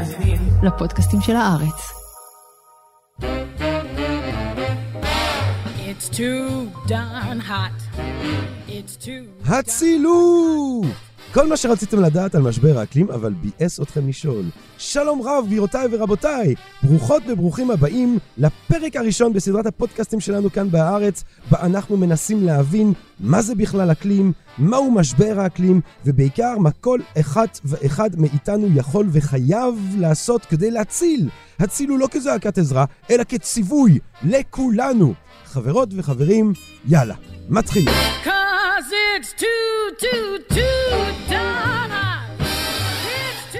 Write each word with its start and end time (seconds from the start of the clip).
מאזינים 0.00 0.38
לפודקאסטים 0.62 1.20
של 1.20 1.36
הארץ. 1.36 1.92
It's 5.90 6.08
too 6.08 6.70
darn 6.88 7.40
hot. 7.40 7.78
It's 8.68 8.96
too... 8.96 9.50
הצילו! 9.50 10.82
כל 11.32 11.48
מה 11.48 11.56
שרציתם 11.56 12.00
לדעת 12.00 12.34
על 12.34 12.42
משבר 12.42 12.78
האקלים, 12.78 13.10
אבל 13.10 13.32
ביאס 13.32 13.80
אתכם 13.80 14.08
לשאול. 14.08 14.44
שלום 14.78 15.22
רב, 15.22 15.44
גבירותיי 15.46 15.86
ורבותיי! 15.90 16.54
ברוכות 16.82 17.22
וברוכים 17.28 17.70
הבאים 17.70 18.18
לפרק 18.38 18.96
הראשון 18.96 19.32
בסדרת 19.32 19.66
הפודקאסטים 19.66 20.20
שלנו 20.20 20.52
כאן 20.52 20.70
בארץ, 20.70 21.24
בה 21.50 21.60
אנחנו 21.60 21.96
מנסים 21.96 22.44
להבין 22.44 22.92
מה 23.20 23.42
זה 23.42 23.54
בכלל 23.54 23.92
אקלים, 23.92 24.32
מהו 24.58 24.90
משבר 24.90 25.40
האקלים, 25.40 25.80
ובעיקר 26.06 26.58
מה 26.58 26.70
כל 26.70 27.00
אחת 27.20 27.60
ואחד 27.64 28.10
מאיתנו 28.16 28.66
יכול 28.74 29.06
וחייב 29.12 29.96
לעשות 29.98 30.44
כדי 30.44 30.70
להציל. 30.70 31.28
הצילו 31.58 31.98
לא 31.98 32.08
כזעקת 32.10 32.58
עזרה, 32.58 32.84
אלא 33.10 33.24
כציווי 33.24 33.98
לכולנו. 34.22 35.14
חברות 35.44 35.88
וחברים, 35.96 36.52
יאללה, 36.88 37.14
מתחילים. 37.48 37.94
Too, 38.80 38.86
too, 39.98 40.38
too 40.48 41.30
darn 41.30 41.90
hot. 41.90 42.40
It's 42.40 43.52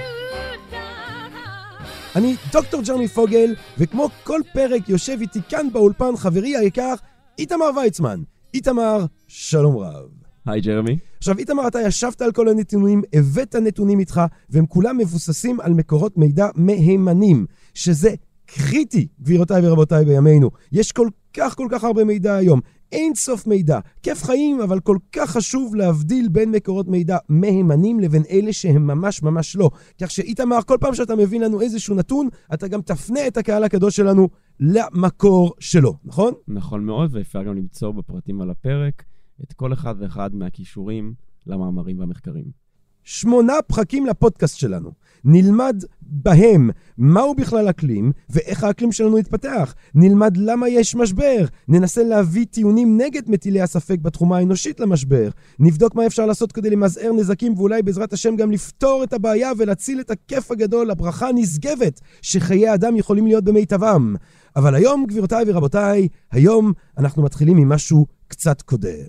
darn 0.71 1.31
hot. 1.33 2.15
אני 2.15 2.35
דוקטור 2.51 2.81
ג'רמי 2.81 3.07
פוגל, 3.07 3.55
וכמו 3.77 4.09
כל 4.23 4.39
פרק 4.53 4.89
יושב 4.89 5.17
איתי 5.21 5.39
כאן 5.49 5.67
באולפן 5.73 6.17
חברי 6.17 6.57
היקר, 6.57 6.93
איתמר 7.39 7.69
ויצמן. 7.75 8.21
איתמר, 8.53 9.05
שלום 9.27 9.77
רב. 9.77 10.09
היי 10.45 10.61
ג'רמי. 10.61 10.97
עכשיו, 11.17 11.37
איתמר, 11.37 11.67
אתה 11.67 11.81
ישבת 11.81 12.21
על 12.21 12.31
כל 12.31 12.47
הנתונים, 12.49 13.01
הבאת 13.13 13.55
נתונים 13.55 13.99
איתך, 13.99 14.21
והם 14.49 14.65
כולם 14.65 14.97
מבוססים 14.97 15.59
על 15.59 15.73
מקורות 15.73 16.17
מידע 16.17 16.47
מהימנים, 16.55 17.45
שזה 17.73 18.09
קריטי, 18.45 19.07
גבירותיי 19.21 19.67
ורבותיי, 19.67 20.05
בימינו. 20.05 20.51
יש 20.71 20.91
כל 20.91 21.07
כך 21.33 21.55
כל 21.55 21.67
כך 21.71 21.83
הרבה 21.83 22.03
מידע 22.03 22.35
היום. 22.35 22.59
אין 22.91 23.15
סוף 23.15 23.47
מידע. 23.47 23.79
כיף 24.03 24.23
חיים, 24.23 24.61
אבל 24.61 24.79
כל 24.79 24.97
כך 25.11 25.29
חשוב 25.29 25.75
להבדיל 25.75 26.29
בין 26.29 26.51
מקורות 26.51 26.87
מידע 26.87 27.17
מהימנים 27.29 27.99
לבין 27.99 28.23
אלה 28.29 28.53
שהם 28.53 28.87
ממש 28.87 29.23
ממש 29.23 29.55
לא. 29.55 29.69
כך 30.01 30.11
שאיתמר, 30.11 30.61
כל 30.61 30.77
פעם 30.79 30.95
שאתה 30.95 31.15
מביא 31.15 31.39
לנו 31.39 31.61
איזשהו 31.61 31.95
נתון, 31.95 32.27
אתה 32.53 32.67
גם 32.67 32.81
תפנה 32.81 33.27
את 33.27 33.37
הקהל 33.37 33.63
הקדוש 33.63 33.95
שלנו 33.95 34.29
למקור 34.59 35.53
שלו, 35.59 35.97
נכון? 36.05 36.33
נכון 36.47 36.85
מאוד, 36.85 37.15
ואפשר 37.15 37.43
גם 37.43 37.55
למצוא 37.55 37.91
בפרטים 37.91 38.41
על 38.41 38.49
הפרק 38.49 39.03
את 39.43 39.53
כל 39.53 39.73
אחד 39.73 39.95
ואחד 39.99 40.35
מהכישורים 40.35 41.13
למאמרים 41.47 41.99
והמחקרים. 41.99 42.60
שמונה 43.03 43.53
פרקים 43.67 44.05
לפודקאסט 44.05 44.57
שלנו. 44.57 44.91
נלמד 45.25 45.83
בהם 46.01 46.69
מהו 46.97 47.35
בכלל 47.35 47.69
אקלים 47.69 48.11
ואיך 48.29 48.63
האקלים 48.63 48.91
שלנו 48.91 49.17
יתפתח. 49.17 49.75
נלמד 49.95 50.37
למה 50.37 50.69
יש 50.69 50.95
משבר. 50.95 51.45
ננסה 51.67 52.03
להביא 52.03 52.45
טיעונים 52.45 52.97
נגד 53.01 53.29
מטילי 53.29 53.61
הספק 53.61 53.99
בתחומה 54.01 54.37
האנושית 54.37 54.79
למשבר. 54.79 55.29
נבדוק 55.59 55.95
מה 55.95 56.05
אפשר 56.05 56.25
לעשות 56.25 56.51
כדי 56.51 56.69
למזער 56.69 57.11
נזקים 57.13 57.53
ואולי 57.57 57.81
בעזרת 57.81 58.13
השם 58.13 58.35
גם 58.35 58.51
לפתור 58.51 59.03
את 59.03 59.13
הבעיה 59.13 59.51
ולהציל 59.57 59.99
את 59.99 60.11
הכיף 60.11 60.51
הגדול, 60.51 60.91
הברכה 60.91 61.29
הנשגבת, 61.29 62.01
שחיי 62.21 62.73
אדם 62.73 62.95
יכולים 62.95 63.27
להיות 63.27 63.43
במיטבם. 63.43 64.15
אבל 64.55 64.75
היום, 64.75 65.05
גבירותיי 65.05 65.43
ורבותיי, 65.47 66.07
היום 66.31 66.73
אנחנו 66.97 67.23
מתחילים 67.23 67.57
עם 67.57 67.69
משהו 67.69 68.05
קצת 68.27 68.61
קודר. 68.61 69.07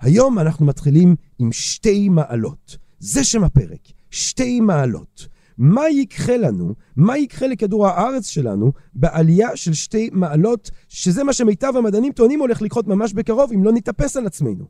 היום 0.00 0.38
אנחנו 0.38 0.66
מתחילים 0.66 1.16
עם 1.38 1.52
שתי 1.52 2.08
מעלות. 2.08 2.76
זה 3.02 3.24
שם 3.24 3.44
הפרק, 3.44 3.80
שתי 4.10 4.60
מעלות. 4.60 5.26
מה 5.58 5.88
יקרה 5.88 6.36
לנו, 6.36 6.74
מה 6.96 7.18
יקרה 7.18 7.48
לכדור 7.48 7.86
הארץ 7.86 8.26
שלנו 8.26 8.72
בעלייה 8.94 9.56
של 9.56 9.72
שתי 9.72 10.10
מעלות, 10.12 10.70
שזה 10.88 11.24
מה 11.24 11.32
שמיטב 11.32 11.72
המדענים 11.76 12.12
טוענים 12.12 12.40
הולך 12.40 12.62
לקרות 12.62 12.86
ממש 12.86 13.12
בקרוב, 13.12 13.52
אם 13.52 13.64
לא 13.64 13.72
נתאפס 13.72 14.16
על 14.16 14.26
עצמנו. 14.26 14.64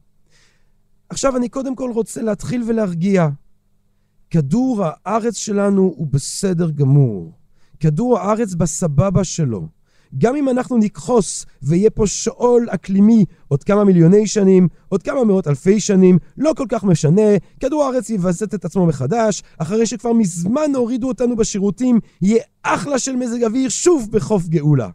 עכשיו 1.08 1.36
אני 1.36 1.48
קודם 1.48 1.76
כל 1.76 1.90
רוצה 1.90 2.22
להתחיל 2.22 2.62
ולהרגיע. 2.66 3.28
כדור 4.30 4.84
הארץ 4.84 5.36
שלנו 5.36 5.82
הוא 5.82 6.06
בסדר 6.06 6.70
גמור. 6.70 7.32
כדור 7.80 8.18
הארץ 8.18 8.54
בסבבה 8.54 9.24
שלו. 9.24 9.68
גם 10.18 10.36
אם 10.36 10.48
אנחנו 10.48 10.76
נכחד 10.76 11.46
ויהיה 11.62 11.90
פה 11.90 12.06
שאול 12.06 12.66
אקלימי 12.70 13.24
עוד 13.48 13.64
כמה 13.64 13.84
מיליוני 13.84 14.26
שנים, 14.26 14.68
עוד 14.88 15.02
כמה 15.02 15.24
מאות 15.24 15.48
אלפי 15.48 15.80
שנים, 15.80 16.18
לא 16.38 16.52
כל 16.56 16.66
כך 16.68 16.84
משנה, 16.84 17.36
כדור 17.60 17.84
הארץ 17.84 18.10
יווסת 18.10 18.54
את 18.54 18.64
עצמו 18.64 18.86
מחדש, 18.86 19.42
אחרי 19.58 19.86
שכבר 19.86 20.12
מזמן 20.12 20.70
הורידו 20.74 21.08
אותנו 21.08 21.36
בשירותים, 21.36 22.00
יהיה 22.22 22.42
אחלה 22.62 22.98
של 22.98 23.16
מזג 23.16 23.44
אוויר 23.44 23.68
שוב 23.68 24.08
בחוף 24.12 24.48
גאולה. 24.48 24.88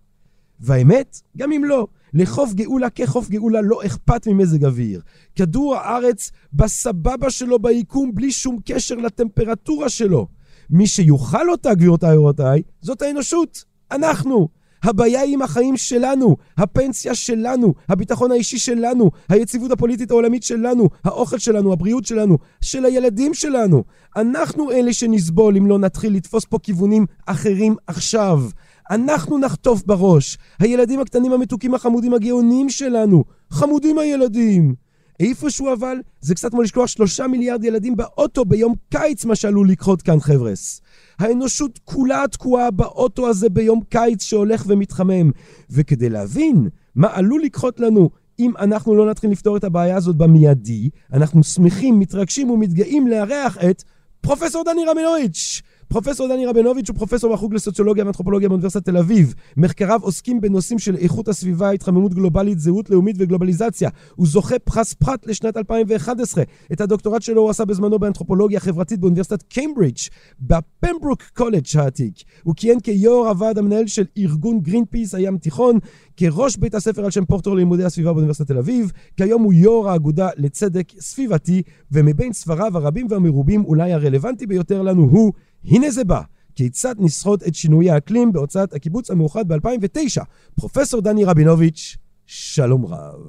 והאמת, 0.59 1.22
גם 1.38 1.51
אם 1.51 1.63
לא, 1.63 1.88
לחוף 2.13 2.53
גאולה 2.53 2.89
כחוף 2.89 3.29
גאולה 3.29 3.61
לא 3.61 3.85
אכפת 3.85 4.28
ממזג 4.28 4.66
אוויר. 4.66 5.01
כדור 5.35 5.75
הארץ 5.75 6.31
בסבבה 6.53 7.29
שלו 7.29 7.59
ביקום 7.59 8.11
בלי 8.16 8.31
שום 8.31 8.57
קשר 8.66 8.95
לטמפרטורה 8.95 9.89
שלו. 9.89 10.28
מי 10.69 10.88
שיאכל 10.88 11.49
אותה, 11.49 11.73
גבירותיי 11.75 12.17
ורבותיי, 12.17 12.61
זאת 12.81 13.01
האנושות. 13.01 13.63
אנחנו. 13.91 14.47
הבעיה 14.84 15.22
היא 15.22 15.34
עם 15.34 15.42
החיים 15.42 15.78
שלנו, 15.78 16.36
הפנסיה 16.58 17.16
שלנו, 17.16 17.74
הביטחון 17.90 18.32
האישי 18.32 18.58
שלנו, 18.58 19.12
היציבות 19.30 19.72
הפוליטית 19.72 20.12
העולמית 20.12 20.44
שלנו, 20.44 20.90
האוכל 21.04 21.38
שלנו, 21.38 21.74
הבריאות 21.74 22.06
שלנו, 22.06 22.38
של 22.62 22.86
הילדים 22.86 23.34
שלנו. 23.34 23.84
אנחנו 24.16 24.72
אלה 24.72 24.94
שנסבול 24.94 25.58
אם 25.58 25.68
לא 25.68 25.80
נתחיל 25.80 26.16
לתפוס 26.16 26.46
פה 26.46 26.60
כיוונים 26.60 27.06
אחרים 27.26 27.76
עכשיו. 27.88 28.44
אנחנו 28.92 29.38
נחטוף 29.38 29.84
בראש. 29.86 30.38
הילדים 30.60 31.00
הקטנים 31.00 31.34
המתוקים 31.34 31.74
החמודים 31.74 32.14
הגאונים 32.14 32.70
שלנו. 32.70 33.24
חמודים 33.52 33.98
הילדים. 34.00 34.87
איפשהו 35.19 35.73
אבל, 35.73 35.97
זה 36.22 36.35
קצת 36.35 36.51
כמו 36.51 36.61
לשכוח 36.61 36.88
שלושה 36.88 37.28
מיליארד 37.28 37.63
ילדים 37.63 37.95
באוטו 37.95 38.45
ביום 38.45 38.73
קיץ, 38.89 39.25
מה 39.25 39.35
שעלול 39.35 39.69
לקרות 39.69 40.01
כאן, 40.01 40.19
חבר'ס. 40.19 40.81
האנושות 41.19 41.79
כולה 41.83 42.23
תקועה 42.31 42.72
באוטו 42.72 43.29
הזה 43.29 43.50
ביום 43.50 43.81
קיץ 43.89 44.23
שהולך 44.23 44.63
ומתחמם. 44.67 45.31
וכדי 45.69 46.09
להבין 46.09 46.69
מה 46.95 47.07
עלול 47.13 47.41
לקחות 47.44 47.79
לנו 47.79 48.09
אם 48.39 48.51
אנחנו 48.59 48.95
לא 48.95 49.09
נתחיל 49.09 49.31
לפתור 49.31 49.57
את 49.57 49.63
הבעיה 49.63 49.97
הזאת 49.97 50.16
במיידי, 50.16 50.89
אנחנו 51.13 51.44
שמחים, 51.44 51.99
מתרגשים 51.99 52.49
ומתגאים 52.49 53.07
לארח 53.07 53.57
את 53.57 53.84
פרופסור 54.22 54.63
דני 54.63 54.85
רמינוביץ'. 54.85 55.61
פרופסור 55.88 56.28
דני 56.28 56.46
רבינוביץ' 56.46 56.90
הוא 56.90 56.98
פרופסור 56.98 57.34
בחוג 57.34 57.53
לסוציולוגיה 57.53 58.03
ואנתרופולוגיה 58.03 58.50
באוניברסיטת 58.50 58.86
תל 58.86 58.98
אביב. 58.98 59.34
מחקריו 59.58 60.00
עוסקים 60.03 60.42
בנושאים 60.42 60.80
של 60.80 60.96
איכות 60.96 61.28
הסביבה, 61.28 61.72
התחממות 61.72 62.14
גלובלית, 62.14 62.59
זהות 62.59 62.90
לאומית 62.90 63.16
וגלובליזציה. 63.20 63.90
הוא 64.16 64.28
זוכה 64.28 64.59
פרס 64.59 64.94
פרט 64.94 65.28
לשנת 65.28 65.58
2011. 65.58 66.44
את 66.74 66.81
הדוקטורט 66.81 67.22
שלו 67.22 67.42
הוא 67.42 67.50
עשה 67.50 67.66
בזמנו 67.66 68.00
באנתרופולוגיה 68.00 68.59
חברתית 68.59 69.00
באוניברסיטת 69.00 69.44
קיימברידג' 69.44 69.97
בפמברוק 70.42 71.24
קולג' 71.34 71.66
העתיק. 71.76 72.16
הוא 72.44 72.53
כיהן 72.58 72.80
כיו"ר 72.80 73.28
הוועד 73.28 73.58
המנהל 73.58 73.88
של 73.88 74.06
ארגון 74.18 74.59
גרין 74.59 74.86
פיס 74.86 75.16
הים 75.16 75.38
תיכון, 75.38 75.80
כראש 76.18 76.58
בית 76.58 76.76
הספר 76.76 77.06
על 77.06 77.12
שם 77.12 77.26
פורטר 77.25 77.56
ללימודי 77.56 77.84
הסביבה 77.84 78.14
באוניברסיטת 78.14 78.47
תל 78.47 78.58
אביב, 78.58 78.92
כיום 79.18 79.44
הוא 79.44 79.53
יו"ר 79.53 79.90
האגודה 79.90 80.30
לצדק 80.38 80.88
סביבתי, 81.00 81.62
ומבין 81.92 82.34
ספריו 82.34 82.78
הרבים 82.78 83.08
והמרובים 83.09 83.66
אולי 83.66 83.94
הרלוונטי 83.94 84.47
ביותר 84.47 84.81
לנו 84.81 85.03
הוא 85.03 85.34
הנה 85.67 85.91
זה 85.91 86.03
בא. 86.03 86.22
כיצד 86.55 86.95
נשרוד 87.00 87.44
את 87.47 87.55
שינויי 87.55 87.91
האקלים 87.91 88.31
בהוצאת 88.31 88.73
הקיבוץ 88.73 89.11
המאוחד 89.11 89.47
ב-2009. 89.47 90.23
פרופסור 90.55 91.01
דני 91.01 91.25
רבינוביץ', 91.25 91.97
שלום 92.25 92.85
רב. 92.85 93.22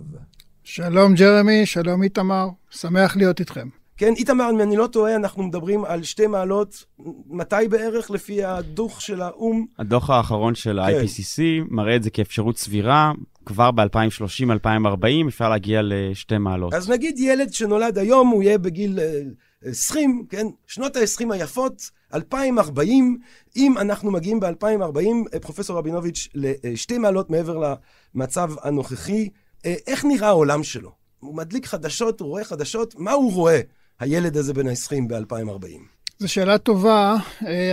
שלום 0.65 1.15
ג'רמי, 1.15 1.67
שלום 1.67 2.03
איתמר, 2.03 2.49
שמח 2.71 3.17
להיות 3.17 3.41
איתכם. 3.41 3.69
כן, 3.97 4.13
איתמר, 4.17 4.51
אם 4.51 4.61
אני 4.61 4.77
לא 4.77 4.87
טועה, 4.87 5.17
אנחנו 5.17 5.43
מדברים 5.43 5.85
על 5.85 6.03
שתי 6.03 6.27
מעלות, 6.27 6.85
מתי 7.27 7.69
בערך 7.71 8.11
לפי 8.11 8.45
הדוח 8.45 9.01
של 9.01 9.23
האו"ם? 9.23 9.67
הדוח 9.79 10.11
האחרון 10.11 10.55
של 10.55 10.79
ה-IPCC 10.79 11.43
מראה 11.71 11.97
את 11.97 12.03
זה 12.03 12.11
כאפשרות 12.11 12.59
סבירה, 12.59 13.13
כבר 13.47 13.71
ב-2030-2040 13.71 15.29
אפשר 15.29 15.49
להגיע 15.49 15.81
לשתי 15.85 16.39
מעלות. 16.39 16.75
אז 16.75 16.91
נגיד 16.91 17.19
ילד 17.19 17.53
שנולד 17.53 17.99
היום, 17.99 18.29
הוא 18.29 18.43
יהיה 18.43 18.59
בגיל 18.59 18.99
אה, 19.01 19.21
20, 19.65 20.27
כן? 20.29 20.47
שנות 20.67 20.97
ה-20 20.97 21.33
היפות, 21.33 21.91
2040, 22.15 23.19
אם 23.57 23.79
אנחנו 23.79 24.11
מגיעים 24.11 24.41
ב-2040, 24.41 25.39
פרופסור 25.43 25.79
רבינוביץ', 25.79 26.29
לשתי 26.35 26.99
מעלות 26.99 27.31
מעבר 27.31 27.75
למצב 28.15 28.51
הנוכחי, 28.63 29.29
איך 29.65 30.05
נראה 30.05 30.29
העולם 30.29 30.63
שלו? 30.63 30.93
הוא 31.19 31.37
מדליק 31.37 31.67
חדשות, 31.67 32.21
הוא 32.21 32.29
רואה 32.29 32.45
חדשות, 32.45 32.95
מה 32.99 33.13
הוא 33.13 33.33
רואה, 33.33 33.61
הילד 34.01 34.37
הזה 34.37 34.55
בן 34.55 34.69
ה-20 34.69 34.95
ב-2040? 35.09 35.81
זו 36.19 36.29
שאלה 36.29 36.59
טובה, 36.59 37.17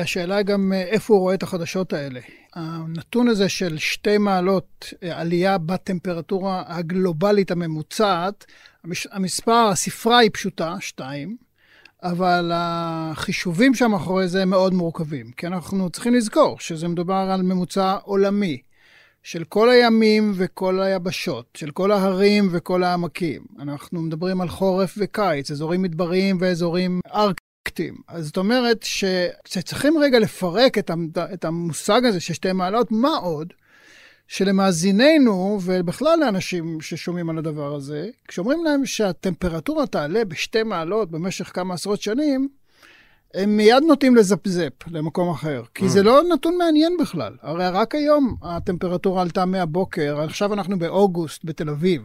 השאלה 0.01 0.41
גם 0.41 0.73
איפה 0.73 1.13
הוא 1.13 1.21
רואה 1.21 1.33
את 1.33 1.43
החדשות 1.43 1.93
האלה. 1.93 2.19
הנתון 2.53 3.27
הזה 3.27 3.49
של 3.49 3.77
שתי 3.77 4.17
מעלות 4.17 4.93
עלייה 5.11 5.57
בטמפרטורה 5.57 6.63
הגלובלית 6.67 7.51
הממוצעת, 7.51 8.45
המספר, 9.11 9.67
הספרה 9.71 10.17
היא 10.17 10.29
פשוטה, 10.33 10.75
שתיים, 10.79 11.37
אבל 12.06 12.52
החישובים 12.54 13.74
שמאחורי 13.74 14.28
זה 14.28 14.42
הם 14.42 14.50
מאוד 14.50 14.74
מורכבים, 14.74 15.31
כי 15.31 15.48
אנחנו 15.48 15.90
צריכים 15.90 16.13
לזכור 16.13 16.60
שזה 16.60 16.88
מדובר 16.88 17.28
על 17.31 17.42
ממוצע 17.42 17.98
עולמי 18.04 18.62
של 19.24 19.44
כל 19.44 19.69
הימים 19.69 20.31
וכל 20.36 20.81
היבשות, 20.81 21.46
של 21.57 21.72
כל 21.72 21.92
ההרים 21.92 22.50
וכל 22.52 22.84
העמקים. 22.84 23.46
אנחנו 23.60 24.02
מדברים 24.02 24.42
על 24.42 24.50
חורף 24.50 24.96
וקיץ, 24.98 25.52
אזורים 25.52 25.81
מדבריים 25.81 26.38
ואזורים 26.40 27.00
ארקטיים. 27.13 27.96
אז 28.07 28.25
זאת 28.25 28.38
אומרת 28.38 28.86
שצריכים 29.48 29.98
רגע 29.98 30.19
לפרק 30.19 30.78
את 31.34 31.46
המושג 31.46 32.06
הזה 32.06 32.19
של 32.19 32.34
שתי 32.34 32.52
מעלות, 32.52 32.92
מה 32.92 33.16
עוד? 33.22 33.54
שלמאזיננו, 34.27 35.60
ובכלל 35.66 36.19
לאנשים 36.19 36.81
ששומעים 36.81 37.30
על 37.30 37.38
הדבר 37.38 37.75
הזה, 37.75 38.10
כשאומרים 38.27 38.63
להם 38.63 38.86
שהטמפרטורה 38.86 39.88
תעלה 39.88 40.25
בשתי 40.25 40.63
מעלות 40.63 41.12
במשך 41.12 41.51
כמה 41.54 41.74
עשרות 41.74 42.01
שנים, 42.01 42.50
הם 43.35 43.57
מיד 43.57 43.83
נוטים 43.87 44.15
לזפזפ 44.15 44.87
למקום 44.87 45.29
אחר, 45.29 45.63
כי 45.73 45.89
זה 45.89 46.03
לא 46.03 46.21
נתון 46.33 46.57
מעניין 46.57 46.97
בכלל. 46.99 47.33
הרי 47.41 47.67
רק 47.67 47.95
היום 47.95 48.35
הטמפרטורה 48.43 49.21
עלתה 49.21 49.45
מהבוקר, 49.45 50.21
עכשיו 50.21 50.53
אנחנו 50.53 50.79
באוגוסט 50.79 51.41
בתל 51.45 51.69
אביב. 51.69 52.01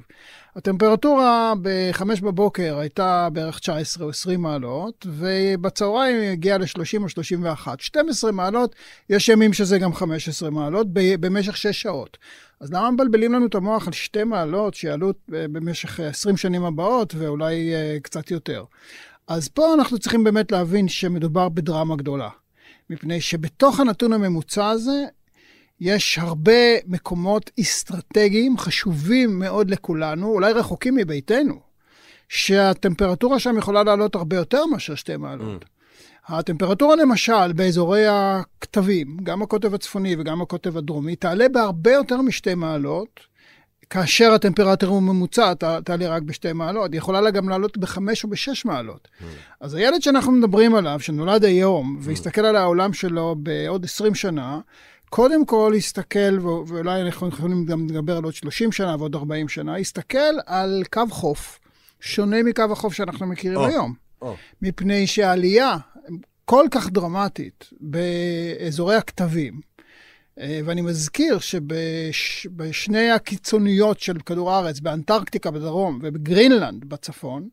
הטמפרטורה 0.57 1.53
ב-5 1.63 2.03
בבוקר 2.23 2.79
הייתה 2.79 3.29
בערך 3.33 3.59
19 3.59 4.05
או 4.05 4.11
20 4.11 4.43
מעלות, 4.43 5.07
ובצהריים 5.11 6.21
היא 6.21 6.31
הגיעה 6.31 6.59
ל-30 6.59 7.03
או 7.03 7.09
31. 7.09 7.81
12 7.81 8.33
מעלות, 8.33 8.75
יש 9.11 9.29
ימים 9.29 9.53
שזה 9.53 9.79
גם 9.79 9.95
15 9.95 10.51
מעלות, 10.51 10.87
במשך 10.93 11.57
6 11.57 11.83
שעות. 11.83 12.19
אז 12.61 12.73
למה 12.73 12.91
מבלבלים 12.91 13.33
לנו 13.33 13.47
את 13.47 13.55
המוח 13.55 13.87
על 13.87 13.93
שתי 13.93 14.25
מעלות 14.25 14.75
שיעלו 14.75 15.13
במשך 15.29 16.01
20 16.01 16.37
שנים 16.37 16.65
הבאות, 16.65 17.15
ואולי 17.19 17.75
אה, 17.75 17.97
קצת 18.03 18.31
יותר? 18.31 18.65
אז 19.31 19.49
פה 19.49 19.75
אנחנו 19.75 19.99
צריכים 19.99 20.25
באמת 20.25 20.53
להבין 20.53 20.89
שמדובר 20.89 21.49
בדרמה 21.49 21.97
גדולה. 21.97 22.29
מפני 22.91 23.21
שבתוך 23.21 23.81
הנתון 23.81 24.13
הממוצע 24.13 24.69
הזה, 24.69 25.05
יש 25.81 26.19
הרבה 26.19 26.53
מקומות 26.87 27.51
אסטרטגיים 27.61 28.59
חשובים 28.59 29.39
מאוד 29.39 29.71
לכולנו, 29.71 30.27
אולי 30.27 30.53
רחוקים 30.53 30.95
מביתנו, 30.95 31.61
שהטמפרטורה 32.29 33.39
שם 33.39 33.59
יכולה 33.59 33.83
לעלות 33.85 34.15
הרבה 34.15 34.37
יותר 34.37 34.67
מאשר 34.67 34.95
שתי 34.95 35.17
מעלות. 35.17 35.63
Mm. 35.63 35.67
הטמפרטורה 36.35 36.97
למשל 36.97 37.53
באזורי 37.53 38.07
הכתבים, 38.07 39.17
גם 39.23 39.43
הקוטב 39.43 39.75
הצפוני 39.75 40.17
וגם 40.19 40.43
הקוטב 40.43 40.77
הדרומי, 40.77 41.17
תעלה 41.17 41.49
בהרבה 41.49 41.93
יותר 41.93 42.23
משתי 42.23 42.55
מעלות, 42.55 43.21
כאשר 43.91 44.33
הטמפרטורה 44.33 45.01
ממוצעת, 45.01 45.65
תעלה 45.85 46.09
רק 46.09 46.23
בשתי 46.23 46.53
מעלות, 46.53 46.93
היא 46.93 46.99
יכולה 46.99 47.31
גם 47.31 47.49
לעלות 47.49 47.79
בחמש 47.79 48.25
או 48.25 48.29
בשש 48.29 48.65
מעלות. 48.65 49.09
Mm. 49.09 49.25
אז 49.61 49.75
הילד 49.75 50.03
שאנחנו 50.03 50.33
מדברים 50.33 50.75
עליו, 50.75 51.01
שנולד 51.01 51.45
היום, 51.45 51.97
mm. 51.97 52.05
והסתכל 52.05 52.41
על 52.41 52.57
העולם 52.57 52.93
שלו 52.93 53.37
בעוד 53.39 53.85
20 53.85 54.15
שנה, 54.15 54.61
קודם 55.11 55.47
כל 55.47 55.73
יסתכל, 55.77 56.39
ואולי 56.41 57.03
אנחנו 57.03 57.29
יכולים 57.29 57.65
גם 57.65 57.87
לדבר 57.87 58.17
על 58.17 58.25
עוד 58.25 58.35
30 58.35 58.73
שנה 58.73 58.97
ועוד 58.99 59.15
40 59.15 59.49
שנה, 59.49 59.79
יסתכל 59.79 60.35
על 60.47 60.83
קו 60.93 61.03
חוף, 61.11 61.59
שונה 62.01 62.43
מקו 62.43 62.63
החוף 62.73 62.93
שאנחנו 62.93 63.27
מכירים 63.27 63.59
oh. 63.59 63.67
היום. 63.67 63.95
Oh. 64.25 64.27
מפני 64.63 65.07
שהעלייה 65.07 65.77
כל 66.45 66.67
כך 66.71 66.91
דרמטית 66.91 67.71
באזורי 67.81 68.97
הכתבים, 68.97 69.61
ואני 70.65 70.81
מזכיר 70.81 71.39
שבשני 72.13 73.11
הקיצוניות 73.11 74.01
של 74.01 74.19
כדור 74.27 74.53
הארץ, 74.53 74.81
באנטרקטיקה 74.81 75.51
בדרום 75.51 75.99
ובגרינלנד 76.03 76.85
בצפון, 76.85 77.49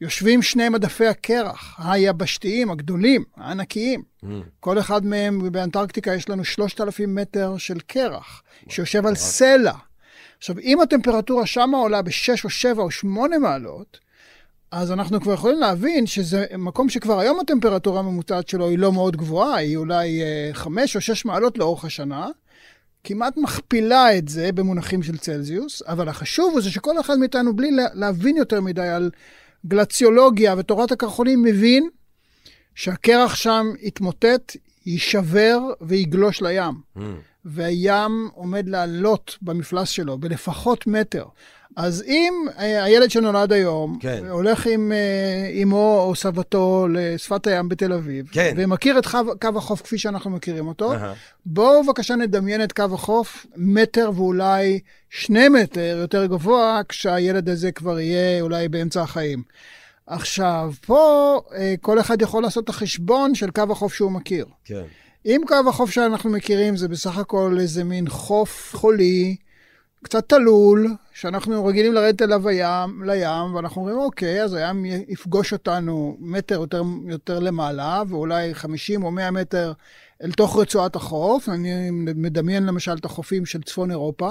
יושבים 0.00 0.42
שני 0.42 0.68
מדפי 0.68 1.06
הקרח 1.06 1.80
היבשתיים 1.84 2.70
הגדולים, 2.70 3.24
הענקיים. 3.36 4.02
Mm. 4.24 4.26
כל 4.60 4.78
אחד 4.78 5.04
מהם, 5.06 5.52
באנטרקטיקה 5.52 6.14
יש 6.14 6.28
לנו 6.28 6.44
3,000 6.44 7.14
מטר 7.14 7.56
של 7.58 7.80
קרח, 7.80 8.42
שיושב 8.68 9.06
על 9.06 9.14
סלע. 9.14 9.72
עכשיו, 10.38 10.58
אם 10.58 10.80
הטמפרטורה 10.80 11.46
שמה 11.46 11.78
עולה 11.78 12.02
ב-6 12.02 12.44
או 12.44 12.50
7 12.50 12.82
או 12.82 12.90
8 12.90 13.38
מעלות, 13.38 14.00
אז 14.70 14.92
אנחנו 14.92 15.20
כבר 15.20 15.32
יכולים 15.34 15.58
להבין 15.58 16.06
שזה 16.06 16.46
מקום 16.58 16.88
שכבר 16.88 17.18
היום 17.18 17.40
הטמפרטורה 17.40 18.00
הממוצעת 18.00 18.48
שלו 18.48 18.68
היא 18.68 18.78
לא 18.78 18.92
מאוד 18.92 19.16
גבוהה, 19.16 19.54
היא 19.54 19.76
אולי 19.76 20.20
5 20.52 20.96
אה, 20.96 20.98
או 20.98 21.04
6 21.04 21.24
מעלות 21.24 21.58
לאורך 21.58 21.84
השנה. 21.84 22.28
כמעט 23.04 23.36
מכפילה 23.36 24.18
את 24.18 24.28
זה 24.28 24.52
במונחים 24.52 25.02
של 25.02 25.18
צלזיוס, 25.18 25.82
אבל 25.86 26.08
החשוב 26.08 26.52
הוא 26.52 26.60
זה 26.60 26.70
שכל 26.70 27.00
אחד 27.00 27.18
מאיתנו, 27.18 27.56
בלי 27.56 27.70
להבין 27.94 28.36
יותר 28.36 28.60
מדי 28.60 28.88
על 28.88 29.10
גלציולוגיה 29.66 30.54
ותורת 30.58 30.92
הקרחונים, 30.92 31.42
מבין 31.42 31.88
שהקרח 32.74 33.34
שם 33.34 33.66
יתמוטט, 33.80 34.56
יישבר 34.86 35.58
ויגלוש 35.80 36.42
לים. 36.42 36.74
Mm. 36.96 37.00
והים 37.44 38.28
עומד 38.34 38.68
לעלות 38.68 39.38
במפלס 39.42 39.88
שלו 39.88 40.18
בלפחות 40.18 40.86
מטר. 40.86 41.24
אז 41.76 42.04
אם 42.06 42.34
אה, 42.58 42.84
הילד 42.84 43.10
שנולד 43.10 43.52
היום, 43.52 43.98
כן. 44.00 44.24
הולך 44.30 44.66
עם 44.66 44.92
אה, 44.92 45.62
אמו 45.62 46.00
או 46.06 46.14
סבתו 46.14 46.86
לשפת 46.90 47.46
הים 47.46 47.68
בתל 47.68 47.92
אביב, 47.92 48.28
כן. 48.32 48.54
ומכיר 48.56 48.98
את 48.98 49.06
קו, 49.06 49.18
קו 49.40 49.48
החוף 49.56 49.82
כפי 49.82 49.98
שאנחנו 49.98 50.30
מכירים 50.30 50.66
אותו, 50.66 50.94
uh-huh. 50.94 50.98
בואו 51.46 51.82
בבקשה 51.82 52.16
נדמיין 52.16 52.64
את 52.64 52.72
קו 52.72 52.84
החוף 52.92 53.46
מטר 53.56 54.10
ואולי 54.14 54.80
שני 55.10 55.48
מטר 55.48 55.96
יותר 56.00 56.26
גבוה, 56.26 56.80
כשהילד 56.88 57.48
הזה 57.48 57.72
כבר 57.72 58.00
יהיה 58.00 58.40
אולי 58.40 58.68
באמצע 58.68 59.02
החיים. 59.02 59.42
עכשיו, 60.06 60.72
פה 60.86 61.40
אה, 61.54 61.74
כל 61.80 62.00
אחד 62.00 62.22
יכול 62.22 62.42
לעשות 62.42 62.64
את 62.64 62.68
החשבון 62.68 63.34
של 63.34 63.50
קו 63.50 63.62
החוף 63.70 63.94
שהוא 63.94 64.12
מכיר. 64.12 64.46
כן. 64.64 64.82
אם 65.26 65.40
קו 65.46 65.54
החוף 65.68 65.90
שאנחנו 65.90 66.30
מכירים 66.30 66.76
זה 66.76 66.88
בסך 66.88 67.18
הכל 67.18 67.56
איזה 67.60 67.84
מין 67.84 68.08
חוף 68.08 68.70
חולי, 68.74 69.36
קצת 70.04 70.28
תלול, 70.28 70.94
שאנחנו 71.12 71.64
רגילים 71.66 71.92
לרדת 71.92 72.22
אליו 72.22 72.48
הים, 72.48 73.02
לים, 73.02 73.54
ואנחנו 73.54 73.80
אומרים, 73.80 73.98
אוקיי, 73.98 74.42
אז 74.44 74.54
הים 74.54 74.84
יפגוש 74.84 75.52
אותנו 75.52 76.16
מטר 76.20 76.54
יותר, 76.54 76.82
יותר 77.08 77.38
למעלה, 77.38 78.02
ואולי 78.08 78.54
50 78.54 79.04
או 79.04 79.10
100 79.10 79.30
מטר 79.30 79.72
אל 80.22 80.32
תוך 80.32 80.58
רצועת 80.58 80.96
החוף. 80.96 81.48
אני 81.48 81.90
מדמיין 81.90 82.66
למשל 82.66 82.92
את 82.92 83.04
החופים 83.04 83.46
של 83.46 83.62
צפון 83.62 83.90
אירופה. 83.90 84.30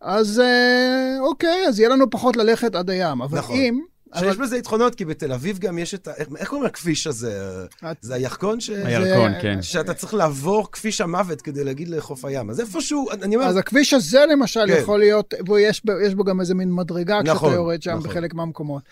אז 0.00 0.40
אה, 0.40 1.16
אוקיי, 1.20 1.66
אז 1.68 1.80
יהיה 1.80 1.88
לנו 1.88 2.10
פחות 2.10 2.36
ללכת 2.36 2.74
עד 2.74 2.90
הים. 2.90 3.22
אבל 3.22 3.38
נכון. 3.38 3.56
אם 3.56 3.80
שיש 4.18 4.36
בזה 4.36 4.56
יתרונות, 4.56 4.94
כי 4.94 5.04
בתל 5.04 5.32
אביב 5.32 5.58
גם 5.58 5.78
יש 5.78 5.94
את 5.94 6.08
ה... 6.08 6.12
איך 6.36 6.48
קוראים 6.48 6.66
לכביש 6.66 7.06
הזה? 7.06 7.66
זה 8.00 8.14
הירקון 8.14 8.60
ש... 8.60 8.70
הירקון, 8.70 9.32
כן. 9.42 9.62
שאתה 9.62 9.94
צריך 9.94 10.14
לעבור 10.14 10.72
כביש 10.72 11.00
המוות 11.00 11.42
כדי 11.42 11.64
להגיד 11.64 11.88
לחוף 11.88 12.24
הים. 12.24 12.50
אז 12.50 12.60
איפשהו, 12.60 13.10
אני 13.10 13.36
אומר... 13.36 13.46
אז 13.46 13.56
הכביש 13.56 13.94
הזה 13.94 14.24
למשל 14.32 14.64
כן. 14.66 14.78
יכול 14.80 14.98
להיות, 14.98 15.34
ויש 15.48 16.14
בו 16.14 16.24
גם 16.24 16.40
איזה 16.40 16.54
מין 16.54 16.74
מדרגה 16.74 17.18
כשאתה 17.22 17.34
נכון, 17.34 17.54
יורד 17.54 17.82
שם 17.82 17.90
נכון. 17.90 18.10
בחלק 18.10 18.34
מהמקומות. 18.34 18.82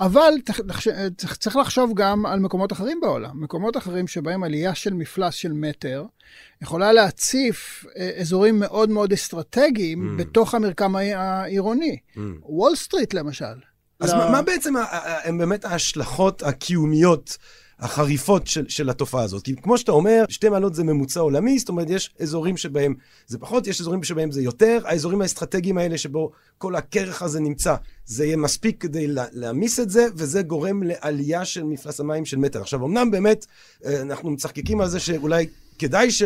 אבל 0.00 0.32
צריך 1.38 1.56
לחשוב 1.56 1.92
גם 1.94 2.26
על 2.26 2.40
מקומות 2.40 2.72
אחרים 2.72 3.00
בעולם. 3.00 3.42
מקומות 3.42 3.76
אחרים 3.76 4.06
שבהם 4.06 4.44
עלייה 4.44 4.74
של 4.74 4.94
מפלס 4.94 5.34
של 5.34 5.52
מטר 5.52 6.04
יכולה 6.62 6.92
להציף 6.92 7.86
אה, 7.96 8.10
אזורים 8.20 8.60
מאוד 8.60 8.90
מאוד 8.90 9.12
אסטרטגיים 9.12 10.16
mm. 10.16 10.22
בתוך 10.22 10.54
המרקם 10.54 10.96
העירוני. 10.96 11.96
Mm. 12.14 12.18
וול 12.42 12.76
סטריט 12.76 13.14
למשל. 13.14 13.71
אז 14.02 14.12
מה, 14.12 14.30
מה 14.30 14.42
בעצם 14.42 14.74
הם 15.24 15.38
באמת 15.38 15.64
ההשלכות 15.64 16.42
הקיומיות 16.42 17.38
החריפות 17.78 18.46
של, 18.46 18.68
של 18.68 18.90
התופעה 18.90 19.22
הזאת? 19.22 19.42
כי 19.42 19.56
כמו 19.56 19.78
שאתה 19.78 19.92
אומר, 19.92 20.24
שתי 20.28 20.48
מעלות 20.48 20.74
זה 20.74 20.84
ממוצע 20.84 21.20
עולמי, 21.20 21.58
זאת 21.58 21.68
אומרת, 21.68 21.90
יש 21.90 22.14
אזורים 22.20 22.56
שבהם 22.56 22.94
זה 23.26 23.38
פחות, 23.38 23.66
יש 23.66 23.80
אזורים 23.80 24.02
שבהם 24.02 24.30
זה 24.30 24.42
יותר. 24.42 24.78
האזורים 24.84 25.22
האסטרטגיים 25.22 25.78
האלה 25.78 25.98
שבו 25.98 26.30
כל 26.58 26.74
הכרך 26.74 27.22
הזה 27.22 27.40
נמצא, 27.40 27.74
זה 28.06 28.24
יהיה 28.24 28.36
מספיק 28.36 28.82
כדי 28.82 29.06
להעמיס 29.08 29.80
את 29.80 29.90
זה, 29.90 30.06
וזה 30.16 30.42
גורם 30.42 30.82
לעלייה 30.82 31.44
של 31.44 31.64
מפלס 31.64 32.00
המים 32.00 32.24
של 32.24 32.36
מטר. 32.36 32.60
עכשיו, 32.60 32.86
אמנם 32.86 33.10
באמת, 33.10 33.46
אה, 33.84 34.00
אנחנו 34.00 34.30
מצחקקים 34.30 34.80
על 34.80 34.88
זה 34.88 35.00
שאולי 35.00 35.46
כדאי 35.78 36.10
ש... 36.10 36.22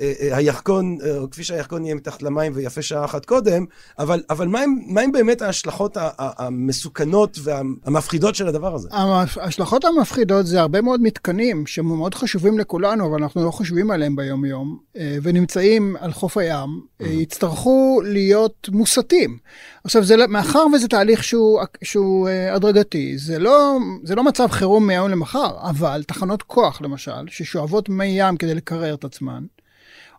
אה, 0.00 0.12
אה, 0.20 0.36
הירקון, 0.36 0.98
אה, 1.04 1.26
כפי 1.30 1.44
שהירקון 1.44 1.84
יהיה 1.84 1.94
מתחת 1.94 2.22
למים 2.22 2.52
ויפה 2.54 2.82
שעה 2.82 3.04
אחת 3.04 3.24
קודם, 3.24 3.64
אבל, 3.98 4.22
אבל 4.30 4.48
מה, 4.48 4.60
הם, 4.60 4.78
מה 4.86 5.00
הם 5.00 5.12
באמת 5.12 5.42
ההשלכות 5.42 5.96
המסוכנות 6.18 7.38
והמפחידות 7.42 8.34
של 8.34 8.48
הדבר 8.48 8.74
הזה? 8.74 8.88
ההשלכות 8.92 9.84
המפחידות 9.84 10.46
זה 10.46 10.60
הרבה 10.60 10.80
מאוד 10.80 11.02
מתקנים 11.02 11.66
שמאוד 11.66 12.14
חשובים 12.14 12.58
לכולנו, 12.58 13.06
אבל 13.06 13.22
אנחנו 13.22 13.44
לא 13.44 13.50
חושבים 13.50 13.90
עליהם 13.90 14.16
ביום-יום, 14.16 14.78
ונמצאים 15.22 15.96
על 16.00 16.12
חוף 16.12 16.36
הים, 16.36 16.68
mm-hmm. 16.68 17.06
יצטרכו 17.06 18.00
להיות 18.04 18.68
מוסטים. 18.72 19.38
עכשיו, 19.84 20.04
זה, 20.04 20.16
לא, 20.16 20.26
מאחר 20.26 20.66
וזה 20.74 20.88
תהליך 20.88 21.24
שהוא, 21.24 21.60
שהוא 21.82 22.28
הדרגתי, 22.28 23.18
זה 23.18 23.38
לא, 23.38 23.78
זה 24.04 24.14
לא 24.14 24.24
מצב 24.24 24.46
חירום 24.50 24.86
מהיום 24.86 25.10
למחר, 25.10 25.50
אבל 25.70 26.02
תחנות 26.06 26.42
כוח, 26.42 26.80
למשל, 26.82 27.28
ששואבות 27.28 27.88
מי 27.88 28.04
ים 28.06 28.36
כדי 28.36 28.54
לקרר 28.54 28.94
את 28.94 29.04
עצמן, 29.04 29.42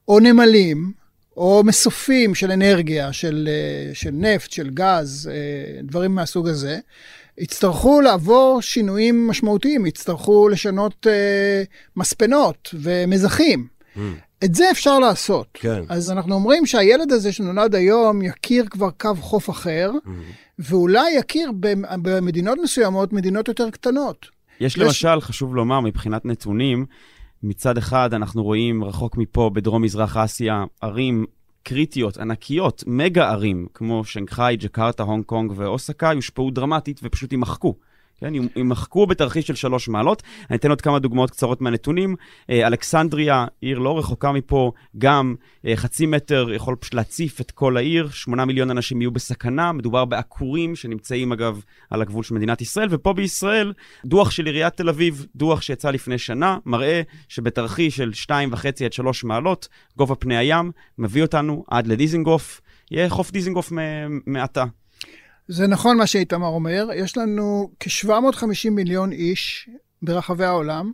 או 0.08 0.20
נמלים, 0.20 0.92
או 1.38 1.62
מסופים 1.66 2.36
של 2.36 2.52
אנרגיה, 2.52 3.14
של, 3.14 3.50
אה, 3.52 3.96
של 3.96 4.10
נפט, 4.14 4.52
של 4.52 4.70
גז, 4.70 5.30
אה, 5.34 5.82
דברים 5.84 6.16
מהסוג 6.16 6.48
הזה, 6.48 6.80
יצטרכו 7.38 8.02
לעבור 8.02 8.62
שינויים 8.62 9.28
משמעותיים, 9.28 9.86
יצטרכו 9.86 10.50
לשנות 10.50 11.08
אה, 11.08 11.64
מספנות 11.96 12.70
ומזחים. 12.74 13.68
Mm. 13.96 14.00
את 14.46 14.56
זה 14.56 14.72
אפשר 14.72 15.00
לעשות. 15.00 15.48
כן. 15.54 15.84
אז 15.90 16.12
אנחנו 16.12 16.36
אומרים 16.36 16.66
שהילד 16.66 17.12
הזה 17.12 17.32
שנולד 17.32 17.76
היום 17.76 18.22
יכיר 18.22 18.66
כבר 18.70 18.90
קו 18.92 19.16
חוף 19.20 19.50
אחר, 19.50 19.92
Mm. 20.06 20.10
ואולי 20.60 21.12
יכיר 21.12 21.52
במ- 21.60 22.04
במדינות 22.04 22.58
מסוימות, 22.64 23.14
מדינות 23.14 23.48
יותר 23.48 23.70
קטנות. 23.70 24.26
יש 24.60 24.74
יש- 24.74 24.80
למשל, 24.80 25.22
חשוב 25.22 25.56
לומר, 25.56 25.80
מבחינת 25.80 26.26
נתונים, 26.26 26.86
מצד 27.44 27.78
אחד 27.78 28.14
אנחנו 28.14 28.44
רואים 28.44 28.84
רחוק 28.84 29.18
מפה, 29.18 29.50
בדרום-מזרח 29.54 30.18
אסיה, 30.18 30.64
ערים 30.82 31.26
קריטיות, 31.64 32.18
ענקיות, 32.18 32.84
מגה 32.88 33.30
ערים, 33.30 33.68
כמו 33.74 34.06
שנגחאי, 34.06 34.56
ג'קרטה, 34.56 35.04
הונג 35.04 35.26
קונג 35.26 35.54
ואוסקה, 35.56 36.12
יושפעו 36.16 36.52
דרמטית 36.52 37.00
ופשוט 37.04 37.32
יימחקו. 37.32 37.76
כן, 38.22 38.34
יימחקו 38.56 39.08
בתרחיש 39.08 39.48
של 39.48 39.56
שלוש 39.56 39.88
מעלות. 39.88 40.24
אני 40.50 40.58
אתן 40.58 40.70
עוד 40.70 40.82
כמה 40.82 41.00
דוגמאות 41.00 41.32
קצרות 41.32 41.62
מהנתונים. 41.62 42.16
אה, 42.50 42.68
אלכסנדריה, 42.68 43.46
עיר 43.62 43.80
לא 43.80 44.00
רחוקה 44.00 44.32
מפה, 44.32 44.72
גם 44.98 45.36
אה, 45.66 45.76
חצי 45.76 46.06
מטר 46.06 46.54
יכול 46.54 46.76
פשוט 46.76 46.94
להציף 46.94 47.42
את 47.42 47.52
כל 47.52 47.78
העיר, 47.78 48.10
שמונה 48.10 48.46
מיליון 48.46 48.72
אנשים 48.72 49.02
יהיו 49.02 49.12
בסכנה, 49.12 49.72
מדובר 49.72 50.06
בעקורים 50.06 50.76
שנמצאים 50.76 51.32
אגב 51.32 51.62
על 51.90 52.02
הגבול 52.02 52.24
של 52.24 52.36
מדינת 52.36 52.62
ישראל, 52.62 52.88
ופה 52.92 53.14
בישראל, 53.14 53.74
דוח 54.06 54.32
של 54.32 54.46
עיריית 54.46 54.78
תל 54.78 54.90
אביב, 54.90 55.26
דוח 55.36 55.62
שיצא 55.62 55.92
לפני 55.92 56.18
שנה, 56.18 56.58
מראה 56.66 57.02
שבתרחיש 57.28 57.96
של 57.96 58.12
2.5 58.26 58.86
עד 58.86 58.94
3 58.94 59.24
מעלות, 59.24 59.68
גובה 59.98 60.16
פני 60.16 60.38
הים, 60.38 60.72
מביא 60.98 61.22
אותנו 61.22 61.64
עד 61.68 61.88
לדיזינגוף, 61.88 62.62
יהיה 62.92 63.10
חוף 63.10 63.32
דיזינגוף 63.32 63.72
מעתה. 64.26 64.66
זה 65.52 65.68
נכון 65.68 65.98
מה 65.98 66.08
שאיתמר 66.08 66.48
אומר, 66.48 66.88
יש 66.96 67.18
לנו 67.18 67.70
כ-750 67.80 68.70
מיליון 68.72 69.12
איש 69.12 69.70
ברחבי 70.02 70.46
העולם 70.46 70.92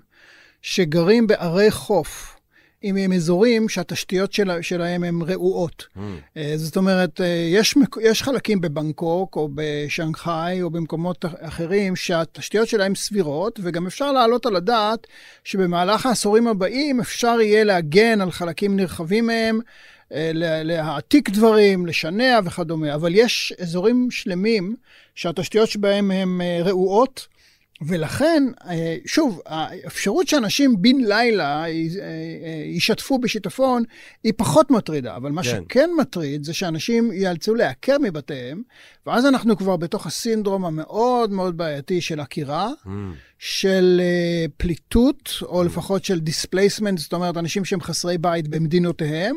שגרים 0.61 1.27
בערי 1.27 1.71
חוף. 1.71 2.37
עם, 2.81 2.95
עם 2.95 3.13
אזורים 3.13 3.69
שהתשתיות 3.69 4.33
של, 4.33 4.61
שלהם 4.61 5.03
הן 5.03 5.21
רעועות. 5.21 5.87
Mm. 5.95 5.99
אה, 6.37 6.53
זאת 6.55 6.77
אומרת, 6.77 7.21
אה, 7.21 7.49
יש, 7.51 7.75
יש 8.01 8.23
חלקים 8.23 8.61
בבנקוק 8.61 9.35
או 9.35 9.49
בשנגחאי 9.55 10.61
או 10.61 10.69
במקומות 10.69 11.25
אחרים 11.39 11.95
שהתשתיות 11.95 12.67
שלהם 12.67 12.95
סבירות, 12.95 13.59
וגם 13.63 13.87
אפשר 13.87 14.11
להעלות 14.11 14.45
על 14.45 14.55
הדעת 14.55 15.07
שבמהלך 15.43 16.05
העשורים 16.05 16.47
הבאים 16.47 16.99
אפשר 16.99 17.41
יהיה 17.41 17.63
להגן 17.63 18.21
על 18.21 18.31
חלקים 18.31 18.75
נרחבים 18.75 19.27
מהם, 19.27 19.59
להעתיק 20.11 21.29
דברים, 21.29 21.85
לשנע 21.85 22.39
וכדומה. 22.45 22.95
אבל 22.95 23.15
יש 23.15 23.53
אזורים 23.61 24.11
שלמים 24.11 24.75
שהתשתיות 25.15 25.69
שבהם 25.69 26.11
הן 26.11 26.41
אה, 26.41 26.59
רעועות. 26.63 27.27
ולכן, 27.81 28.43
אה, 28.69 28.97
שוב, 29.05 29.41
האפשרות 29.45 30.27
שאנשים 30.27 30.81
בן 30.81 30.97
לילה 30.97 31.63
אה, 31.63 31.65
אה, 31.65 31.73
יישטפו 32.65 33.19
בשיטפון 33.19 33.83
היא 34.23 34.33
פחות 34.37 34.71
מטרידה, 34.71 35.15
אבל 35.15 35.31
מה 35.31 35.43
כן. 35.43 35.49
שכן 35.49 35.89
מטריד 35.97 36.43
זה 36.43 36.53
שאנשים 36.53 37.11
ייאלצו 37.11 37.55
להיעקר 37.55 37.97
מבתיהם, 38.01 38.61
ואז 39.05 39.25
אנחנו 39.25 39.57
כבר 39.57 39.77
בתוך 39.77 40.07
הסינדרום 40.07 40.65
המאוד 40.65 41.31
מאוד 41.31 41.57
בעייתי 41.57 42.01
של 42.01 42.19
עקירה, 42.19 42.69
Mm. 42.85 42.89
של 43.39 44.01
פליטות, 44.57 45.29
או 45.41 45.63
לפחות 45.63 46.05
של 46.05 46.19
displacement, 46.19 46.97
זאת 46.99 47.13
אומרת, 47.13 47.37
אנשים 47.37 47.65
שהם 47.65 47.81
חסרי 47.81 48.17
בית 48.17 48.47
במדינותיהם, 48.47 49.35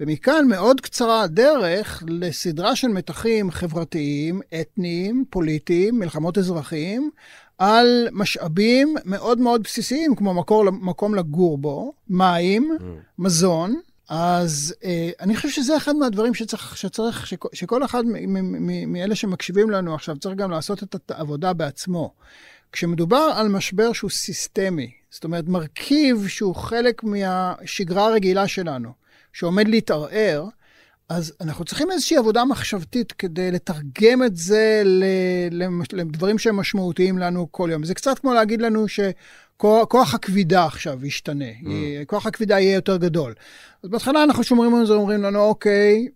ומכאן 0.00 0.48
מאוד 0.48 0.80
קצרה 0.80 1.22
הדרך 1.22 2.02
לסדרה 2.08 2.76
של 2.76 2.88
מתחים 2.88 3.50
חברתיים, 3.50 4.40
אתניים, 4.60 5.24
פוליטיים, 5.30 5.98
מלחמות 5.98 6.38
אזרחים, 6.38 7.10
על 7.58 8.08
משאבים 8.12 8.94
מאוד 9.04 9.38
מאוד 9.38 9.62
בסיסיים, 9.62 10.14
כמו 10.16 10.34
מקור, 10.34 10.70
מקום 10.70 11.14
לגור 11.14 11.58
בו, 11.58 11.92
מים, 12.08 12.76
מזון. 13.18 13.80
אז 14.08 14.74
אה, 14.84 15.10
אני 15.20 15.36
חושב 15.36 15.48
שזה 15.48 15.76
אחד 15.76 15.96
מהדברים 15.96 16.34
שצריך, 16.34 16.76
שצריך 16.76 17.26
שכל, 17.26 17.48
שכל 17.52 17.84
אחד 17.84 18.04
מאלה 18.86 19.14
שמקשיבים 19.14 19.70
לנו 19.70 19.94
עכשיו 19.94 20.18
צריך 20.18 20.36
גם 20.36 20.50
לעשות 20.50 20.82
את 20.82 21.10
העבודה 21.10 21.52
בעצמו. 21.52 22.12
כשמדובר 22.72 23.32
על 23.36 23.48
משבר 23.48 23.92
שהוא 23.92 24.10
סיסטמי, 24.10 24.90
זאת 25.10 25.24
אומרת 25.24 25.48
מרכיב 25.48 26.28
שהוא 26.28 26.54
חלק 26.54 27.04
מהשגרה 27.04 28.06
הרגילה 28.06 28.48
שלנו, 28.48 28.92
שעומד 29.32 29.68
להתערער, 29.68 30.44
אז 31.08 31.32
אנחנו 31.40 31.64
צריכים 31.64 31.90
איזושהי 31.90 32.16
עבודה 32.16 32.44
מחשבתית 32.44 33.12
כדי 33.12 33.50
לתרגם 33.50 34.22
את 34.22 34.36
זה 34.36 34.82
לדברים 35.92 36.38
שהם 36.38 36.56
משמעותיים 36.56 37.18
לנו 37.18 37.48
כל 37.50 37.68
יום. 37.72 37.84
זה 37.84 37.94
קצת 37.94 38.18
כמו 38.18 38.34
להגיד 38.34 38.62
לנו 38.62 38.86
שכוח 38.88 40.14
הכבידה 40.14 40.64
עכשיו 40.64 41.06
ישתנה, 41.06 41.50
mm. 41.62 41.66
כוח 42.06 42.26
הכבידה 42.26 42.60
יהיה 42.60 42.74
יותר 42.74 42.96
גדול. 42.96 43.34
אז 43.82 43.90
בהתחלה 43.90 44.24
אנחנו 44.24 44.44
שומרים 44.44 44.74
על 44.74 44.86
זה, 44.86 44.92
אומרים 44.92 45.22
לנו, 45.22 45.42
אוקיי, 45.42 46.08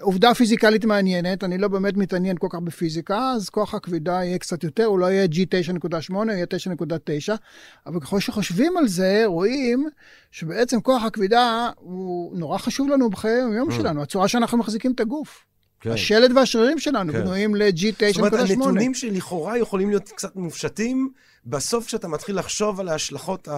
עובדה 0.00 0.34
פיזיקלית 0.34 0.84
מעניינת, 0.84 1.44
אני 1.44 1.58
לא 1.58 1.68
באמת 1.68 1.96
מתעניין 1.96 2.36
כל 2.38 2.46
כך 2.50 2.58
בפיזיקה, 2.58 3.32
אז 3.36 3.48
כוח 3.48 3.74
הכבידה 3.74 4.12
יהיה 4.12 4.38
קצת 4.38 4.64
יותר, 4.64 4.84
הוא 4.84 4.98
לא 4.98 5.06
יהיה 5.06 5.26
G9.8, 5.26 6.14
הוא 6.14 6.24
יהיה 6.30 6.46
9.9, 7.28 7.32
אבל 7.86 8.00
ככל 8.00 8.20
שחושבים 8.20 8.76
על 8.76 8.88
זה, 8.88 9.22
רואים 9.26 9.88
שבעצם 10.30 10.80
כוח 10.80 11.04
הכבידה 11.04 11.70
הוא 11.76 12.38
נורא 12.38 12.58
חשוב 12.58 12.88
לנו 12.88 13.10
בחיי 13.10 13.42
היום 13.52 13.70
שלנו, 13.70 14.02
הצורה 14.02 14.28
שאנחנו 14.28 14.58
מחזיקים 14.58 14.92
את 14.92 15.00
הגוף. 15.00 15.44
כן. 15.80 15.90
השלד 15.90 16.36
והשרירים 16.36 16.78
שלנו 16.78 17.12
כן. 17.12 17.20
בנויים 17.20 17.54
זאת 17.56 18.16
אומרת, 18.18 18.32
ל-G9.8. 18.32 18.52
הנתונים 18.52 18.94
שלכאורה 18.94 19.58
יכולים 19.58 19.88
להיות 19.88 20.08
קצת 20.08 20.36
מופשטים, 20.36 21.10
בסוף 21.46 21.86
כשאתה 21.86 22.08
מתחיל 22.08 22.38
לחשוב 22.38 22.80
על 22.80 22.88
ההשלכות 22.88 23.48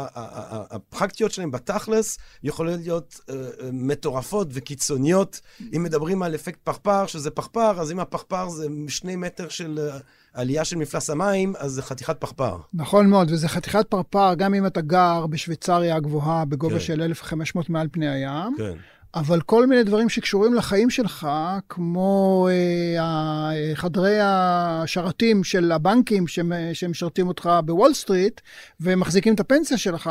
הפרקטיות 0.70 1.32
שלהם 1.32 1.50
בתכלס, 1.50 2.18
יכולות 2.42 2.80
להיות 2.80 3.20
אה, 3.30 3.34
מטורפות 3.72 4.48
וקיצוניות. 4.50 5.40
אם 5.76 5.82
מדברים 5.82 6.22
על 6.22 6.34
אפקט 6.34 6.58
פרפר, 6.64 7.06
שזה 7.06 7.30
פרפר, 7.30 7.80
אז 7.80 7.92
אם 7.92 8.00
הפרפר 8.00 8.48
זה 8.48 8.66
שני 8.88 9.16
מטר 9.16 9.48
של 9.48 9.88
אה, 9.92 9.98
עלייה 10.34 10.64
של 10.64 10.76
מפלס 10.76 11.10
המים, 11.10 11.52
אז 11.58 11.72
זה 11.72 11.82
חתיכת 11.82 12.16
פרפר. 12.20 12.56
נכון 12.74 13.06
מאוד, 13.06 13.30
וזה 13.30 13.48
חתיכת 13.48 13.86
פרפר, 13.88 14.34
גם 14.34 14.54
אם 14.54 14.66
אתה 14.66 14.80
גר 14.80 15.26
בשוויצריה 15.26 15.96
הגבוהה 15.96 16.44
בגובה 16.44 16.74
כן. 16.74 16.80
של 16.80 17.02
1,500 17.02 17.70
מעל 17.70 17.88
פני 17.92 18.08
הים. 18.08 18.54
כן. 18.58 18.76
אבל 19.14 19.40
כל 19.40 19.66
מיני 19.66 19.82
דברים 19.82 20.08
שקשורים 20.08 20.54
לחיים 20.54 20.90
שלך, 20.90 21.28
כמו 21.68 22.48
אה, 22.50 23.02
ה- 23.02 23.50
חדרי 23.74 24.16
השרתים 24.22 25.44
של 25.44 25.72
הבנקים 25.72 26.26
שמ- 26.28 26.52
שמשרתים 26.74 27.28
אותך 27.28 27.50
בוול 27.64 27.94
סטריט 27.94 28.40
ומחזיקים 28.80 29.34
את 29.34 29.40
הפנסיה 29.40 29.78
שלך, 29.78 30.10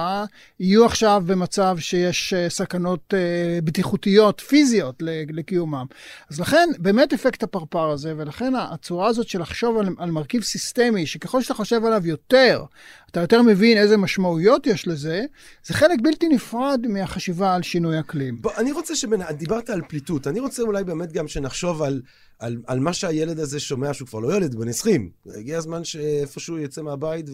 יהיו 0.60 0.86
עכשיו 0.86 1.24
במצב 1.26 1.76
שיש 1.80 2.34
אה, 2.34 2.50
סכנות 2.50 3.14
אה, 3.14 3.60
בטיחותיות, 3.64 4.40
פיזיות 4.48 4.96
לקיומם. 5.30 5.86
אז 6.32 6.40
לכן, 6.40 6.70
באמת 6.78 7.14
אפקט 7.14 7.44
הפרפר 7.44 7.90
הזה, 7.90 8.14
ולכן 8.18 8.54
הצורה 8.56 9.08
הזאת 9.08 9.28
של 9.28 9.42
לחשוב 9.42 9.78
על, 9.78 9.88
על 9.98 10.12
מרכיב 10.12 10.44
סיסטמי, 10.44 11.06
שככל 11.06 11.42
שאתה 11.42 11.54
חושב 11.54 11.86
עליו 11.86 12.08
יותר, 12.08 12.64
אתה 13.12 13.20
יותר 13.20 13.42
מבין 13.42 13.78
איזה 13.78 13.98
משמעויות 13.98 14.68
יש 14.68 14.88
לזה, 14.88 15.22
זה 15.66 15.74
חלק 15.74 16.00
בלתי 16.04 16.28
נפרד 16.28 16.88
מהחשיבה 16.90 17.56
על 17.56 17.64
שינוי 17.64 18.00
אקלים. 18.00 18.42
בוא, 18.42 18.52
אני 18.58 18.72
רוצה 18.72 18.96
שבין... 18.96 19.22
דיברת 19.32 19.70
על 19.70 19.82
פליטות, 19.88 20.28
אני 20.28 20.40
רוצה 20.40 20.62
אולי 20.62 20.84
באמת 20.84 21.12
גם 21.12 21.28
שנחשוב 21.28 21.82
על, 21.82 22.02
על, 22.40 22.58
על 22.68 22.80
מה 22.80 22.94
שהילד 22.94 23.40
הזה 23.40 23.60
שומע, 23.60 23.94
שהוא 23.94 24.08
כבר 24.08 24.20
לא 24.20 24.36
ילד, 24.36 24.56
בן 24.56 24.68
20. 24.68 25.10
הגיע 25.36 25.58
הזמן 25.58 25.84
שאיפשהו 25.84 26.60
יצא 26.60 26.82
מהבית, 26.82 27.26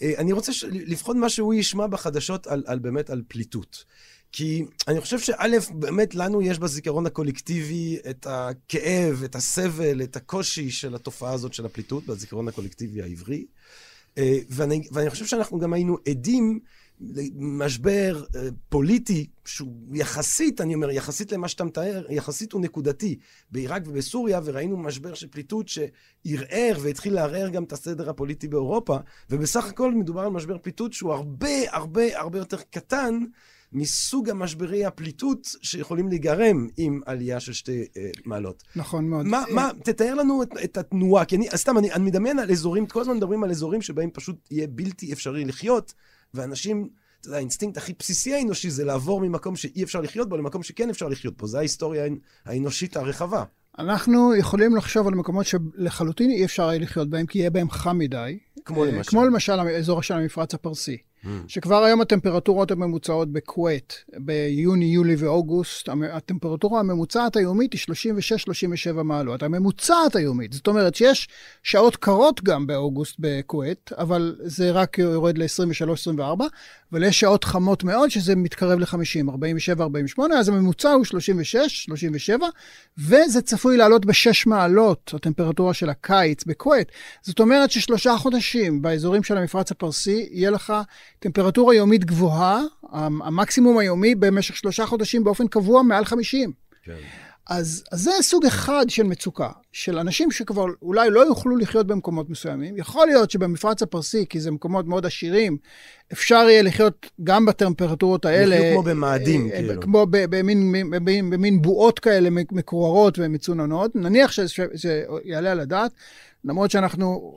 ואני 0.00 0.32
רוצה 0.32 0.52
ש... 0.52 0.64
לבחון 0.70 1.18
מה 1.18 1.28
שהוא 1.28 1.54
ישמע 1.54 1.86
בחדשות 1.86 2.46
על, 2.46 2.62
על 2.66 2.78
באמת 2.78 3.10
על 3.10 3.22
פליטות. 3.28 3.84
כי 4.36 4.64
אני 4.88 5.00
חושב 5.00 5.18
שא', 5.18 5.58
באמת 5.70 6.14
לנו 6.14 6.42
יש 6.42 6.58
בזיכרון 6.58 7.06
הקולקטיבי 7.06 7.98
את 8.10 8.26
הכאב, 8.30 9.22
את 9.24 9.34
הסבל, 9.34 10.02
את 10.02 10.16
הקושי 10.16 10.70
של 10.70 10.94
התופעה 10.94 11.32
הזאת 11.32 11.54
של 11.54 11.66
הפליטות, 11.66 12.06
בזיכרון 12.06 12.48
הקולקטיבי 12.48 13.02
העברי. 13.02 13.44
אה, 14.18 14.38
ואני, 14.48 14.88
ואני 14.92 15.10
חושב 15.10 15.26
שאנחנו 15.26 15.58
גם 15.58 15.72
היינו 15.72 15.96
עדים 16.08 16.60
למשבר 17.00 18.24
אה, 18.36 18.48
פוליטי 18.68 19.26
שהוא 19.44 19.72
יחסית, 19.92 20.60
אני 20.60 20.74
אומר, 20.74 20.90
יחסית 20.90 21.32
למה 21.32 21.48
שאתה 21.48 21.64
מתאר, 21.64 22.04
יחסית 22.10 22.52
הוא 22.52 22.60
נקודתי. 22.60 23.18
בעיראק 23.50 23.82
ובסוריה, 23.86 24.40
וראינו 24.44 24.76
משבר 24.76 25.14
של 25.14 25.26
פליטות 25.28 25.68
שערער 25.68 26.78
והתחיל 26.82 27.14
לערער 27.14 27.48
גם 27.48 27.64
את 27.64 27.72
הסדר 27.72 28.10
הפוליטי 28.10 28.48
באירופה, 28.48 28.96
ובסך 29.30 29.64
הכל 29.64 29.94
מדובר 29.94 30.20
על 30.20 30.30
משבר 30.30 30.58
פליטות 30.58 30.92
שהוא 30.92 31.12
הרבה 31.12 31.72
הרבה 31.72 32.18
הרבה 32.18 32.38
יותר 32.38 32.58
קטן 32.70 33.18
מסוג 33.74 34.30
המשברי 34.30 34.84
הפליטות 34.84 35.48
שיכולים 35.62 36.08
להיגרם 36.08 36.68
עם 36.76 37.00
עלייה 37.06 37.40
של 37.40 37.52
שתי 37.52 37.84
אה, 37.96 38.10
מעלות. 38.24 38.62
נכון 38.76 39.08
מאוד. 39.08 39.26
מה, 39.26 39.44
מה, 39.50 39.70
תתאר 39.84 40.14
לנו 40.14 40.42
את, 40.42 40.48
את 40.64 40.76
התנועה, 40.76 41.24
כי 41.24 41.36
אני, 41.36 41.48
סתם, 41.54 41.78
אני, 41.78 41.92
אני 41.92 42.04
מדמיין 42.04 42.38
על 42.38 42.50
אזורים, 42.50 42.86
כל 42.86 43.00
הזמן 43.00 43.16
מדברים 43.16 43.44
על 43.44 43.50
אזורים 43.50 43.82
שבהם 43.82 44.10
פשוט 44.10 44.36
יהיה 44.50 44.66
בלתי 44.66 45.12
אפשרי 45.12 45.44
לחיות, 45.44 45.94
ואנשים, 46.34 46.88
אתה 47.20 47.28
יודע, 47.28 47.36
האינסטינקט 47.36 47.76
הכי 47.76 47.92
בסיסי 47.98 48.34
האנושי 48.34 48.70
זה 48.70 48.84
לעבור 48.84 49.20
ממקום 49.20 49.56
שאי 49.56 49.82
אפשר 49.82 50.00
לחיות 50.00 50.28
בו 50.28 50.36
למקום 50.36 50.62
שכן 50.62 50.90
אפשר 50.90 51.08
לחיות 51.08 51.36
בו. 51.36 51.46
זו 51.46 51.58
ההיסטוריה 51.58 52.04
האנושית 52.44 52.96
הרחבה. 52.96 53.44
אנחנו 53.78 54.34
יכולים 54.34 54.76
לחשוב 54.76 55.08
על 55.08 55.14
מקומות 55.14 55.46
שלחלוטין 55.46 56.30
אי 56.30 56.44
אפשר 56.44 56.70
לחיות 56.80 57.10
בהם, 57.10 57.26
כי 57.26 57.38
יהיה 57.38 57.50
בהם 57.50 57.70
חם 57.70 57.98
מדי. 57.98 58.38
כמו 58.64 58.84
אה, 58.84 58.90
למשל. 58.90 59.10
כמו 59.10 59.24
למשל 59.24 59.52
האזור 59.52 60.02
של 60.02 60.14
המפרץ 60.14 60.54
הפרסי. 60.54 60.96
שכבר 61.48 61.84
היום 61.84 62.00
הטמפרטורות 62.00 62.70
הממוצעות 62.70 63.32
בכווית, 63.32 64.04
ביוני, 64.16 64.84
יולי 64.84 65.16
ואוגוסט, 65.18 65.88
הטמפרטורה 66.12 66.80
הממוצעת 66.80 67.36
היומית 67.36 67.72
היא 67.72 67.80
36-37 68.90 69.02
מעלות. 69.02 69.42
הממוצעת 69.42 70.16
היומית. 70.16 70.52
זאת 70.52 70.66
אומרת 70.66 70.94
שיש 70.94 71.28
שעות 71.62 71.96
קרות 71.96 72.42
גם 72.42 72.66
באוגוסט 72.66 73.16
בכווית, 73.18 73.90
אבל 73.98 74.36
זה 74.40 74.70
רק 74.70 74.98
יורד 74.98 75.38
ל-23-24, 75.38 76.42
אבל 76.92 77.04
יש 77.04 77.20
שעות 77.20 77.44
חמות 77.44 77.84
מאוד 77.84 78.10
שזה 78.10 78.36
מתקרב 78.36 78.78
ל-50, 78.78 79.28
47-48, 80.18 80.22
אז 80.38 80.48
הממוצע 80.48 80.90
הוא 80.90 81.04
36-37, 82.34 82.42
וזה 82.98 83.42
צפוי 83.42 83.76
לעלות 83.76 84.06
ב-6 84.06 84.30
מעלות, 84.46 85.10
הטמפרטורה 85.14 85.74
של 85.74 85.90
הקיץ 85.90 86.44
בכווית. 86.44 86.88
זאת 87.22 87.40
אומרת 87.40 87.70
ששלושה 87.70 88.16
חודשים 88.16 88.82
באזורים 88.82 89.22
של 89.22 89.38
המפרץ 89.38 89.70
הפרסי, 89.70 90.28
יהיה 90.30 90.50
לך 90.50 90.72
טמפרטורה 91.24 91.74
יומית 91.74 92.04
גבוהה, 92.04 92.62
המקסימום 92.92 93.78
היומי 93.78 94.14
במשך 94.14 94.56
שלושה 94.56 94.86
חודשים 94.86 95.24
באופן 95.24 95.48
קבוע 95.48 95.82
מעל 95.82 96.04
50. 96.04 96.52
כן. 96.82 96.92
אז, 97.46 97.84
אז 97.92 98.00
זה 98.00 98.10
סוג 98.20 98.46
אחד 98.46 98.84
של 98.88 99.02
מצוקה, 99.02 99.50
של 99.72 99.98
אנשים 99.98 100.30
שכבר 100.30 100.64
אולי 100.82 101.10
לא 101.10 101.20
יוכלו 101.20 101.56
לחיות 101.56 101.86
במקומות 101.86 102.30
מסוימים. 102.30 102.76
יכול 102.76 103.06
להיות 103.06 103.30
שבמפרץ 103.30 103.82
הפרסי, 103.82 104.26
כי 104.28 104.40
זה 104.40 104.50
מקומות 104.50 104.86
מאוד 104.86 105.06
עשירים, 105.06 105.56
אפשר 106.12 106.46
יהיה 106.48 106.62
לחיות 106.62 107.10
גם 107.24 107.46
בטמפרטורות 107.46 108.24
האלה. 108.24 108.56
יחיו 108.56 108.72
כמו 108.72 108.82
במאדים, 108.82 109.50
אה, 109.50 109.56
כאילו. 109.56 109.82
כמו 109.82 110.06
במין, 110.10 110.72
במין, 110.90 111.30
במין 111.30 111.62
בועות 111.62 111.98
כאלה 111.98 112.28
מקוררות 112.30 113.18
ומצוננות. 113.18 113.96
נניח 113.96 114.32
שזה 114.32 115.04
יעלה 115.24 115.52
על 115.52 115.60
הדעת. 115.60 115.92
למרות 116.44 116.70
שאנחנו, 116.70 117.32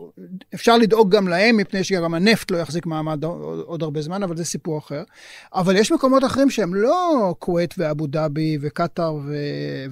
אפשר 0.54 0.78
לדאוג 0.78 1.16
גם 1.16 1.28
להם, 1.28 1.58
מפני 1.58 1.84
שגם 1.84 2.14
הנפט 2.14 2.52
לא 2.52 2.58
יחזיק 2.58 2.86
מעמד 2.86 3.24
עוד, 3.24 3.60
עוד 3.66 3.84
הרבה 3.84 4.02
זמן, 4.02 4.24
אבל 4.24 4.38
זה 4.38 4.46
סיפור 4.46 4.78
אחר. 4.78 5.04
אבל 5.54 5.76
יש 5.76 5.92
מקומות 5.92 6.24
אחרים 6.24 6.50
שהם 6.50 6.76
לא 6.76 7.36
כווית 7.40 7.74
ואבו 7.78 8.08
דאבי 8.08 8.58
וקטאר 8.62 9.16
ו, 9.16 9.36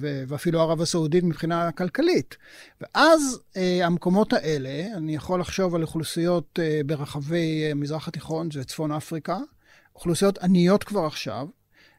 ו, 0.00 0.24
ואפילו 0.28 0.60
ערב 0.60 0.80
הסעודית 0.80 1.24
מבחינה 1.24 1.72
כלכלית. 1.72 2.36
ואז 2.80 3.40
אה, 3.56 3.86
המקומות 3.86 4.32
האלה, 4.32 4.96
אני 4.96 5.14
יכול 5.14 5.40
לחשוב 5.40 5.74
על 5.74 5.82
אוכלוסיות 5.82 6.58
אה, 6.62 6.80
ברחבי 6.86 7.64
אה, 7.68 7.74
מזרח 7.74 8.08
התיכון, 8.08 8.50
זה 8.50 8.64
צפון 8.64 8.92
אפריקה, 8.92 9.38
אוכלוסיות 9.94 10.38
עניות 10.38 10.84
כבר 10.84 11.06
עכשיו, 11.06 11.46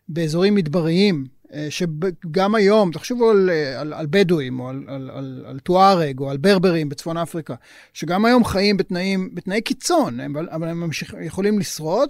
באזורים 0.09 0.55
מדבריים, 0.55 1.25
שגם 1.69 2.55
היום, 2.55 2.91
תחשבו 2.91 3.29
על, 3.29 3.49
על, 3.77 3.93
על 3.93 4.07
בדואים, 4.09 4.59
או 4.59 4.69
על, 4.69 4.83
על, 4.87 5.09
על, 5.13 5.43
על 5.47 5.59
טוארג, 5.59 6.19
או 6.19 6.29
על 6.29 6.37
ברברים 6.37 6.89
בצפון 6.89 7.17
אפריקה, 7.17 7.55
שגם 7.93 8.25
היום 8.25 8.45
חיים 8.45 8.77
בתנאים, 8.77 9.29
בתנאי 9.33 9.61
קיצון, 9.61 10.19
אבל, 10.19 10.47
אבל 10.51 10.67
הם 10.67 10.79
ממשיך, 10.79 11.15
יכולים 11.21 11.59
לשרוד, 11.59 12.09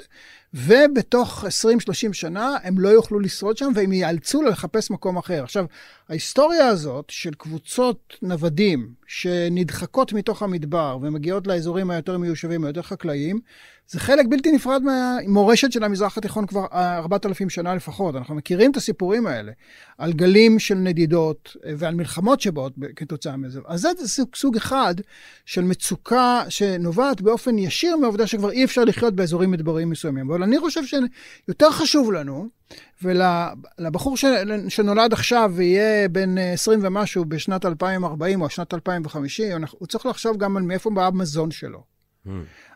ובתוך 0.53 1.46
20-30 1.46 2.13
שנה 2.13 2.56
הם 2.63 2.79
לא 2.79 2.89
יוכלו 2.89 3.20
לשרוד 3.20 3.58
שם, 3.58 3.72
והם 3.75 3.94
ייאלצו 3.94 4.44
לחפש 4.44 4.91
מקום 4.91 5.17
אחר. 5.17 5.44
עכשיו, 5.44 5.65
ההיסטוריה 6.10 6.67
הזאת 6.67 7.10
של 7.10 7.34
קבוצות 7.34 8.17
נוודים 8.22 8.94
שנדחקות 9.08 10.13
מתוך 10.13 10.44
המדבר 10.44 10.98
ומגיעות 11.01 11.48
לאזורים 11.48 11.89
היותר 11.89 12.17
מיושבים, 12.17 12.63
היותר 12.63 12.82
חקלאיים, 12.82 13.39
זה 13.89 14.00
חלק 14.00 14.25
בלתי 14.29 14.51
נפרד 14.51 14.82
מהמורשת 14.84 15.72
של 15.72 15.84
המזרח 15.84 16.17
התיכון 16.17 16.46
כבר 16.46 16.65
4,000 16.74 17.50
שנה 17.50 17.75
לפחות. 17.75 18.15
אנחנו 18.15 18.36
מכירים 18.36 18.72
את 18.72 18.77
הסיפורים 18.77 19.27
האלה, 19.27 19.51
על 19.98 20.13
גלים 20.13 20.60
של 20.60 20.75
נדידות 20.75 21.56
ועל 21.77 21.96
מלחמות 21.96 22.41
שבאות 22.41 22.74
כתוצאה 22.96 23.38
מזה. 23.38 23.60
אז 23.65 23.82
זה 23.82 24.08
סוג, 24.08 24.27
סוג 24.36 24.56
אחד 24.56 24.96
של 25.46 25.63
מצוקה 25.63 26.44
שנובעת 26.50 27.22
באופן 27.22 27.58
ישיר 27.58 27.98
מהעובדה 27.98 28.27
שכבר 28.27 28.51
אי 28.51 28.63
אפשר 28.63 28.84
לחיות 28.84 29.15
באזורים 29.15 29.51
מדבריים 29.51 29.89
מסוימים. 29.89 30.32
אבל 30.32 30.44
אני 30.44 30.60
חושב 30.60 30.82
שיותר 30.86 31.72
חשוב 31.72 32.12
לנו, 32.12 32.48
ולבחור 33.01 34.15
שנולד 34.70 35.13
עכשיו 35.13 35.51
ויהיה 35.56 36.10
בן 36.10 36.38
20 36.38 36.80
ומשהו 36.84 37.26
בשנת 37.26 37.65
2040 37.65 38.41
או 38.41 38.50
שנת 38.50 38.73
2050, 38.73 39.63
הוא 39.71 39.88
צריך 39.88 40.06
לחשוב 40.06 40.38
גם 40.38 40.58
על 40.58 40.63
מאיפה 40.63 40.89
בא 40.89 41.08
המזון 41.08 41.52
שלו. 41.52 41.96
Mm. 42.27 42.29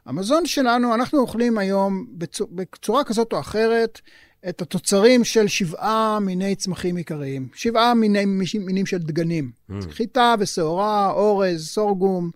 המזון 0.06 0.46
שלנו, 0.46 0.96
אנחנו 0.96 1.20
אוכלים 1.20 1.58
היום 1.58 2.06
בצורה, 2.12 2.52
בצורה 2.54 3.04
כזאת 3.04 3.34
או 3.34 3.40
אחרת 3.40 4.02
את 4.50 4.62
התוצרים 4.62 5.24
של 5.24 5.48
שבעה 5.48 6.20
מיני 6.22 6.56
צמחים 6.56 6.96
עיקריים. 6.96 7.48
שבעה 7.54 7.94
מיני, 7.94 8.26
מינים 8.60 8.86
של 8.86 8.98
דגנים. 8.98 9.52
Mm. 9.70 9.74
חיטה 9.90 10.36
ושעורה, 10.40 11.12
אורז, 11.12 11.68
סורגום, 11.68 12.32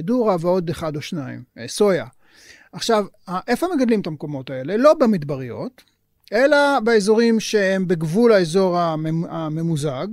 דורה 0.00 0.36
ועוד 0.40 0.70
אחד 0.70 0.96
או 0.96 1.02
שניים, 1.02 1.42
סויה. 1.66 2.06
עכשיו, 2.72 3.04
איפה 3.48 3.66
מגדלים 3.76 4.00
את 4.00 4.06
המקומות 4.06 4.50
האלה? 4.50 4.76
לא 4.76 4.94
במדבריות, 4.94 5.82
אלא 6.32 6.80
באזורים 6.80 7.40
שהם 7.40 7.88
בגבול 7.88 8.32
האזור 8.32 8.78
הממוזג. 9.28 10.06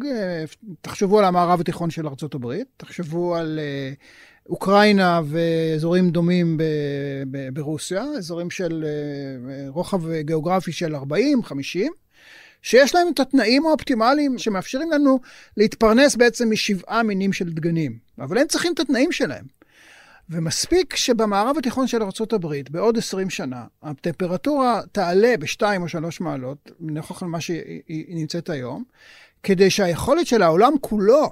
תחשבו 0.81 1.19
על 1.19 1.25
המערב 1.25 1.59
התיכון 1.59 1.89
של 1.89 2.07
ארה"ב, 2.07 2.53
תחשבו 2.77 3.35
על 3.35 3.59
אוקראינה 4.49 5.21
ואזורים 5.25 6.09
דומים 6.09 6.57
ב- 6.57 6.63
ב- 7.31 7.49
ברוסיה, 7.53 8.03
אזורים 8.17 8.49
של 8.49 8.85
רוחב 9.67 10.11
גיאוגרפי 10.11 10.71
של 10.71 10.95
40, 10.95 11.43
50, 11.43 11.91
שיש 12.61 12.95
להם 12.95 13.07
את 13.13 13.19
התנאים 13.19 13.65
האופטימליים 13.65 14.37
שמאפשרים 14.37 14.91
לנו 14.91 15.19
להתפרנס 15.57 16.15
בעצם 16.15 16.51
משבעה 16.51 17.03
מינים 17.03 17.33
של 17.33 17.49
דגנים. 17.49 17.97
אבל 18.19 18.37
הם 18.37 18.47
צריכים 18.47 18.73
את 18.73 18.79
התנאים 18.79 19.11
שלהם. 19.11 19.45
ומספיק 20.29 20.95
שבמערב 20.95 21.57
התיכון 21.57 21.87
של 21.87 22.03
ארה"ב, 22.03 22.55
בעוד 22.69 22.97
20 22.97 23.29
שנה, 23.29 23.63
הטמפרטורה 23.83 24.81
תעלה 24.91 25.35
ב-2 25.39 25.61
או 25.81 25.87
3 25.87 26.21
מעלות, 26.21 26.71
נוכח 26.79 27.23
למה 27.23 27.41
שהיא 27.41 28.15
נמצאת 28.15 28.49
היום, 28.49 28.83
כדי 29.43 29.69
שהיכולת 29.69 30.27
של 30.27 30.41
העולם 30.41 30.73
כולו 30.81 31.29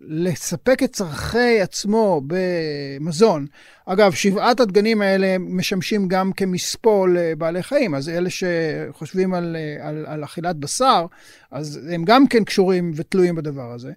לספק 0.00 0.82
את 0.82 0.92
צורכי 0.92 1.60
עצמו 1.60 2.22
במזון. 2.26 3.46
אגב, 3.86 4.12
שבעת 4.12 4.60
הדגנים 4.60 5.02
האלה 5.02 5.36
משמשים 5.38 6.08
גם 6.08 6.32
כמספול 6.32 7.18
לבעלי 7.18 7.62
חיים, 7.62 7.94
אז 7.94 8.08
אלה 8.08 8.28
שחושבים 8.30 9.34
על, 9.34 9.56
על, 9.80 10.04
על 10.06 10.24
אכילת 10.24 10.56
בשר, 10.56 11.06
אז 11.50 11.80
הם 11.90 12.04
גם 12.04 12.26
כן 12.26 12.44
קשורים 12.44 12.92
ותלויים 12.94 13.34
בדבר 13.34 13.72
הזה. 13.72 13.92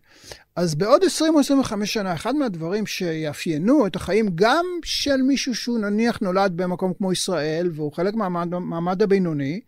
אז 0.56 0.76
בעוד 0.76 1.04
20 1.04 1.36
או 1.36 1.40
25 1.40 1.94
שנה, 1.94 2.14
אחד 2.14 2.36
מהדברים 2.36 2.86
שיאפיינו 2.86 3.88
את 3.88 3.96
החיים 3.96 4.30
גם 4.36 4.66
של 4.84 5.18
מישהו 5.18 5.56
שהוא 5.56 5.80
נניח 5.80 6.20
נולד 6.20 6.52
במקום 6.56 6.94
כמו 6.94 7.12
ישראל, 7.12 7.70
והוא 7.74 7.94
חלק 7.94 8.14
מהמעמד 8.14 9.02
הבינוני, 9.02 9.62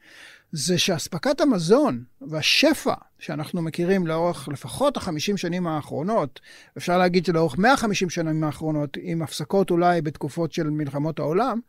זה 0.52 0.78
שאספקת 0.78 1.42
המזון 1.42 2.04
והשפע 2.22 2.94
שאנחנו 3.20 3.62
מכירים 3.62 4.08
לאורך 4.08 4.48
לפחות 4.48 4.98
ה-50 4.98 5.38
שנים 5.38 5.68
האחרונות, 5.68 6.40
אפשר 6.78 6.98
להגיד 6.98 7.26
שלאורך 7.26 7.58
150 7.58 8.10
שנים 8.10 8.44
האחרונות, 8.44 8.98
עם 9.02 9.22
הפסקות 9.22 9.72
אולי 9.72 10.02
בתקופות 10.02 10.54
של 10.54 10.70
מלחמות 10.70 11.20
העולם, 11.20 11.60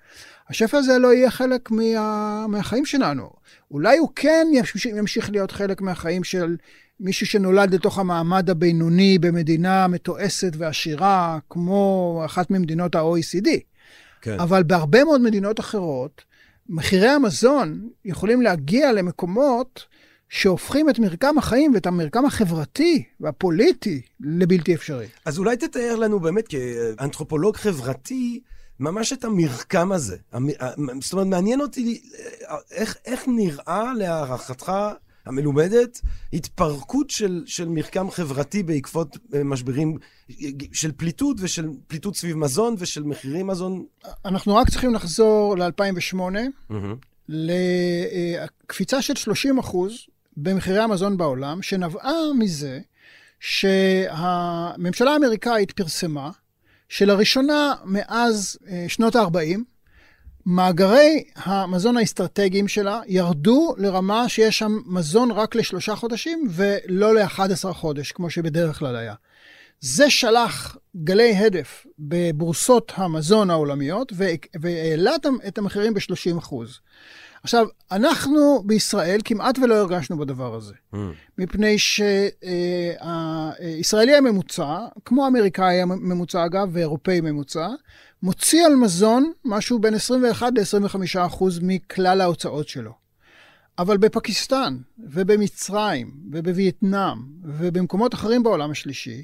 השפע 0.49 0.79
הזה 0.79 0.99
לא 0.99 1.15
יהיה 1.15 1.31
חלק 1.31 1.71
מה... 1.71 2.47
מהחיים 2.49 2.87
שלנו. 2.87 3.31
אולי 3.71 3.99
הוא 3.99 4.09
כן 4.17 4.47
ימשיך 4.97 5.31
להיות 5.31 5.51
חלק 5.51 5.81
מהחיים 5.81 6.25
של 6.25 6.57
מישהו 7.01 7.27
שנולד 7.27 7.75
לתוך 7.75 7.99
המעמד 7.99 8.51
הבינוני 8.51 9.19
במדינה 9.19 9.89
מתועסת 9.89 10.53
ועשירה, 10.59 11.39
כמו 11.51 12.23
אחת 12.25 12.51
ממדינות 12.51 12.95
ה-OECD. 12.95 13.49
כן. 14.21 14.41
אבל 14.41 14.63
בהרבה 14.63 15.05
מאוד 15.05 15.21
מדינות 15.21 15.61
אחרות, 15.61 16.23
מחירי 16.71 17.09
המזון 17.09 17.89
יכולים 18.05 18.43
להגיע 18.43 18.93
למקומות 18.93 19.85
שהופכים 20.29 20.91
את 20.91 20.99
מרקם 20.99 21.39
החיים 21.39 21.75
ואת 21.75 21.87
המרקם 21.87 22.27
החברתי 22.27 23.03
והפוליטי 23.21 24.03
לבלתי 24.21 24.75
אפשרי. 24.75 25.07
אז 25.25 25.39
אולי 25.39 25.57
תתאר 25.57 25.97
לנו 25.97 26.21
באמת 26.21 26.45
כאנתרופולוג 26.49 27.57
חברתי, 27.57 28.41
ממש 28.81 29.13
את 29.13 29.25
המרקם 29.25 29.93
הזה. 29.93 30.17
זאת 31.01 31.13
אומרת, 31.13 31.27
מעניין 31.27 31.61
אותי 31.61 32.01
איך, 32.71 32.97
איך 33.05 33.25
נראה 33.29 33.93
להערכתך 33.97 34.73
המלומדת, 35.27 36.01
התפרקות 36.33 37.11
של, 37.11 37.43
של 37.47 37.69
מרקם 37.69 38.11
חברתי 38.11 38.63
בעקבות 38.63 39.17
משברים 39.45 39.99
של 40.73 40.93
פליטות 40.93 41.37
ושל 41.41 41.69
פליטות 41.87 42.17
סביב 42.17 42.37
מזון 42.37 42.75
ושל 42.79 43.03
מחירי 43.03 43.43
מזון. 43.43 43.85
אנחנו 44.25 44.57
רק 44.57 44.71
צריכים 44.71 44.95
לחזור 44.95 45.57
ל-2008, 45.59 46.19
mm-hmm. 46.71 46.75
לקפיצה 47.29 49.03
של 49.03 49.17
30 49.17 49.59
אחוז 49.59 49.93
במחירי 50.37 50.79
המזון 50.79 51.17
בעולם, 51.17 51.63
שנבעה 51.63 52.13
מזה 52.39 52.81
שהממשלה 53.41 55.11
האמריקאית 55.13 55.73
פרסמה 55.73 56.31
שלראשונה 56.89 57.75
מאז 57.85 58.59
שנות 58.89 59.17
ה-40, 59.17 59.59
מאגרי 60.51 61.25
המזון 61.37 61.97
האסטרטגיים 61.97 62.69
שלה 62.69 63.01
ירדו 63.07 63.75
לרמה 63.79 64.29
שיש 64.29 64.59
שם 64.59 64.79
מזון 64.87 65.31
רק 65.31 65.55
לשלושה 65.55 65.97
חודשים 65.97 66.49
ולא 66.51 67.15
ל-11 67.15 67.73
חודש, 67.73 68.13
כמו 68.13 68.31
שבדרך 68.31 68.79
כלל 68.79 68.97
היה. 68.97 69.15
זה 69.81 70.11
שלח 70.11 70.77
גלי 70.97 71.37
הדף 71.37 71.87
בבורסות 71.99 72.93
המזון 72.97 73.51
העולמיות 73.51 74.13
והעלה 74.61 75.15
את 75.49 75.59
המחירים 75.59 75.95
ב-30 75.95 76.41
עכשיו, 77.43 77.67
אנחנו 77.93 78.63
בישראל 78.67 79.21
כמעט 79.25 79.59
ולא 79.59 79.75
הרגשנו 79.75 80.19
בדבר 80.19 80.55
הזה. 80.55 80.75
Mm. 80.95 80.97
מפני 81.39 81.77
שהישראלי 82.99 84.17
הממוצע, 84.17 84.79
כמו 85.05 85.25
האמריקאי 85.25 85.81
הממוצע 85.81 86.47
אגב, 86.47 86.69
ואירופאי 86.73 87.21
ממוצע, 87.21 87.69
מוציא 88.23 88.67
על 88.67 88.75
מזון 88.75 89.33
משהו 89.45 89.79
בין 89.79 89.95
21 89.95 90.53
ל-25 90.57 91.27
אחוז 91.27 91.59
מכלל 91.63 92.21
ההוצאות 92.21 92.69
שלו. 92.69 92.93
אבל 93.79 93.97
בפקיסטן, 93.97 94.77
ובמצרים, 94.99 96.11
ובווייטנאם, 96.33 97.19
ובמקומות 97.45 98.15
אחרים 98.15 98.43
בעולם 98.43 98.71
השלישי, 98.71 99.23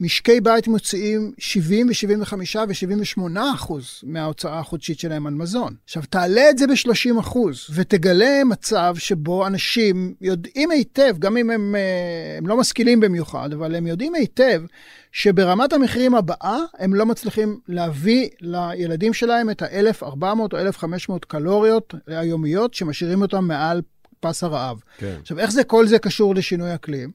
משקי 0.00 0.40
בית 0.40 0.68
מוציאים 0.68 1.32
70 1.38 1.88
ו-75 1.88 2.34
ו-78 2.68 3.38
אחוז 3.54 4.00
מההוצאה 4.02 4.58
החודשית 4.58 5.00
שלהם 5.00 5.26
על 5.26 5.34
מזון. 5.34 5.74
עכשיו, 5.84 6.02
תעלה 6.10 6.50
את 6.50 6.58
זה 6.58 6.66
ב-30 6.66 7.20
אחוז, 7.20 7.66
ותגלה 7.74 8.44
מצב 8.44 8.94
שבו 8.98 9.46
אנשים 9.46 10.14
יודעים 10.20 10.70
היטב, 10.70 11.16
גם 11.18 11.36
אם 11.36 11.50
הם, 11.50 11.74
אה, 11.76 12.38
הם 12.38 12.46
לא 12.46 12.56
משכילים 12.56 13.00
במיוחד, 13.00 13.52
אבל 13.52 13.74
הם 13.74 13.86
יודעים 13.86 14.14
היטב 14.14 14.62
שברמת 15.12 15.72
המחירים 15.72 16.14
הבאה, 16.14 16.58
הם 16.78 16.94
לא 16.94 17.06
מצליחים 17.06 17.60
להביא 17.68 18.28
לילדים 18.40 19.12
שלהם 19.12 19.50
את 19.50 19.62
ה-1,400 19.62 20.52
או 20.52 20.58
1,500 20.58 21.24
קלוריות 21.24 21.94
היומיות 22.06 22.74
שמשאירים 22.74 23.22
אותם 23.22 23.44
מעל 23.44 23.82
פס 24.20 24.44
הרעב. 24.44 24.80
כן. 24.98 25.16
עכשיו, 25.20 25.38
איך 25.38 25.50
זה, 25.50 25.64
כל 25.64 25.86
זה 25.86 25.98
קשור 25.98 26.34
לשינוי 26.34 26.74
אקלים? 26.74 27.10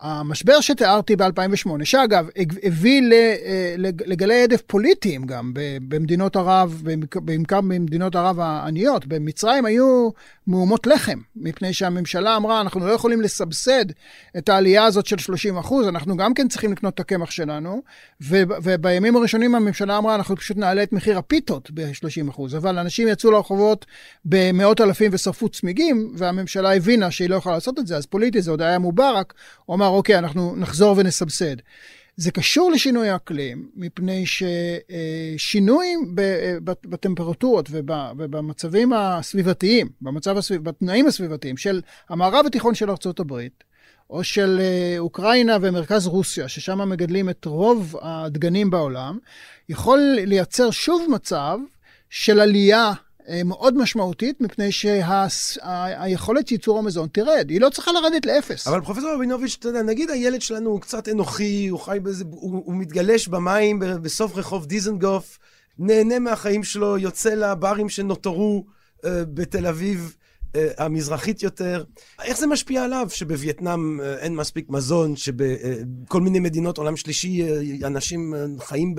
המשבר 0.00 0.60
שתיארתי 0.60 1.16
ב-2008, 1.16 1.84
שאגב, 1.84 2.28
הביא 2.62 3.02
אה, 3.12 3.74
לגלי 3.78 4.42
הדף 4.42 4.62
פוליטיים 4.66 5.26
גם 5.26 5.52
במדינות 5.88 6.36
ערב, 6.36 6.82
בעיקר 7.14 7.60
במדינות 7.60 8.16
ערב 8.16 8.40
העניות. 8.40 9.06
במצרים 9.06 9.64
היו 9.64 10.10
מהומות 10.48 10.86
לחם, 10.86 11.18
מפני 11.36 11.72
שהממשלה 11.72 12.36
אמרה, 12.36 12.60
אנחנו 12.60 12.86
לא 12.86 12.92
יכולים 12.92 13.20
לסבסד 13.20 13.84
את 14.38 14.48
העלייה 14.48 14.84
הזאת 14.84 15.06
של 15.06 15.18
30 15.18 15.58
אחוז, 15.58 15.88
אנחנו 15.88 16.16
גם 16.16 16.34
כן 16.34 16.48
צריכים 16.48 16.72
לקנות 16.72 16.94
את 16.94 17.00
הקמח 17.00 17.30
שלנו, 17.30 17.82
ובימים 18.20 19.16
הראשונים 19.16 19.54
הממשלה 19.54 19.98
אמרה, 19.98 20.14
אנחנו 20.14 20.36
פשוט 20.36 20.56
נעלה 20.56 20.82
את 20.82 20.92
מחיר 20.92 21.18
הפיתות 21.18 21.70
ב-30 21.74 22.30
אחוז, 22.30 22.56
אבל 22.56 22.78
אנשים 22.78 23.08
יצאו 23.08 23.30
לרחובות 23.30 23.86
במאות 24.24 24.80
אלפים 24.80 25.10
ושרפו 25.14 25.48
צמיגים, 25.48 26.12
והממשלה 26.16 26.76
הבינה 26.76 27.10
שהיא 27.10 27.30
לא 27.30 27.36
יכולה 27.36 27.54
לעשות 27.54 27.78
את 27.78 27.86
זה, 27.86 27.96
אז 27.96 28.06
פוליטי 28.06 28.42
זה 28.42 28.50
עוד 28.50 28.62
היה 28.62 28.78
מובארק, 28.78 29.34
הוא 29.64 29.76
אמר, 29.76 29.88
אוקיי, 29.88 30.18
אנחנו 30.18 30.56
נחזור 30.56 30.94
ונסבסד. 30.98 31.56
זה 32.18 32.30
קשור 32.30 32.70
לשינוי 32.70 33.08
האקלים, 33.08 33.70
מפני 33.76 34.24
ששינויים 35.36 36.14
בטמפרטורות 36.84 37.68
ובמצבים 37.72 38.92
הסביבתיים, 38.92 39.88
במצב 40.00 40.36
הסביב, 40.36 40.64
בתנאים 40.64 41.06
הסביבתיים 41.06 41.56
של 41.56 41.80
המערב 42.08 42.46
התיכון 42.46 42.74
של 42.74 42.90
ארה"ב, 42.90 43.40
או 44.10 44.24
של 44.24 44.58
אה, 44.60 44.94
אוקראינה 44.98 45.56
ומרכז 45.60 46.06
רוסיה, 46.06 46.48
ששם 46.48 46.88
מגדלים 46.88 47.30
את 47.30 47.44
רוב 47.44 47.96
הדגנים 48.02 48.70
בעולם, 48.70 49.18
יכול 49.68 50.00
לייצר 50.16 50.70
שוב 50.70 51.06
מצב 51.10 51.58
של 52.10 52.40
עלייה 52.40 52.84
אה, 52.86 52.92
מאוד 53.44 53.76
משמעותית, 53.76 54.40
מפני 54.40 54.72
שהיכולת 54.72 56.48
שה, 56.48 56.54
ייצור 56.54 56.78
המזון 56.78 57.08
תרד, 57.12 57.46
היא 57.48 57.60
לא 57.60 57.70
צריכה 57.70 57.92
לרדת 57.92 58.26
לאפס. 58.26 58.66
אבל 58.66 58.80
פרופסור 58.80 59.14
רבינוביץ', 59.14 59.56
אתה 59.60 59.68
יודע, 59.68 59.82
נגיד 59.82 60.10
הילד 60.10 60.42
שלנו 60.42 60.70
הוא 60.70 60.80
קצת 60.80 61.08
אנוכי, 61.08 61.68
הוא 61.68 61.80
חי 61.80 61.98
באיזה, 62.02 62.24
הוא, 62.30 62.62
הוא 62.64 62.74
מתגלש 62.74 63.28
במים 63.28 63.78
בסוף 63.78 64.36
רחוב 64.36 64.66
דיזנגוף, 64.66 65.38
נהנה 65.78 66.18
מהחיים 66.18 66.64
שלו, 66.64 66.98
יוצא 66.98 67.34
לברים 67.34 67.88
שנותרו 67.88 68.64
אה, 69.04 69.24
בתל 69.24 69.66
אביב. 69.66 70.16
אה, 70.56 70.68
המזרחית 70.78 71.42
יותר. 71.42 71.84
איך 72.24 72.38
זה 72.38 72.46
משפיע 72.46 72.84
עליו 72.84 73.06
שבווייטנאם 73.10 74.00
אה, 74.00 74.18
אין 74.18 74.36
מספיק 74.36 74.66
מזון, 74.68 75.16
שבכל 75.16 76.20
מיני 76.20 76.40
מדינות 76.40 76.78
עולם 76.78 76.96
שלישי 76.96 77.42
אה, 77.42 77.86
אנשים 77.86 78.34
חיים 78.58 78.94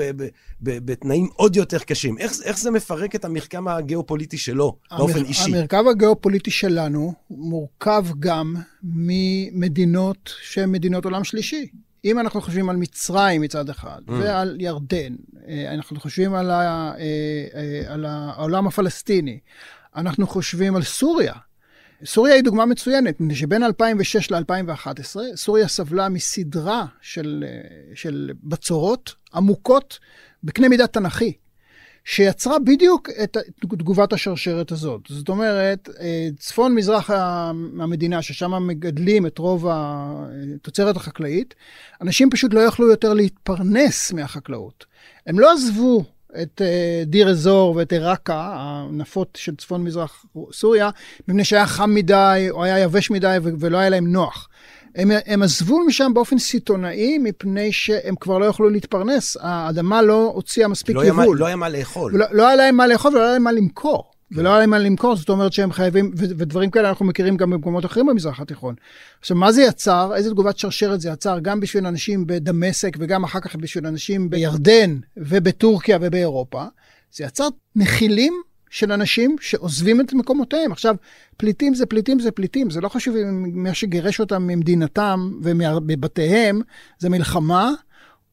בתנאים 0.62 1.28
עוד 1.36 1.56
יותר 1.56 1.80
קשים? 1.80 2.18
איך, 2.18 2.34
איך 2.44 2.60
זה 2.60 2.72
מפרק 2.72 3.16
את 3.16 3.26
המרקם 3.26 3.68
הגיאופוליטי 3.68 4.38
שלו 4.38 4.78
המר, 4.92 5.06
באופן 5.06 5.26
אישי? 5.26 5.56
המרקם 5.56 5.88
הגיאופוליטי 5.88 6.52
שלנו 6.52 7.14
מורכב 7.30 8.06
גם 8.20 8.56
ממדינות 8.84 10.34
שהן 10.42 10.72
מדינות 10.72 11.06
עולם 11.06 11.24
שלישי. 11.24 11.68
אם 12.06 12.20
אנחנו 12.20 12.42
חושבים 12.42 12.70
על 12.70 12.76
מצרים 12.76 13.42
מצד 13.42 13.70
אחד, 13.70 14.02
mm. 14.08 14.12
ועל 14.12 14.58
ירדן, 14.60 15.16
אנחנו 15.74 16.00
חושבים 16.00 16.34
על, 16.34 16.52
ה, 16.52 16.94
על 17.88 18.06
העולם 18.06 18.68
הפלסטיני, 18.68 19.40
אנחנו 20.00 20.28
חושבים 20.28 20.76
על 20.76 20.84
סוריה. 20.84 21.34
סוריה 22.06 22.36
היא 22.36 22.44
דוגמה 22.44 22.66
מצוינת, 22.66 23.22
מפני 23.22 23.36
שבין 23.36 23.64
2006 23.64 24.32
ל-2011, 24.32 25.20
סוריה 25.36 25.68
סבלה 25.68 26.10
מסדרה 26.10 26.86
של, 27.02 27.46
של 27.96 28.32
בצורות 28.44 29.16
עמוקות 29.34 30.00
בקנה 30.44 30.70
מידה 30.70 30.88
תנכי, 30.88 31.34
שיצרה 32.04 32.60
בדיוק 32.60 33.10
את 33.24 33.38
תגובת 33.60 34.14
השרשרת 34.14 34.72
הזאת. 34.72 35.02
זאת 35.10 35.30
אומרת, 35.30 35.90
צפון 36.38 36.76
מזרח 36.76 37.10
המדינה, 37.80 38.22
ששם 38.22 38.68
מגדלים 38.68 39.26
את 39.26 39.38
רוב 39.38 39.66
התוצרת 39.70 40.96
החקלאית, 40.96 41.56
אנשים 42.02 42.30
פשוט 42.30 42.54
לא 42.54 42.60
יכלו 42.60 42.92
יותר 42.92 43.14
להתפרנס 43.14 44.12
מהחקלאות. 44.12 44.86
הם 45.28 45.40
לא 45.40 45.54
עזבו 45.54 46.04
את 46.42 46.62
אה, 46.62 47.04
דיר 47.06 47.30
אזור 47.30 47.76
ואת 47.76 47.92
עיראקה, 47.92 48.54
הנפות 48.56 49.38
של 49.42 49.56
צפון 49.56 49.84
מזרח 49.84 50.26
סוריה, 50.54 50.90
מפני 51.28 51.44
שהיה 51.44 51.66
חם 51.66 51.94
מדי 51.94 52.48
או 52.50 52.64
היה 52.64 52.80
יבש 52.80 53.12
מדי 53.12 53.38
ולא 53.42 53.78
היה 53.78 53.90
להם 53.90 54.08
נוח. 54.08 54.50
הם, 54.96 55.12
הם 55.26 55.44
עזבו 55.44 55.80
משם 55.86 56.12
באופן 56.14 56.38
סיטונאי, 56.38 57.18
מפני 57.18 57.72
שהם 57.72 58.16
כבר 58.16 58.38
לא 58.38 58.46
יכלו 58.46 58.70
להתפרנס. 58.70 59.38
האדמה 59.42 60.02
לא 60.02 60.32
הוציאה 60.34 60.68
מספיק 60.68 60.96
לא 60.96 61.06
יבול. 61.06 61.38
לא 61.38 61.46
היה 61.46 61.56
מה 61.56 61.70
לאכול. 61.70 62.12
לא, 62.16 62.26
לא 62.32 62.48
היה 62.48 62.56
להם 62.56 62.76
מה 62.76 62.88
לאכול 62.88 63.12
ולא 63.12 63.24
היה 63.24 63.34
להם 63.34 63.44
מה 63.44 63.52
למכור. 63.52 64.12
ולא 64.32 64.50
היה 64.50 64.60
להם 64.60 64.70
מה 64.70 64.80
למכור, 64.80 65.16
זאת 65.16 65.30
אומרת 65.30 65.54
שהם 65.54 65.72
חייבים, 65.72 66.12
ודברים 66.16 66.70
כאלה 66.72 66.90
אנחנו 66.90 67.06
מכירים 67.06 67.38
גם 67.38 67.50
במקומות 67.50 67.86
אחרים 67.86 68.06
במזרח 68.06 68.40
התיכון. 68.40 68.76
עכשיו, 69.20 69.38
מה 69.38 69.52
זה 69.52 69.62
יצר? 69.62 70.12
איזה 70.16 70.30
תגובת 70.30 70.58
שרשרת 70.58 71.02
זה 71.02 71.10
יצר 71.10 71.40
גם 71.40 71.60
בשביל 71.60 71.86
אנשים 71.86 72.28
בדמשק 72.28 72.98
וגם 73.00 73.24
אחר 73.24 73.40
כך 73.40 73.56
בשביל 73.56 73.88
אנשים 73.88 74.30
בירדן 74.30 75.00
ובטורקיה 75.18 75.98
ובאירופה? 76.02 76.64
זה 77.12 77.24
יצר 77.24 77.48
נחילים 77.76 78.34
של 78.70 78.92
אנשים 78.92 79.36
שעוזבים 79.42 80.02
את 80.02 80.14
מקומותיהם. 80.14 80.72
עכשיו, 80.72 80.96
פליטים 81.38 81.74
זה 81.74 81.86
פליטים 81.86 82.20
זה 82.20 82.32
פליטים, 82.32 82.70
זה 82.70 82.82
לא 82.82 82.90
חשוב 82.90 83.16
אם 83.16 83.64
מה 83.64 83.74
שגירש 83.74 84.20
אותם 84.20 84.48
ממדינתם 84.48 85.32
ומבתיהם, 85.42 86.62
זה 87.00 87.10
מלחמה. 87.10 87.72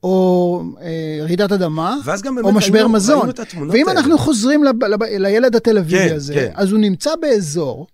או 0.03 0.63
אה, 0.81 1.19
רעידת 1.23 1.53
אדמה, 1.53 1.97
או 2.45 2.53
משבר 2.53 2.79
ראינו, 2.79 2.89
מזון. 2.89 3.31
ראינו 3.57 3.73
ואם 3.73 3.89
האלה. 3.89 4.01
אנחנו 4.01 4.19
חוזרים 4.19 4.65
ל, 4.65 4.69
ל, 4.69 5.19
לילד 5.19 5.57
התל 5.57 5.79
אביבי 5.79 6.09
כן, 6.09 6.15
הזה, 6.15 6.35
כן. 6.35 6.51
אז 6.55 6.73
הוא 6.73 6.81
נמצא 6.81 7.17
באזור 7.17 7.87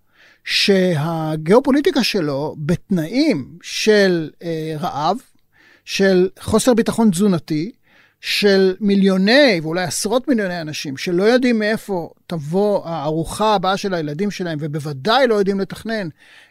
שהגיאופוליטיקה 0.44 2.02
שלו 2.02 2.54
בתנאים 2.58 3.58
של 3.62 4.30
אה, 4.42 4.74
רעב, 4.80 5.16
של 5.84 6.28
חוסר 6.40 6.74
ביטחון 6.74 7.10
תזונתי, 7.10 7.72
של 8.22 8.76
מיליוני 8.80 9.60
ואולי 9.62 9.82
עשרות 9.82 10.28
מיליוני 10.28 10.60
אנשים 10.60 10.96
שלא 10.96 11.22
יודעים 11.22 11.58
מאיפה 11.58 12.10
תבוא 12.26 12.88
הארוחה 12.88 13.54
הבאה 13.54 13.76
של 13.76 13.94
הילדים 13.94 14.30
שלהם, 14.30 14.58
ובוודאי 14.60 15.26
לא 15.26 15.34
יודעים 15.34 15.60
לתכנן 15.60 16.08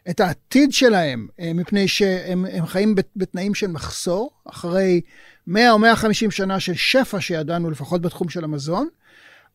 את 0.10 0.20
העתיד 0.20 0.74
שלהם, 0.74 1.28
אה, 1.40 1.52
מפני 1.54 1.88
שהם 1.88 2.46
חיים 2.66 2.96
בתנאים 3.16 3.54
של 3.54 3.68
מחסור, 3.68 4.32
אחרי 4.50 5.02
100 5.48 5.72
או 5.72 5.80
150 5.80 6.32
שנה 6.32 6.60
של 6.60 6.74
שפע 6.74 7.22
שידענו, 7.22 7.72
לפחות 7.72 8.02
בתחום 8.02 8.30
של 8.30 8.44
המזון. 8.44 8.88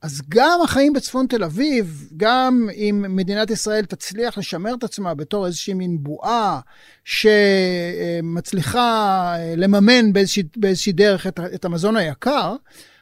אז 0.03 0.23
גם 0.29 0.61
החיים 0.65 0.93
בצפון 0.93 1.27
תל 1.27 1.45
אביב, 1.45 2.09
גם 2.17 2.69
אם 2.75 3.05
מדינת 3.09 3.51
ישראל 3.51 3.85
תצליח 3.85 4.39
לשמר 4.39 4.75
את 4.75 4.85
עצמה 4.85 5.15
בתור 5.15 5.47
איזושהי 5.47 5.75
מין 5.75 6.03
בועה 6.03 6.61
שמצליחה 8.25 8.81
אה, 9.39 9.55
לממן 9.57 10.13
באיזושהי, 10.13 10.43
באיזושהי 10.57 10.93
דרך 10.93 11.27
את, 11.27 11.41
את 11.55 11.65
המזון 11.65 11.97
היקר, 11.97 12.57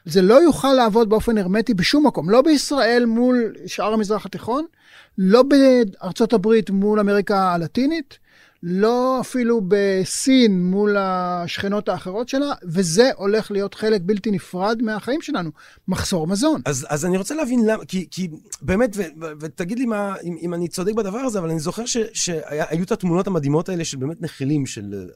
זה 0.05 0.21
לא 0.21 0.41
יוכל 0.41 0.73
לעבוד 0.73 1.09
באופן 1.09 1.37
הרמטי 1.37 1.73
בשום 1.73 2.07
מקום, 2.07 2.29
לא 2.29 2.41
בישראל 2.41 3.05
מול 3.05 3.55
שאר 3.65 3.93
המזרח 3.93 4.25
התיכון, 4.25 4.65
לא 5.17 5.43
בארצות 5.43 6.33
הברית 6.33 6.69
מול 6.69 6.99
אמריקה 6.99 7.53
הלטינית, 7.53 8.19
לא 8.67 9.17
אפילו 9.21 9.61
בסין 9.67 10.63
מול 10.63 10.97
השכנות 10.99 11.89
האחרות 11.89 12.29
שלה, 12.29 12.53
וזה 12.63 13.09
הולך 13.15 13.51
להיות 13.51 13.73
חלק 13.73 14.01
בלתי 14.03 14.31
נפרד 14.31 14.81
מהחיים 14.81 15.21
שלנו, 15.21 15.49
מחסור 15.87 16.27
מזון. 16.27 16.61
אז, 16.65 16.87
אז 16.89 17.05
אני 17.05 17.17
רוצה 17.17 17.35
להבין 17.35 17.65
למה, 17.65 17.85
כי, 17.85 18.07
כי 18.11 18.29
באמת, 18.61 18.95
ו, 18.95 19.01
ו, 19.21 19.25
ותגיד 19.39 19.79
לי 19.79 19.85
מה, 19.85 20.15
אם, 20.23 20.37
אם 20.41 20.53
אני 20.53 20.67
צודק 20.67 20.93
בדבר 20.93 21.17
הזה, 21.17 21.39
אבל 21.39 21.49
אני 21.49 21.59
זוכר 21.59 21.83
שהיו 22.13 22.83
את 22.83 22.91
התמונות 22.91 23.27
המדהימות 23.27 23.69
האלה 23.69 23.85
של 23.85 23.97
באמת 23.97 24.21
נחילים, 24.21 24.65
של 24.65 25.09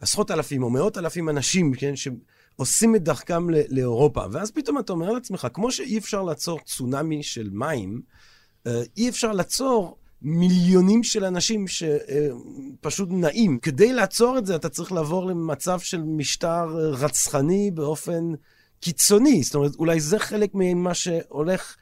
עשרות 0.00 0.30
אלפים 0.30 0.62
או 0.62 0.70
מאות 0.70 0.98
אלפים 0.98 1.28
אנשים, 1.28 1.74
כן, 1.74 1.92
שעושים 1.96 2.96
את 2.96 3.02
דרכם 3.02 3.50
לאירופה. 3.50 4.22
ואז 4.32 4.50
פתאום 4.50 4.78
אתה 4.78 4.92
אומר 4.92 5.12
לעצמך, 5.12 5.48
כמו 5.54 5.70
שאי 5.70 5.98
אפשר 5.98 6.22
לעצור 6.22 6.60
צונאמי 6.64 7.22
של 7.22 7.48
מים, 7.52 8.00
אה, 8.66 8.82
אי 8.96 9.08
אפשר 9.08 9.32
לעצור 9.32 9.96
מיליונים 10.24 11.02
של 11.02 11.24
אנשים 11.24 11.64
שפשוט 11.68 13.08
נעים. 13.10 13.58
כדי 13.58 13.92
לעצור 13.92 14.38
את 14.38 14.46
זה, 14.46 14.56
אתה 14.56 14.68
צריך 14.68 14.92
לעבור 14.92 15.26
למצב 15.26 15.80
של 15.80 16.02
משטר 16.02 16.64
רצחני 16.76 17.70
באופן 17.70 18.32
קיצוני. 18.80 19.42
זאת 19.42 19.54
אומרת, 19.54 19.74
אולי 19.74 20.00
זה 20.00 20.18
חלק 20.18 20.50
ממה 20.54 20.94
שהולך 20.94 21.76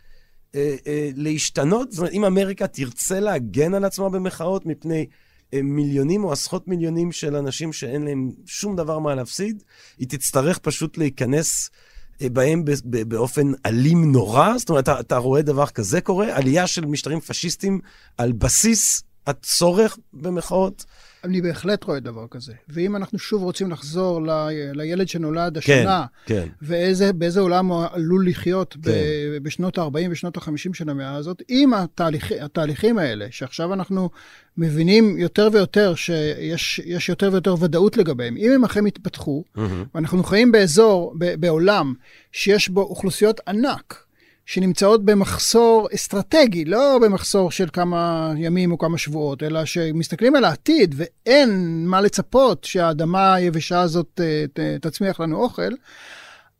אה, 0.54 0.76
אה, 0.86 1.10
להשתנות. 1.16 1.92
זאת 1.92 1.98
אומרת, 1.98 2.12
אם 2.12 2.24
אמריקה 2.24 2.66
תרצה 2.66 3.20
להגן 3.20 3.74
על 3.74 3.84
עצמה 3.84 4.08
במחאות 4.08 4.66
מפני 4.66 5.06
אה, 5.54 5.62
מיליונים 5.62 6.24
או 6.24 6.32
עשרות 6.32 6.68
מיליונים 6.68 7.12
של 7.12 7.36
אנשים 7.36 7.72
שאין 7.72 8.02
להם 8.02 8.30
שום 8.46 8.76
דבר 8.76 8.98
מה 8.98 9.14
להפסיד, 9.14 9.62
היא 9.98 10.08
תצטרך 10.08 10.58
פשוט 10.58 10.98
להיכנס 10.98 11.70
אה, 11.72 11.91
בהם 12.32 12.64
באופן 12.84 13.52
אלים 13.66 14.12
נורא? 14.12 14.58
זאת 14.58 14.68
אומרת, 14.68 14.84
אתה, 14.84 15.00
אתה 15.00 15.16
רואה 15.16 15.42
דבר 15.42 15.66
כזה 15.66 16.00
קורה? 16.00 16.36
עלייה 16.36 16.66
של 16.66 16.84
משטרים 16.84 17.20
פשיסטיים 17.20 17.80
על 18.18 18.32
בסיס 18.32 19.02
הצורך 19.26 19.98
במחאות? 20.12 20.84
אני 21.24 21.42
בהחלט 21.42 21.84
רואה 21.84 22.00
דבר 22.00 22.26
כזה. 22.30 22.52
ואם 22.68 22.96
אנחנו 22.96 23.18
שוב 23.18 23.42
רוצים 23.42 23.70
לחזור 23.70 24.22
ל, 24.22 24.30
לילד 24.72 25.08
שנולד 25.08 25.58
השנה, 25.58 26.04
כן, 26.26 26.44
כן. 26.44 26.48
ובאיזה 26.62 27.40
עולם 27.40 27.66
הוא 27.66 27.84
עלול 27.92 28.28
לחיות 28.28 28.72
כן. 28.72 28.80
ב, 28.90 29.38
בשנות 29.42 29.78
ה-40 29.78 30.10
ושנות 30.10 30.36
ה-50 30.36 30.74
של 30.74 30.90
המאה 30.90 31.14
הזאת, 31.14 31.42
אם 31.50 31.74
התהליכ, 31.74 32.32
התהליכים 32.32 32.98
האלה, 32.98 33.26
שעכשיו 33.30 33.72
אנחנו 33.72 34.10
מבינים 34.56 35.18
יותר 35.18 35.48
ויותר 35.52 35.94
שיש 35.94 37.08
יותר 37.08 37.28
ויותר 37.32 37.54
ודאות 37.60 37.96
לגביהם, 37.96 38.36
אם 38.36 38.52
הם 38.52 38.64
אכן 38.64 38.86
יתפתחו, 38.86 39.44
mm-hmm. 39.56 39.60
ואנחנו 39.94 40.24
חיים 40.24 40.52
באזור, 40.52 41.14
ב, 41.18 41.34
בעולם, 41.40 41.94
שיש 42.32 42.68
בו 42.68 42.80
אוכלוסיות 42.80 43.40
ענק, 43.48 44.04
שנמצאות 44.46 45.04
במחסור 45.04 45.88
אסטרטגי, 45.94 46.64
לא 46.64 46.98
במחסור 47.02 47.50
של 47.50 47.68
כמה 47.72 48.32
ימים 48.36 48.72
או 48.72 48.78
כמה 48.78 48.98
שבועות, 48.98 49.42
אלא 49.42 49.64
שמסתכלים 49.64 50.36
על 50.36 50.44
העתיד 50.44 50.94
ואין 50.98 51.82
מה 51.86 52.00
לצפות 52.00 52.64
שהאדמה 52.64 53.34
היבשה 53.34 53.80
הזאת 53.80 54.20
אה, 54.58 54.76
תצמיח 54.80 55.20
לנו 55.20 55.36
אוכל, 55.36 55.72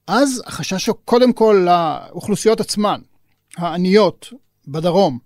אז 0.07 0.42
החשש 0.47 0.87
הוא 0.87 0.97
קודם 1.05 1.33
כל 1.33 1.66
לאוכלוסיות 1.66 2.61
עצמן, 2.61 3.01
העניות 3.57 4.33
בדרום, 4.68 5.18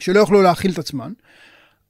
שלא 0.00 0.20
יוכלו 0.20 0.42
להאכיל 0.42 0.72
את 0.72 0.78
עצמן, 0.78 1.12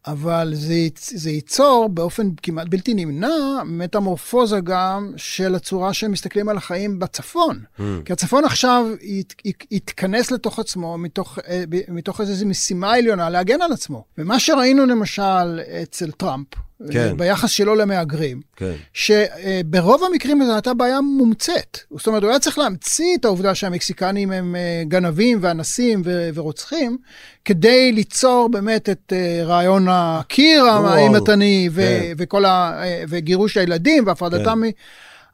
אבל 0.07 0.53
זה, 0.55 0.75
זה 0.97 1.31
ייצור 1.31 1.89
באופן 1.89 2.29
כמעט 2.43 2.69
בלתי 2.69 2.95
נמנע 2.95 3.63
מטמורפוזה 3.65 4.61
גם 4.61 5.13
של 5.17 5.55
הצורה 5.55 5.93
שהם 5.93 6.13
מסתכלים 6.13 6.49
על 6.49 6.57
החיים 6.57 6.99
בצפון. 6.99 7.61
Mm. 7.79 7.83
כי 8.05 8.13
הצפון 8.13 8.45
עכשיו 8.45 8.87
ית, 9.03 9.35
ית, 9.45 9.65
יתכנס 9.71 10.31
לתוך 10.31 10.59
עצמו 10.59 10.99
מתוך, 10.99 11.39
אה, 11.49 11.65
מתוך 11.89 12.21
איזו 12.21 12.47
משימה 12.47 12.93
עליונה 12.93 13.31
להגן 13.31 13.63
על 13.63 13.73
עצמו. 13.73 14.05
ומה 14.19 14.41
שראינו 14.41 14.87
למשל 14.87 15.61
אצל 15.83 16.11
טראמפ, 16.11 16.47
כן. 16.93 17.17
ביחס 17.17 17.51
שלו 17.51 17.75
למהגרים, 17.75 18.41
כן. 18.57 18.73
שברוב 18.93 20.05
המקרים 20.05 20.45
זו 20.45 20.53
הייתה 20.53 20.75
בעיה 20.75 21.01
מומצאת. 21.01 21.79
זאת 21.97 22.07
אומרת, 22.07 22.23
הוא 22.23 22.31
היה 22.31 22.39
צריך 22.39 22.59
להמציא 22.59 23.17
את 23.21 23.25
העובדה 23.25 23.55
שהמקסיקנים 23.55 24.33
הם 24.33 24.57
אה, 24.57 24.83
גנבים 24.89 25.39
ואנסים 25.41 26.03
ורוצחים, 26.35 26.99
כדי 27.45 27.93
ליצור 27.93 28.49
באמת 28.49 28.89
את 28.89 29.13
אה, 29.13 29.45
רעיון 29.45 29.87
הקיר 29.91 30.65
האימתני 30.65 31.69
כן. 31.77 32.45
אה, 32.45 33.05
וגירוש 33.09 33.57
הילדים 33.57 34.07
והפרדתם. 34.07 34.63
כן. 34.65 34.71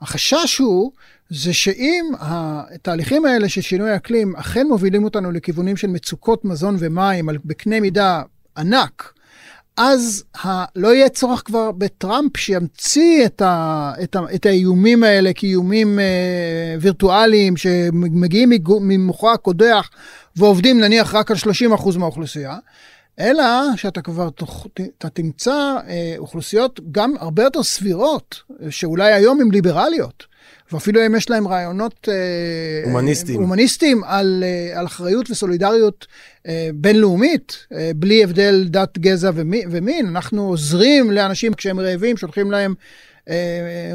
החשש 0.01 0.59
הוא 0.59 0.93
זה 1.31 1.53
שאם 1.53 2.05
התהליכים 2.21 3.25
האלה 3.25 3.49
של 3.49 3.61
שינוי 3.61 3.97
אקלים 3.97 4.37
אכן 4.37 4.67
מובילים 4.67 5.05
אותנו 5.05 5.33
לכיוונים 5.33 5.77
של 5.77 5.87
מצוקות 5.87 6.45
מזון 6.45 6.77
ומים 6.79 7.29
בקנה 7.45 7.81
מידה 7.81 8.23
ענק, 8.57 9.13
אז 9.77 10.25
ה, 10.45 10.65
לא 10.77 10.95
יהיה 10.95 11.09
צורך 11.09 11.43
כבר 11.45 11.71
בטראמפ 11.73 12.37
שימציא 12.37 13.27
את, 13.27 13.43
ה, 13.43 13.93
את, 14.03 14.17
ה, 14.17 14.21
את 14.35 14.47
האיומים 14.47 15.05
האלה 15.05 15.31
כאיומים 15.35 15.99
אה, 15.99 16.75
וירטואליים 16.81 17.57
שמגיעים 17.57 18.51
ממוחו 18.81 19.33
הקודח 19.33 19.91
ועובדים 20.37 20.81
נניח 20.81 21.15
רק 21.15 21.31
על 21.31 21.37
30% 21.77 21.99
מהאוכלוסייה, 21.99 22.57
אלא 23.19 23.45
שאתה 23.77 24.03
כבר 24.03 24.29
אתה 24.99 25.11
תמצא 25.11 25.77
אה, 25.89 26.15
אוכלוסיות 26.19 26.81
גם 26.93 27.15
הרבה 27.21 27.43
יותר 27.43 27.63
סבירות, 27.63 28.43
שאולי 28.71 29.13
היום 29.13 29.41
הן 29.41 29.51
ליברליות. 29.51 30.31
ואפילו 30.73 31.07
אם 31.07 31.15
יש 31.15 31.31
להם 31.31 31.49
רעיונות 31.49 32.09
אה, 32.09 32.91
הומניסטיים, 32.91 33.41
הומניסטיים 33.41 34.05
על, 34.05 34.45
אה, 34.47 34.81
על 34.81 34.87
אחריות 34.87 35.31
וסולידריות 35.31 36.07
אה, 36.47 36.71
בינלאומית, 36.75 37.67
בלי 37.97 38.25
הבדל 38.25 38.65
דת, 38.69 38.99
גזע 38.99 39.31
ומין. 39.71 40.07
אנחנו 40.07 40.49
עוזרים 40.49 41.11
לאנשים 41.11 41.55
כשהם 41.55 41.81
רעבים, 41.81 42.17
שולחים 42.17 42.51
להם 42.51 42.75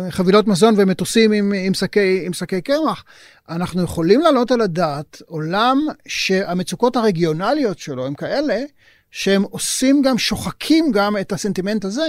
חבילות 0.10 0.47
מזון 0.47 0.73
ומטוסים 0.78 1.32
עם, 1.32 1.54
עם, 1.56 1.73
שקי, 1.73 2.23
עם 2.25 2.34
שקי 2.34 2.62
קרח. 2.62 3.04
אנחנו 3.49 3.84
יכולים 3.84 4.21
להעלות 4.21 4.51
על 4.51 4.62
הדעת 4.62 5.21
עולם 5.25 5.88
שהמצוקות 6.08 6.95
הרגיונליות 6.95 7.80
שלו 7.80 8.06
הם 8.06 8.13
כאלה, 8.13 8.63
שהם 9.15 9.43
עושים 9.43 10.01
גם, 10.01 10.17
שוחקים 10.17 10.91
גם 10.91 11.17
את 11.17 11.32
הסנטימנט 11.32 11.86
הזה. 11.86 12.08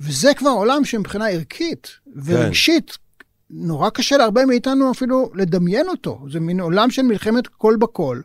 וזה 0.00 0.34
כבר 0.34 0.50
עולם 0.50 0.84
שמבחינה 0.84 1.28
ערכית 1.28 1.88
ורגשית, 2.24 2.90
כן. 2.90 3.24
נורא 3.50 3.90
קשה 3.90 4.16
להרבה 4.16 4.46
מאיתנו 4.46 4.90
אפילו 4.90 5.30
לדמיין 5.34 5.88
אותו. 5.88 6.20
זה 6.30 6.40
מין 6.40 6.60
עולם 6.60 6.90
של 6.90 7.02
מלחמת 7.02 7.46
קול 7.46 7.76
בקול. 7.76 8.22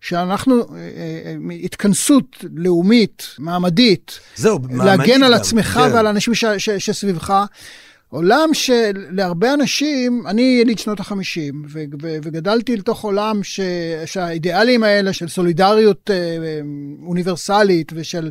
שאנחנו, 0.00 0.54
אה, 0.54 0.64
אה, 0.76 1.54
התכנסות 1.64 2.44
לאומית, 2.56 3.28
מעמדית, 3.38 4.20
זהו, 4.36 4.58
להגן 4.70 5.22
על 5.22 5.34
עצמך 5.34 5.66
כן. 5.66 5.94
ועל 5.94 6.06
האנשים 6.06 6.34
ש, 6.34 6.44
ש, 6.44 6.70
שסביבך, 6.70 7.44
עולם 8.10 8.50
שלהרבה 8.52 9.54
אנשים, 9.54 10.26
אני 10.26 10.58
יליד 10.62 10.78
שנות 10.78 11.00
החמישים, 11.00 11.62
וגדלתי 12.02 12.76
לתוך 12.76 13.04
עולם 13.04 13.42
ש, 13.42 13.60
שהאידיאלים 14.06 14.82
האלה 14.82 15.12
של 15.12 15.28
סולידריות 15.28 16.10
אה, 16.10 16.16
אוניברסלית 17.06 17.92
ושל 17.94 18.30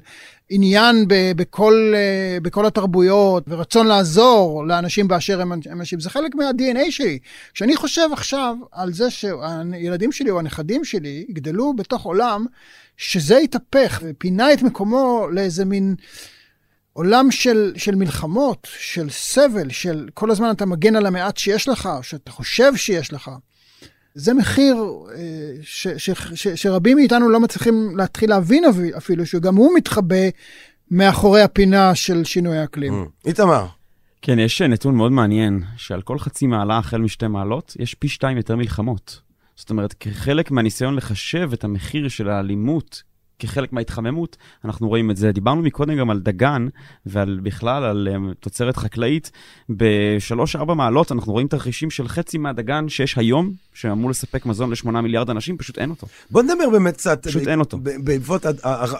עניין 0.49 1.07
ב, 1.07 1.31
בכל, 1.35 1.93
אה, 1.95 2.39
בכל 2.41 2.65
התרבויות 2.65 3.43
ורצון 3.47 3.87
לעזור 3.87 4.67
לאנשים 4.67 5.07
באשר 5.07 5.41
הם 5.41 5.51
אנשים, 5.71 5.99
זה 5.99 6.09
חלק 6.09 6.35
מה-DNA 6.35 6.91
שלי. 6.91 7.19
כשאני 7.53 7.75
חושב 7.75 8.09
עכשיו 8.11 8.55
על 8.71 8.93
זה 8.93 9.09
שהילדים 9.09 10.11
שלי 10.11 10.29
או 10.29 10.39
הנכדים 10.39 10.85
שלי 10.85 11.25
יגדלו 11.29 11.73
בתוך 11.73 12.03
עולם 12.03 12.45
שזה 12.97 13.35
יתהפך 13.35 14.01
ופינה 14.03 14.53
את 14.53 14.61
מקומו 14.61 15.27
לאיזה 15.31 15.65
מין... 15.65 15.95
עולם 16.97 17.31
של, 17.31 17.73
של 17.75 17.95
מלחמות, 17.95 18.67
של 18.79 19.09
סבל, 19.09 19.69
של 19.69 20.07
כל 20.13 20.31
הזמן 20.31 20.51
אתה 20.51 20.65
מגן 20.65 20.95
על 20.95 21.05
המעט 21.05 21.37
שיש 21.37 21.67
לך, 21.67 21.89
או 21.97 22.03
שאתה 22.03 22.31
חושב 22.31 22.75
שיש 22.75 23.13
לך. 23.13 23.31
זה 24.15 24.33
מחיר 24.33 24.75
אה, 25.15 25.17
ש, 25.61 25.87
ש, 25.87 26.09
ש, 26.35 26.47
שרבים 26.47 26.97
מאיתנו 26.97 27.29
לא 27.29 27.39
מצליחים 27.39 27.97
להתחיל 27.97 28.29
להבין 28.29 28.63
אפילו, 28.97 29.25
שגם 29.25 29.55
הוא 29.55 29.77
מתחבא 29.77 30.29
מאחורי 30.91 31.41
הפינה 31.41 31.95
של 31.95 32.23
שינוי 32.23 32.57
האקלים. 32.57 33.03
Mm. 33.03 33.27
איתמר. 33.27 33.65
כן, 34.21 34.39
יש 34.39 34.61
נתון 34.61 34.95
מאוד 34.95 35.11
מעניין, 35.11 35.63
שעל 35.77 36.01
כל 36.01 36.19
חצי 36.19 36.47
מעלה 36.47 36.77
החל 36.77 36.97
משתי 36.97 37.27
מעלות, 37.27 37.75
יש 37.79 37.93
פי 37.93 38.07
שתיים 38.07 38.37
יותר 38.37 38.55
מלחמות. 38.55 39.21
זאת 39.55 39.69
אומרת, 39.69 39.93
כחלק 39.93 40.51
מהניסיון 40.51 40.95
לחשב 40.95 41.49
את 41.53 41.63
המחיר 41.63 42.07
של 42.07 42.29
האלימות 42.29 43.03
כחלק 43.39 43.73
מההתחממות, 43.73 44.37
אנחנו 44.65 44.87
רואים 44.87 45.11
את 45.11 45.17
זה. 45.17 45.31
דיברנו 45.31 45.61
מקודם 45.61 45.97
גם 45.97 46.09
על 46.09 46.19
דגן 46.19 46.67
ועל 47.05 47.39
בכלל 47.43 47.83
על 47.83 48.07
um, 48.15 48.33
תוצרת 48.39 48.77
חקלאית. 48.77 49.31
בשלוש-ארבע 49.69 50.73
מעלות 50.73 51.11
אנחנו 51.11 51.33
רואים 51.33 51.47
תרחישים 51.47 51.89
של 51.89 52.07
חצי 52.07 52.37
מהדגן 52.37 52.89
שיש 52.89 53.17
היום, 53.17 53.51
שאמור 53.73 54.09
לספק 54.09 54.45
מזון 54.45 54.71
לשמונה 54.71 55.01
מיליארד 55.01 55.29
אנשים, 55.29 55.57
פשוט 55.57 55.77
אין 55.77 55.89
אותו. 55.89 56.07
בוא 56.31 56.43
נדבר 56.43 56.69
באמת 56.69 56.93
קצת... 56.93 57.27
פשוט 57.27 57.43
ב- 57.43 57.47
אין 57.47 57.59
אותו. 57.59 57.77
בעקבות 58.03 58.45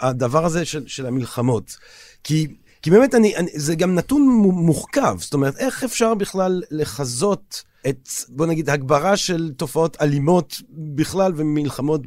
הדבר 0.02 0.46
הזה 0.46 0.66
של, 0.66 0.88
של 0.88 1.06
המלחמות. 1.06 1.78
כי... 2.24 2.48
כי 2.82 2.92
באמת 2.92 3.16
אני, 3.16 3.36
אני, 3.36 3.50
זה 3.54 3.76
גם 3.76 3.96
נתון 3.96 4.22
מוחכב, 4.42 5.16
זאת 5.20 5.34
אומרת, 5.34 5.58
איך 5.58 5.84
אפשר 5.84 6.14
בכלל 6.14 6.62
לחזות 6.72 7.64
את, 7.90 8.10
בוא 8.30 8.46
נגיד, 8.46 8.70
הגברה 8.70 9.18
של 9.18 9.52
תופעות 9.58 9.98
אלימות 10.02 10.62
בכלל 10.70 11.34
ומלחמות 11.36 12.02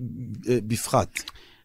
אה, 0.48 0.58
בפחת? 0.66 1.08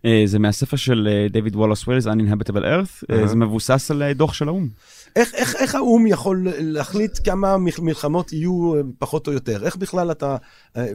אה, 0.05 0.23
זה 0.25 0.39
מהספר 0.39 0.77
של 0.77 1.07
דייוויד 1.29 1.55
וולוס 1.55 1.87
ווילס, 1.87 2.07
Uninhabitable 2.07 2.63
Earth, 2.63 3.05
אה. 3.11 3.27
זה 3.27 3.35
מבוסס 3.35 3.91
על 3.91 4.03
אה, 4.03 4.13
דוח 4.13 4.33
של 4.33 4.47
האו"ם. 4.47 4.67
איך, 5.15 5.33
איך, 5.33 5.55
איך 5.55 5.75
האו"ם 5.75 6.07
יכול 6.07 6.47
להחליט 6.59 7.19
כמה 7.23 7.57
מלחמות 7.79 8.33
יהיו 8.33 8.73
פחות 8.99 9.27
או 9.27 9.33
יותר? 9.33 9.65
איך 9.65 9.75
בכלל 9.75 10.11
אתה, 10.11 10.37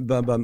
ברמה 0.01 0.37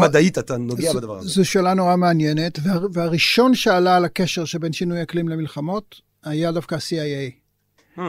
מדעית 0.00 0.38
אתה 0.38 0.56
נוגע 0.56 0.92
זו- 0.92 0.98
בדבר 0.98 1.18
הזה? 1.18 1.28
זו 1.28 1.44
שאלה 1.44 1.74
נורא 1.74 1.96
מעניינת, 1.96 2.58
וה, 2.62 2.78
והראשון 2.92 3.54
שעלה 3.54 3.96
על 3.96 4.04
הקשר 4.04 4.44
שבין 4.44 4.72
שינוי 4.72 5.02
אקלים 5.02 5.28
למלחמות 5.28 6.00
היה 6.24 6.52
דווקא 6.52 6.74
ה-CIA. 6.74 7.32
Hmm. 7.98 8.00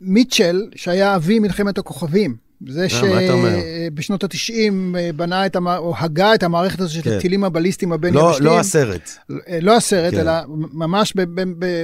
מיטשל, 0.00 0.62
שהיה 0.76 1.16
אבי 1.16 1.38
מלחמת 1.38 1.78
הכוכבים, 1.78 2.36
זה 2.68 2.82
אה? 2.82 2.88
שבשנות 2.88 4.24
ה-90 4.24 4.72
בנה 5.16 5.46
את, 5.46 5.56
המע... 5.56 5.76
או 5.76 5.94
הגה 5.98 6.34
את 6.34 6.42
המערכת 6.42 6.80
הזאת 6.80 6.92
של 6.94 7.02
כן. 7.02 7.16
הטילים 7.16 7.44
הבליסטיים 7.44 7.90
לא, 7.90 7.94
הבין-יבשתיים. 7.94 8.44
לא 8.44 8.60
הסרט. 8.60 9.10
אה, 9.48 9.58
לא 9.62 9.76
הסרט, 9.76 10.14
כן. 10.14 10.20
אלא 10.20 10.32
ממש 10.72 11.12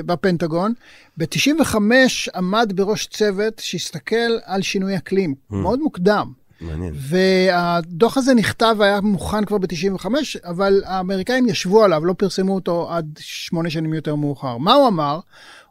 בפנטגון. 0.07 0.73
ב-95 1.17 1.75
עמד 2.35 2.73
בראש 2.75 3.07
צוות 3.07 3.59
שהסתכל 3.65 4.39
על 4.45 4.63
שינוי 4.63 4.97
אקלים, 4.97 5.35
Mm. 5.51 5.55
מאוד 5.55 5.79
מוקדם. 5.81 6.33
מעניין. 6.61 6.95
והדוח 6.97 8.17
הזה 8.17 8.35
נכתב 8.35 8.75
והיה 8.79 9.01
מוכן 9.01 9.45
כבר 9.45 9.59
ב-95, 9.59 10.07
אבל 10.45 10.83
האמריקאים 10.87 11.49
ישבו 11.49 11.85
עליו, 11.85 12.05
לא 12.05 12.13
פרסמו 12.19 12.55
אותו 12.55 12.93
עד 12.93 13.19
שמונה 13.21 13.71
שנים 13.71 13.95
יותר 13.95 14.15
מאוחר. 14.15 14.57
מה 14.57 14.75
הוא 14.75 14.89
אמר? 14.89 15.21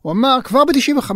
הוא 0.01 0.11
אמר 0.11 0.39
כבר 0.43 0.63
ב-95, 0.65 1.11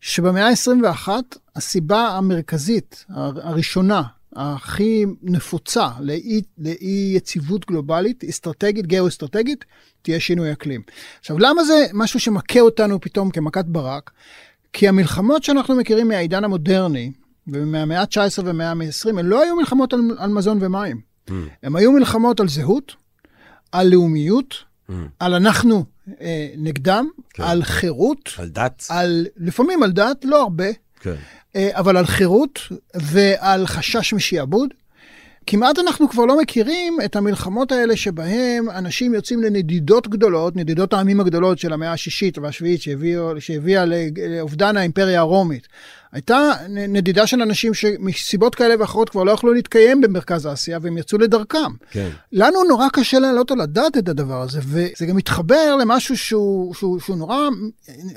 שבמאה 0.00 0.48
ה-21 0.48 1.08
הסיבה 1.56 2.08
המרכזית, 2.08 3.04
הר- 3.08 3.48
הראשונה, 3.48 4.02
הכי 4.36 5.04
נפוצה 5.22 5.88
לאי, 6.00 6.42
לאי 6.58 7.12
יציבות 7.16 7.66
גלובלית, 7.66 8.24
אסטרטגית, 8.24 8.86
גיאו-אסטרטגית, 8.86 9.64
תהיה 10.02 10.20
שינוי 10.20 10.52
אקלים. 10.52 10.82
עכשיו, 11.20 11.38
למה 11.38 11.64
זה 11.64 11.86
משהו 11.92 12.20
שמכה 12.20 12.60
אותנו 12.60 13.00
פתאום 13.00 13.30
כמכת 13.30 13.64
ברק? 13.64 14.10
כי 14.72 14.88
המלחמות 14.88 15.44
שאנחנו 15.44 15.76
מכירים 15.76 16.08
מהעידן 16.08 16.44
המודרני, 16.44 17.12
ומהמאה 17.48 18.00
ה-19 18.00 18.16
ומהמאה 18.44 18.86
ה-20, 18.86 19.08
הן 19.18 19.26
לא 19.26 19.42
היו 19.42 19.56
מלחמות 19.56 19.92
על, 19.92 20.00
על 20.18 20.30
מזון 20.30 20.58
ומים. 20.60 21.00
Hmm. 21.28 21.32
הן 21.62 21.76
היו 21.76 21.92
מלחמות 21.92 22.40
על 22.40 22.48
זהות, 22.48 22.92
על 23.72 23.88
לאומיות, 23.88 24.54
Hmm. 24.88 24.92
על 25.18 25.34
אנחנו 25.34 25.84
אה, 26.20 26.48
נגדם, 26.56 27.08
כן. 27.30 27.42
על 27.42 27.62
חירות, 27.62 28.30
על 28.38 28.48
דת? 28.48 28.86
על, 28.88 29.26
לפעמים 29.36 29.82
על 29.82 29.92
דת, 29.92 30.24
לא 30.24 30.42
הרבה, 30.42 30.64
כן. 31.00 31.14
אה, 31.56 31.70
אבל 31.72 31.96
על 31.96 32.06
חירות 32.06 32.60
ועל 32.94 33.66
חשש 33.66 34.14
משעבוד. 34.14 34.68
כמעט 35.46 35.78
אנחנו 35.78 36.08
כבר 36.08 36.24
לא 36.24 36.40
מכירים 36.40 36.98
את 37.04 37.16
המלחמות 37.16 37.72
האלה 37.72 37.96
שבהם 37.96 38.70
אנשים 38.70 39.14
יוצאים 39.14 39.42
לנדידות 39.42 40.08
גדולות, 40.08 40.56
נדידות 40.56 40.92
העמים 40.92 41.20
הגדולות 41.20 41.58
של 41.58 41.72
המאה 41.72 41.92
השישית 41.92 42.38
והשביעית 42.38 42.80
שהביאה 43.38 43.84
לאובדן 44.28 44.76
האימפריה 44.76 45.20
הרומית. 45.20 45.68
הייתה 46.12 46.52
נדידה 46.68 47.26
של 47.26 47.42
אנשים 47.42 47.74
שמסיבות 47.74 48.54
כאלה 48.54 48.74
ואחרות 48.78 49.08
כבר 49.08 49.24
לא 49.24 49.32
יכלו 49.32 49.52
להתקיים 49.52 50.00
במרכז 50.00 50.46
אסיה 50.46 50.78
והם 50.82 50.98
יצאו 50.98 51.18
לדרכם. 51.18 51.72
כן. 51.90 52.08
לנו 52.32 52.64
נורא 52.64 52.88
קשה 52.92 53.18
להעלות 53.18 53.50
על 53.50 53.60
הדעת 53.60 53.98
את 53.98 54.08
הדבר 54.08 54.42
הזה, 54.42 54.60
וזה 54.62 55.06
גם 55.06 55.16
מתחבר 55.16 55.76
למשהו 55.76 56.16
שהוא, 56.16 56.74
שהוא, 56.74 57.00
שהוא 57.00 57.16
נורא 57.16 57.48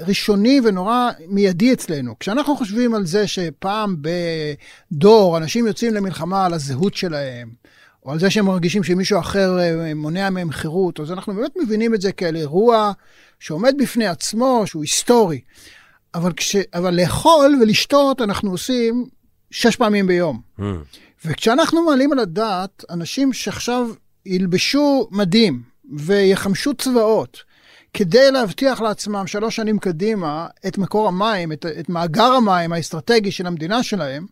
ראשוני 0.07 0.61
ונורא 0.63 1.09
מיידי 1.27 1.73
אצלנו. 1.73 2.19
כשאנחנו 2.19 2.55
חושבים 2.55 2.95
על 2.95 3.05
זה 3.05 3.27
שפעם 3.27 3.95
בדור 4.91 5.37
אנשים 5.37 5.67
יוצאים 5.67 5.93
למלחמה 5.93 6.45
על 6.45 6.53
הזהות 6.53 6.95
שלהם, 6.95 7.49
או 8.05 8.11
על 8.11 8.19
זה 8.19 8.29
שהם 8.29 8.45
מרגישים 8.45 8.83
שמישהו 8.83 9.19
אחר 9.19 9.59
אה, 9.59 9.93
מונע 9.93 10.29
מהם 10.29 10.51
חירות, 10.51 10.99
אז 10.99 11.11
אנחנו 11.11 11.33
באמת 11.33 11.51
מבינים 11.63 11.93
את 11.93 12.01
זה 12.01 12.11
כאל 12.11 12.35
אירוע 12.35 12.91
שעומד 13.39 13.75
בפני 13.79 14.07
עצמו, 14.07 14.63
שהוא 14.65 14.83
היסטורי. 14.83 15.39
אבל, 16.15 16.33
כש, 16.33 16.55
אבל 16.73 16.95
לאכול 16.95 17.57
ולשתות 17.61 18.21
אנחנו 18.21 18.51
עושים 18.51 19.05
שש 19.51 19.75
פעמים 19.75 20.07
ביום. 20.07 20.41
Hmm. 20.59 20.63
וכשאנחנו 21.25 21.85
מעלים 21.85 22.11
על 22.11 22.19
הדעת 22.19 22.83
אנשים 22.89 23.33
שעכשיו 23.33 23.89
ילבשו 24.25 25.07
מדים 25.11 25.61
ויחמשו 25.97 26.73
צבאות 26.73 27.43
כדי 27.93 28.31
להבטיח 28.31 28.81
לעצמם 28.81 29.27
שלוש 29.27 29.55
שנים 29.55 29.79
קדימה 29.79 30.47
את 30.67 30.77
מקור 30.77 31.07
המים, 31.07 31.51
את, 31.51 31.65
את 31.79 31.89
מאגר 31.89 32.31
המים 32.33 32.73
האסטרטגי 32.73 33.31
של 33.31 33.47
המדינה 33.47 33.83
שלהם, 33.83 34.25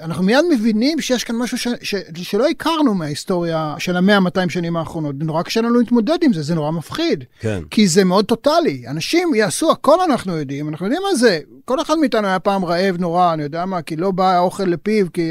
אנחנו 0.00 0.24
מיד 0.24 0.44
מבינים 0.50 1.00
שיש 1.00 1.24
כאן 1.24 1.36
משהו 1.36 1.58
ש, 1.58 1.68
ש, 1.82 1.94
שלא 2.14 2.48
הכרנו 2.48 2.94
מההיסטוריה 2.94 3.74
של 3.78 3.96
המאה, 3.96 4.20
200 4.20 4.50
שנים 4.50 4.76
האחרונות. 4.76 5.14
נורא 5.18 5.42
קשה 5.42 5.60
לנו 5.60 5.78
להתמודד 5.78 6.18
עם 6.22 6.32
זה, 6.32 6.42
זה 6.42 6.54
נורא 6.54 6.70
מפחיד. 6.70 7.24
כן. 7.40 7.62
כי 7.70 7.88
זה 7.88 8.04
מאוד 8.04 8.24
טוטאלי. 8.24 8.84
אנשים 8.88 9.34
יעשו 9.34 9.70
הכל 9.70 10.00
אנחנו 10.10 10.36
יודעים, 10.36 10.68
אנחנו 10.68 10.86
יודעים 10.86 11.02
מה 11.10 11.14
זה. 11.14 11.38
כל 11.64 11.80
אחד 11.80 11.94
מאיתנו 11.98 12.26
היה 12.26 12.38
פעם 12.38 12.64
רעב 12.64 12.96
נורא, 12.98 13.32
אני 13.32 13.42
יודע 13.42 13.64
מה, 13.64 13.82
כי 13.82 13.96
לא 13.96 14.10
בא 14.10 14.36
האוכל 14.36 14.64
לפיו, 14.64 15.12
כי, 15.12 15.30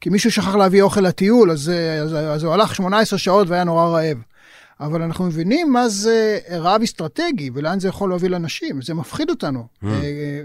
כי 0.00 0.10
מישהו 0.10 0.30
שכח 0.30 0.54
להביא 0.54 0.82
אוכל 0.82 1.00
לטיול, 1.00 1.50
אז, 1.50 1.72
אז, 2.02 2.14
אז 2.14 2.44
הוא 2.44 2.54
הלך 2.54 2.74
18 2.74 3.18
שעות 3.18 3.48
והיה 3.48 3.64
נורא 3.64 3.86
רעב. 3.86 4.18
אבל 4.80 5.02
אנחנו 5.02 5.24
מבינים 5.24 5.72
מה 5.72 5.88
זה 5.88 6.38
רעב 6.50 6.82
אסטרטגי 6.82 7.50
ולאן 7.54 7.80
זה 7.80 7.88
יכול 7.88 8.08
להוביל 8.08 8.34
אנשים, 8.34 8.82
זה 8.82 8.94
מפחיד 8.94 9.30
אותנו. 9.30 9.66
Mm. 9.82 9.86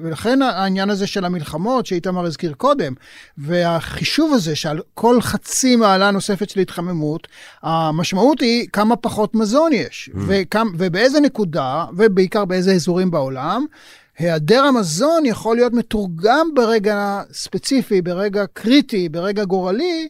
ולכן 0.01 0.41
העניין 0.41 0.89
הזה 0.89 1.07
של 1.07 1.25
המלחמות 1.25 1.85
שאיתמר 1.85 2.25
הזכיר 2.25 2.53
קודם, 2.53 2.93
והחישוב 3.37 4.33
הזה 4.33 4.55
שעל 4.55 4.81
כל 4.93 5.21
חצי 5.21 5.75
מעלה 5.75 6.11
נוספת 6.11 6.49
של 6.49 6.59
התחממות, 6.59 7.27
המשמעות 7.61 8.41
היא 8.41 8.67
כמה 8.73 8.95
פחות 8.95 9.35
מזון 9.35 9.73
יש, 9.73 10.09
Mm. 10.13 10.17
וכמה, 10.27 10.71
ובאיזה 10.77 11.19
נקודה, 11.19 11.85
ובעיקר 11.97 12.45
באיזה 12.45 12.71
אזורים 12.73 13.11
בעולם. 13.11 13.65
היעדר 14.17 14.63
המזון 14.63 15.25
יכול 15.25 15.55
להיות 15.55 15.73
מתורגם 15.73 16.47
ברגע 16.55 17.21
ספציפי, 17.33 18.01
ברגע 18.01 18.45
קריטי, 18.53 19.09
ברגע 19.09 19.43
גורלי, 19.43 20.07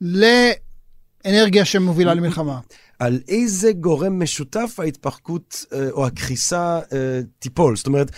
לאנרגיה 0.00 1.64
שמובילה 1.64 2.14
למלחמה. 2.14 2.58
על 3.00 3.20
איזה 3.28 3.72
גורם 3.72 4.22
משותף 4.22 4.74
ההתפרקות 4.78 5.64
אה, 5.72 5.90
או 5.90 6.06
הכחיסה 6.06 6.80
אה, 6.92 7.20
תיפול. 7.38 7.76
זאת 7.76 7.86
אומרת, 7.86 8.10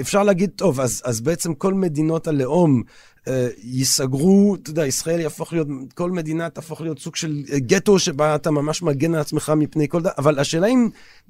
אפשר 0.00 0.22
להגיד, 0.22 0.50
טוב, 0.56 0.80
אז, 0.80 1.02
אז 1.04 1.20
בעצם 1.20 1.54
כל 1.54 1.74
מדינות 1.74 2.28
הלאום 2.28 2.82
אה, 3.28 3.48
ייסגרו, 3.62 4.56
אתה 4.62 4.70
יודע, 4.70 4.86
ישראל 4.86 5.20
יהפוך 5.20 5.52
להיות, 5.52 5.68
כל 5.94 6.10
מדינה 6.10 6.50
תהפוך 6.50 6.80
להיות 6.80 6.98
סוג 6.98 7.16
של 7.16 7.42
גטו 7.56 7.98
שבה 7.98 8.34
אתה 8.34 8.50
ממש 8.50 8.82
מגן 8.82 9.14
על 9.14 9.20
עצמך 9.20 9.52
מפני 9.56 9.88
כל 9.88 10.00
דבר, 10.00 10.10
אבל 10.18 10.38
השאלה 10.38 10.66
אם 10.66 10.88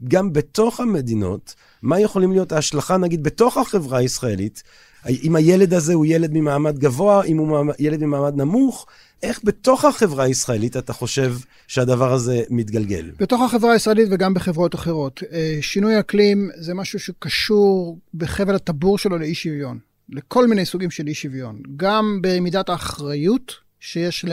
גם 0.08 0.32
בתוך 0.32 0.80
המדינות, 0.80 1.54
מה 1.82 2.00
יכולים 2.00 2.32
להיות 2.32 2.52
ההשלכה, 2.52 2.96
נגיד, 2.96 3.22
בתוך 3.22 3.56
החברה 3.56 3.98
הישראלית, 3.98 4.62
אם 5.08 5.36
הילד 5.36 5.74
הזה 5.74 5.94
הוא 5.94 6.06
ילד 6.06 6.30
ממעמד 6.32 6.78
גבוה, 6.78 7.24
אם 7.24 7.38
הוא 7.38 7.72
ילד 7.78 8.04
ממעמד 8.04 8.36
נמוך, 8.36 8.86
איך 9.22 9.40
בתוך 9.44 9.84
החברה 9.84 10.24
הישראלית 10.24 10.76
אתה 10.76 10.92
חושב 10.92 11.34
שהדבר 11.66 12.12
הזה 12.12 12.42
מתגלגל? 12.50 13.10
בתוך 13.18 13.42
החברה 13.42 13.72
הישראלית 13.72 14.08
וגם 14.10 14.34
בחברות 14.34 14.74
אחרות. 14.74 15.22
אה, 15.32 15.58
שינוי 15.60 16.00
אקלים 16.00 16.50
זה 16.56 16.74
משהו 16.74 16.98
שקשור 16.98 17.98
בחבל 18.14 18.54
הטבור 18.54 18.98
שלו 18.98 19.18
לאי 19.18 19.34
שוויון, 19.34 19.78
לכל 20.08 20.46
מיני 20.46 20.64
סוגים 20.64 20.90
של 20.90 21.06
אי 21.06 21.14
שוויון. 21.14 21.62
גם 21.76 22.18
במידת 22.22 22.68
האחריות 22.68 23.54
שיש 23.80 24.24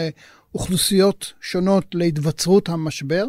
לאוכלוסיות 0.58 1.34
שונות 1.42 1.86
להיווצרות 1.94 2.70
המשבר. 2.70 3.26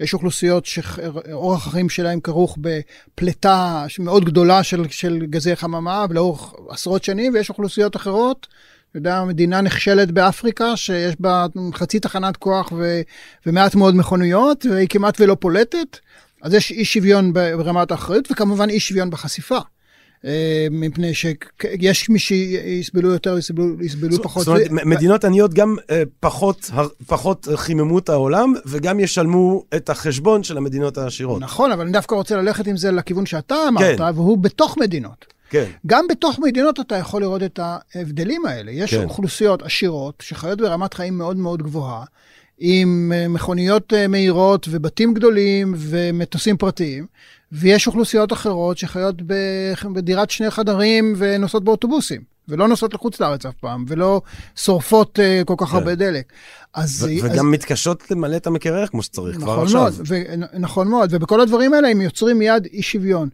יש 0.00 0.14
אוכלוסיות 0.14 0.66
שאורח 0.66 1.66
החיים 1.66 1.88
שלהם 1.88 2.20
כרוך 2.20 2.58
בפליטה 2.60 3.84
מאוד 3.98 4.24
גדולה 4.24 4.62
של, 4.62 4.88
של 4.88 5.26
גזי 5.30 5.56
חממה 5.56 6.06
לאורך 6.10 6.54
עשרות 6.68 7.04
שנים, 7.04 7.34
ויש 7.34 7.48
אוכלוסיות 7.50 7.96
אחרות 7.96 8.46
אתה 8.90 8.98
יודע, 8.98 9.24
מדינה 9.24 9.60
נכשלת 9.60 10.10
באפריקה, 10.10 10.76
שיש 10.76 11.14
בה 11.20 11.46
חצי 11.74 12.00
תחנת 12.00 12.36
כוח 12.36 12.72
ו, 12.72 13.00
ומעט 13.46 13.74
מאוד 13.74 13.94
מכוניות, 13.94 14.66
והיא 14.70 14.88
כמעט 14.88 15.20
ולא 15.20 15.36
פולטת. 15.40 15.98
אז 16.42 16.54
יש 16.54 16.70
אי 16.70 16.84
שוויון 16.84 17.32
ברמת 17.32 17.90
האחריות, 17.90 18.28
וכמובן 18.32 18.70
אי 18.70 18.80
שוויון 18.80 19.10
בחשיפה. 19.10 19.58
אה, 20.24 20.66
מפני 20.70 21.14
שיש 21.14 22.10
מי 22.10 22.18
שיסבלו 22.18 23.12
יותר, 23.12 23.38
יסבלו, 23.38 23.82
יסבלו 23.82 24.22
פחות. 24.22 24.44
זאת 24.44 24.48
אומרת, 24.48 24.70
ו... 24.70 24.88
מדינות 24.88 25.24
עניות 25.24 25.54
גם 25.54 25.76
אה, 25.90 26.02
פחות, 26.20 26.70
פחות 27.06 27.48
חיממו 27.54 27.98
את 27.98 28.08
העולם, 28.08 28.52
וגם 28.66 29.00
ישלמו 29.00 29.64
את 29.76 29.90
החשבון 29.90 30.42
של 30.42 30.56
המדינות 30.56 30.98
העשירות. 30.98 31.42
נכון, 31.42 31.72
אבל 31.72 31.82
אני 31.82 31.92
דווקא 31.92 32.14
רוצה 32.14 32.36
ללכת 32.36 32.66
עם 32.66 32.76
זה 32.76 32.92
לכיוון 32.92 33.26
שאתה 33.26 33.56
אמרת, 33.68 33.98
כן. 33.98 34.04
והוא 34.14 34.38
בתוך 34.38 34.78
מדינות. 34.78 35.26
כן. 35.50 35.64
גם 35.86 36.06
בתוך 36.08 36.38
מדינות 36.38 36.80
אתה 36.80 36.96
יכול 36.96 37.22
לראות 37.22 37.42
את 37.42 37.60
ההבדלים 37.62 38.46
האלה. 38.46 38.70
יש 38.70 38.94
כן. 38.94 39.04
אוכלוסיות 39.04 39.62
עשירות 39.62 40.14
שחיות 40.22 40.58
ברמת 40.58 40.94
חיים 40.94 41.18
מאוד 41.18 41.36
מאוד 41.36 41.62
גבוהה, 41.62 42.04
עם 42.58 43.12
אה, 43.14 43.28
מכוניות 43.28 43.92
אה, 43.92 44.08
מהירות 44.08 44.66
ובתים 44.70 45.14
גדולים 45.14 45.74
ומטוסים 45.76 46.56
פרטיים, 46.56 47.06
ויש 47.52 47.86
אוכלוסיות 47.86 48.32
אחרות 48.32 48.78
שחיות 48.78 49.14
בדירת 49.92 50.30
שני 50.30 50.50
חדרים 50.50 51.14
ונוסעות 51.18 51.64
באוטובוסים. 51.64 52.38
ולא 52.48 52.68
נוסעות 52.68 52.94
לחוץ 52.94 53.20
לארץ 53.20 53.46
אף 53.46 53.54
פעם, 53.54 53.84
ולא 53.88 54.22
שורפות 54.56 55.18
uh, 55.18 55.44
כל 55.44 55.54
כך 55.58 55.68
כן. 55.68 55.76
הרבה 55.76 55.94
דלק. 55.94 56.32
אז... 56.74 57.02
ו- 57.02 57.26
אז 57.26 57.32
וגם 57.32 57.50
מתקשות 57.50 58.10
למלא 58.10 58.36
את 58.36 58.46
המקרר 58.46 58.86
כמו 58.86 59.02
שצריך 59.02 59.36
כבר 59.36 59.52
נכון 59.52 59.64
עכשיו. 59.64 59.80
מאוד, 59.80 59.94
ו- 60.08 60.58
נכון 60.58 60.88
מאוד, 60.88 61.14
ובכל 61.14 61.40
הדברים 61.40 61.74
האלה 61.74 61.88
הם 61.88 62.00
יוצרים 62.00 62.38
מיד 62.38 62.66
אי 62.72 62.82
שוויון. 62.82 63.28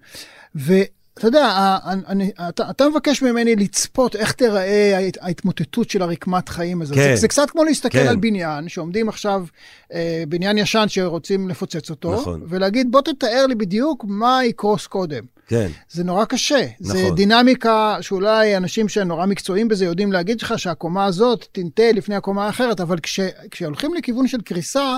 ואתה 1.17 1.27
יודע, 1.29 1.77
אני, 2.09 2.31
אתה, 2.49 2.71
אתה 2.71 2.89
מבקש 2.89 3.23
ממני 3.23 3.57
לצפות 3.57 4.17
איך 4.17 4.33
תיראה 4.33 4.93
ההת- 4.97 5.19
ההתמוטטות 5.21 5.91
של 5.91 6.03
הרקמת 6.03 6.49
חיים 6.49 6.83
הזאת. 6.83 6.97
כן. 6.97 7.03
זה, 7.03 7.17
זה 7.17 7.29
קצת 7.29 7.51
כמו 7.51 7.65
להסתכל 7.65 7.99
כן. 7.99 8.07
על 8.07 8.17
בניין, 8.17 8.69
שעומדים 8.69 9.09
עכשיו, 9.09 9.45
אה, 9.93 10.25
בניין 10.29 10.59
ישן 10.59 10.85
שרוצים 10.89 11.49
לפוצץ 11.49 11.91
אותו, 11.91 12.15
נכון. 12.15 12.43
ולהגיד, 12.49 12.93
בוא 12.93 13.01
תתאר 13.01 13.47
לי 13.47 13.55
בדיוק 13.55 14.05
מה 14.09 14.41
יקרוס 14.45 14.87
קודם. 14.87 15.25
כן, 15.49 15.69
זה 15.91 16.05
נורא 16.05 16.25
קשה. 16.25 16.67
זה 16.81 17.05
נכון. 17.05 17.15
דינמיקה 17.15 17.97
שאולי 18.01 18.57
אנשים 18.57 18.89
שנורא 18.89 19.27
מקצועיים 19.27 19.69
בזה 19.69 19.85
יודעים 19.85 20.13
להגיד 20.13 20.41
לך 20.41 20.59
שהקומה 20.59 21.05
הזאת 21.05 21.47
תנטה 21.53 21.93
לפני 21.93 22.15
הקומה 22.15 22.47
האחרת, 22.47 22.81
אבל 22.81 22.99
כש, 22.99 23.21
כשהולכים 23.51 23.95
לכיוון 23.95 24.29
של 24.29 24.41
קריסה, 24.41 24.97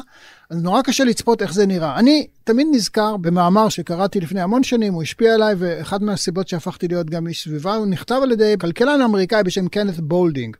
אז 0.50 0.62
נורא 0.62 0.82
קשה 0.82 1.04
לצפות 1.04 1.42
איך 1.42 1.52
זה 1.54 1.66
נראה. 1.66 1.98
אני 1.98 2.26
תמיד 2.44 2.66
נזכר 2.70 3.16
במאמר 3.16 3.68
שקראתי 3.68 4.20
לפני 4.20 4.40
המון 4.40 4.62
שנים, 4.62 4.92
הוא 4.92 5.02
השפיע 5.02 5.34
עליי, 5.34 5.54
ואחת 5.58 6.00
מהסיבות 6.00 6.48
שהפכתי 6.48 6.88
להיות 6.88 7.10
גם 7.10 7.26
איש 7.26 7.44
סביבה, 7.44 7.74
הוא 7.74 7.86
נכתב 7.86 8.20
על 8.22 8.32
ידי 8.32 8.54
כלכלן 8.60 9.02
אמריקאי 9.02 9.42
בשם 9.42 9.68
קנת 9.68 10.00
בולדינג. 10.00 10.56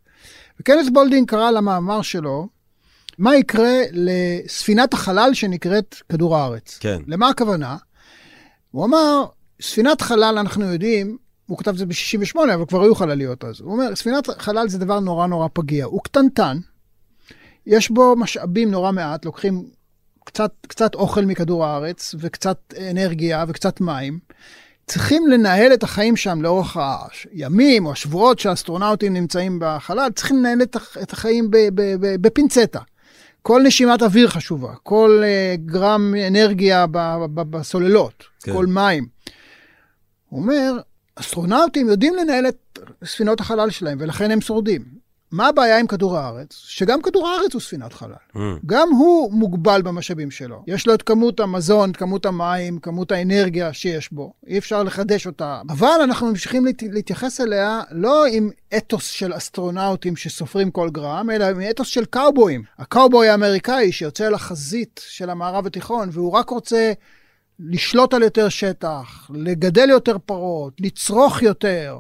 וקנת 0.61 0.93
בולדינג 0.93 1.29
קרא 1.29 1.51
למאמר 1.51 2.03
שלו, 2.03 2.49
מה 3.19 3.37
יקרה 3.37 3.83
לספינת 3.93 4.95
החלל 4.95 5.31
שנקראת 5.35 5.97
כדור 6.09 6.37
הארץ. 6.37 6.79
כן. 6.81 6.99
למה 7.07 7.29
הכוונה? 7.29 7.77
הוא 8.71 8.85
אמר, 8.85 9.25
ספינת 9.61 10.01
חלל, 10.01 10.39
אנחנו 10.39 10.65
יודעים, 10.73 11.17
הוא 11.47 11.59
כתב 11.59 11.71
את 11.71 11.79
זה 11.79 11.87
ב-68, 11.87 12.39
אבל 12.55 12.67
כבר 12.67 12.83
היו 12.83 12.95
חלליות 12.95 13.45
אז. 13.45 13.61
הוא 13.61 13.73
אומר, 13.73 13.95
ספינת 13.95 14.29
חלל 14.39 14.69
זה 14.69 14.79
דבר 14.79 15.01
נורא 15.01 15.27
נורא 15.27 15.49
פגיע. 15.53 15.85
הוא 15.85 16.01
קטנטן, 16.05 16.59
יש 17.67 17.91
בו 17.91 18.15
משאבים 18.17 18.71
נורא 18.71 18.93
מעט, 18.93 19.25
לוקחים 19.25 19.69
קצת, 20.25 20.53
קצת 20.69 20.95
אוכל 20.95 21.25
מכדור 21.25 21.65
הארץ, 21.67 22.15
וקצת 22.19 22.59
אנרגיה, 22.91 23.45
וקצת 23.49 23.81
מים. 23.81 24.19
צריכים 24.87 25.27
לנהל 25.27 25.73
את 25.75 25.83
החיים 25.83 26.17
שם 26.17 26.43
לאורך 26.43 26.77
הימים 27.33 27.87
או 27.87 27.93
השבועות 27.93 28.39
שהאסטרונאוטים 28.39 29.13
נמצאים 29.13 29.59
בחלל, 29.61 30.11
צריכים 30.15 30.37
לנהל 30.39 30.63
את 30.63 30.77
הח- 30.77 30.97
את 31.03 31.13
החיים 31.13 31.49
בפינצטה. 32.21 32.81
כל 33.43 33.63
נשימת 33.65 34.03
אוויר 34.03 34.29
חשובה, 34.29 34.75
כל 34.83 35.23
uh, 35.23 35.61
גרם 35.67 36.15
אנרגיה 36.29 36.87
בסוללות. 37.35 38.25
כן. 38.43 38.53
כל 38.53 38.67
מים. 38.67 39.07
אומר, 40.37 40.73
אסטרונאוטים 41.17 41.89
יודעים 41.89 42.15
לנהל 42.15 42.49
את 42.49 42.79
ספינות 43.05 43.41
החלל 43.41 43.71
שלהם, 43.71 43.99
ולכן 44.01 44.31
הם 44.31 44.41
שורדים. 44.41 45.07
מה 45.33 45.49
הבעיה 45.49 45.79
עם 45.79 45.87
כדור 45.87 46.19
הארץ? 46.19 46.49
שגם 46.53 47.03
כדור 47.03 47.29
הארץ 47.29 47.55
הוא 47.55 47.63
ספינת 47.63 47.93
חלל. 47.93 48.13
Mm. 48.35 48.39
גם 48.67 48.89
הוא 48.89 49.33
מוגבל 49.33 49.83
במשאבים 49.83 50.31
שלו. 50.31 50.63
יש 50.67 50.87
לו 50.87 50.95
את 50.95 51.03
כמות 51.03 51.41
המזון, 51.41 51.91
את 51.91 51.97
כמות 51.97 52.27
המים, 52.27 52.79
כמות 52.79 53.13
האנרגיה 53.13 53.73
שיש 53.73 54.13
בו. 54.13 54.33
אי 54.47 54.59
אפשר 54.59 54.83
לחדש 54.83 55.27
אותה. 55.27 55.61
אבל 55.69 56.01
אנחנו 56.05 56.27
ממשיכים 56.27 56.65
להת... 56.65 56.83
להתייחס 56.83 57.41
אליה 57.41 57.81
לא 57.91 58.27
עם 58.27 58.51
אתוס 58.77 59.07
של 59.07 59.37
אסטרונאוטים 59.37 60.17
שסופרים 60.17 60.71
כל 60.71 60.91
גרם, 60.91 61.31
אלא 61.31 61.45
עם 61.45 61.61
אתוס 61.71 61.89
של 61.89 62.05
קאובויים. 62.05 62.63
הקאובוי 62.79 63.29
האמריקאי 63.29 63.93
שיוצא 63.93 64.29
לחזית 64.29 65.01
של 65.09 65.31
המערב 65.31 65.67
התיכון, 65.67 66.09
והוא 66.13 66.33
רק 66.33 66.51
רוצה 66.51 66.93
לשלוט 67.61 68.15
על 68.15 68.23
יותר 68.23 68.49
שטח, 68.49 69.31
לגדל 69.35 69.91
יותר 69.91 70.17
פרות, 70.27 70.73
לצרוך 70.81 71.43
יותר. 71.43 71.99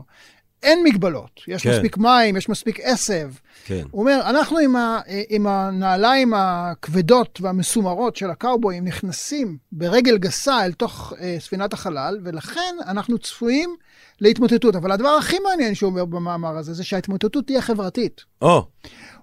אין 0.63 0.79
מגבלות. 0.85 1.41
יש 1.49 1.63
כן. 1.63 1.71
מספיק 1.71 1.97
מים, 1.99 2.37
יש 2.37 2.49
מספיק 2.49 2.81
עשב. 2.83 3.31
כן. 3.65 3.83
הוא 3.91 4.01
אומר, 4.01 4.21
אנחנו 4.25 4.59
עם, 4.59 4.77
ה, 4.77 5.01
עם 5.29 5.47
הנעליים 5.47 6.33
הכבדות 6.37 7.39
והמסומרות 7.43 8.17
של 8.17 8.31
הקאובויים 8.31 8.85
נכנסים 8.85 9.57
ברגל 9.73 10.19
גסה 10.19 10.65
אל 10.65 10.73
תוך 10.73 11.13
אה, 11.21 11.37
ספינת 11.41 11.73
החלל, 11.73 12.19
ולכן 12.25 12.75
אנחנו 12.87 13.19
צפויים 13.19 13.77
להתמוטטות. 14.21 14.77
אבל 14.77 14.93
הדבר 14.93 15.09
הכי 15.09 15.37
מעניין 15.39 15.75
שהוא 15.75 15.91
אומר 15.91 16.05
במאמר 16.05 16.57
הזה, 16.57 16.75
זה 16.75 16.85
שההתמוטטות 16.85 17.47
תהיה 17.47 17.63
חברתית. 17.63 18.21
או, 18.43 18.67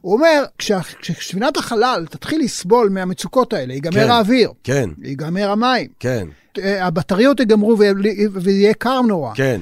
הוא 0.02 0.14
אומר, 0.14 0.44
כשה, 0.58 0.80
כשספינת 1.00 1.58
החלל 1.58 2.06
תתחיל 2.10 2.42
לסבול 2.42 2.90
מהמצוקות 2.90 3.54
האלה, 3.54 3.74
ייגמר 3.74 3.94
כן. 4.04 4.10
האוויר, 4.12 4.52
כן, 4.64 4.90
ייגמר 5.04 5.50
המים, 5.50 5.88
כן, 6.00 6.28
אה, 6.58 6.86
הבטריות 6.86 7.40
ייגמרו 7.40 7.78
ויה- 7.80 7.94
ויהיה 8.34 8.74
קר 8.74 9.02
נורא. 9.02 9.34
כן. 9.36 9.62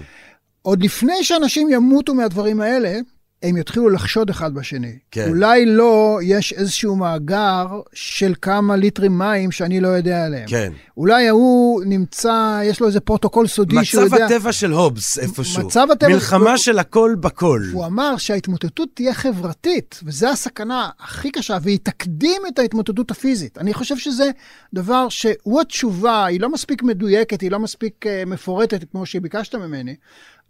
עוד 0.62 0.84
לפני 0.84 1.24
שאנשים 1.24 1.68
ימותו 1.72 2.14
מהדברים 2.14 2.62
האלה, 2.62 3.00
הם 3.44 3.58
יתחילו 3.58 3.90
לחשוד 3.90 4.30
אחד 4.30 4.54
בשני. 4.54 4.98
כן. 5.12 5.30
אולי 5.30 5.66
לא 5.66 6.20
יש 6.24 6.54
איזשהו 6.54 6.96
מאגר 6.96 7.66
של 7.94 8.34
כמה 8.42 8.76
ליטרים 8.76 9.18
מים 9.18 9.52
שאני 9.52 9.80
לא 9.80 9.88
יודע 9.88 10.26
עליהם. 10.26 10.48
כן. 10.48 10.74
אולי 10.98 11.28
ההוא 11.28 11.84
נמצא, 11.86 12.62
יש 12.64 12.80
לו 12.80 12.88
איזה 12.88 13.00
פרוטוקול 13.00 13.48
סודי 13.48 13.86
שהוא 13.86 14.04
מצב 14.04 14.14
יודע... 14.14 14.26
הטבע 14.26 14.52
של 14.52 14.72
הובס 14.72 15.20
איפשהו. 15.20 15.66
מצב 15.68 15.88
הטבע- 15.92 16.10
מלחמה 16.10 16.50
הוא- 16.50 16.58
של 16.58 16.80
הכל 16.80 17.16
בכל. 17.20 17.62
הוא 17.74 17.86
אמר 17.86 18.18
שההתמוטטות 18.18 18.90
תהיה 18.94 19.14
חברתית, 19.14 20.00
וזו 20.04 20.28
הסכנה 20.28 20.90
הכי 21.00 21.32
קשה, 21.32 21.58
והיא 21.62 21.80
תקדים 21.84 22.42
את 22.48 22.60
ההתמוטטות 22.60 23.12
הפיזית. 23.12 23.58
אני 23.58 23.74
חושב 23.74 23.98
שזה 23.98 24.30
דבר 24.74 25.10
שהוא 25.10 25.62
התשובה, 25.62 26.26
היא 26.26 26.40
לא 26.42 26.50
מספיק 26.50 26.84
מדויקת, 26.84 27.42
היא 27.42 27.52
לא 27.52 27.60
מספיק 27.60 28.06
uh, 28.06 28.30
מפורטת 28.30 28.84
כמו 28.92 29.06
שביקשת 29.06 29.56
ממני, 29.56 29.96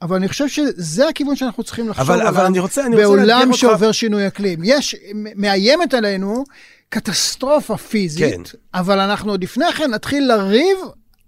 אבל 0.02 0.16
אני 0.16 0.28
חושב 0.28 0.48
שזה 0.48 1.08
הכיוון 1.10 1.36
שאנחנו 1.36 1.64
צריכים 1.64 1.90
לחשוב 1.90 2.06
אבל- 2.12 2.20
עליו 2.22 2.30
אבל 2.30 2.46
אני 2.46 2.60
רוצה- 2.60 2.86
אני 2.86 2.96
רוצה 2.96 3.08
בעולם 3.08 3.48
אותך- 3.48 3.60
שעובר 3.60 3.92
שינוי 3.92 4.28
אקלים. 4.28 4.60
יש, 4.64 4.96
מאיימת 5.36 5.94
עלינו 5.94 6.44
קטסטרופה 6.90 7.78
פיזית, 7.78 8.34
כן. 8.36 8.42
אבל 8.74 9.00
אנחנו 9.00 9.32
עוד 9.32 9.44
לפני 9.44 9.72
כן 9.78 9.92
נתחיל 9.92 10.28
לריב 10.28 10.78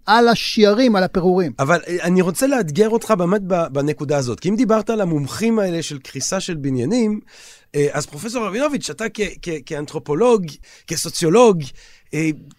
על 0.06 0.28
השיירים, 0.28 0.96
על 0.96 1.04
הפירורים. 1.04 1.52
אבל 1.60 1.80
אה, 1.88 1.98
אני 2.02 2.22
רוצה 2.22 2.48
לאתגר 2.48 2.90
אותך 2.90 3.12
באמת 3.12 3.42
בנקודה 3.72 4.18
הזאת. 4.18 4.40
כי 4.40 4.50
אם 4.50 4.56
דיברת 4.56 4.90
על 4.90 5.02
המומחים 5.02 5.60
האלה 5.60 5.82
של 5.84 5.98
קריסה 6.00 6.40
של 6.40 6.56
בניינים, 6.56 7.20
אה, 7.76 7.88
אז 7.92 8.06
פרופסור 8.06 8.48
רבינוביץ', 8.48 8.90
אתה 8.90 9.06
כ- 9.14 9.22
כ- 9.42 9.50
כאנתרופולוג, 9.66 10.46
כסוציולוג, 10.88 11.62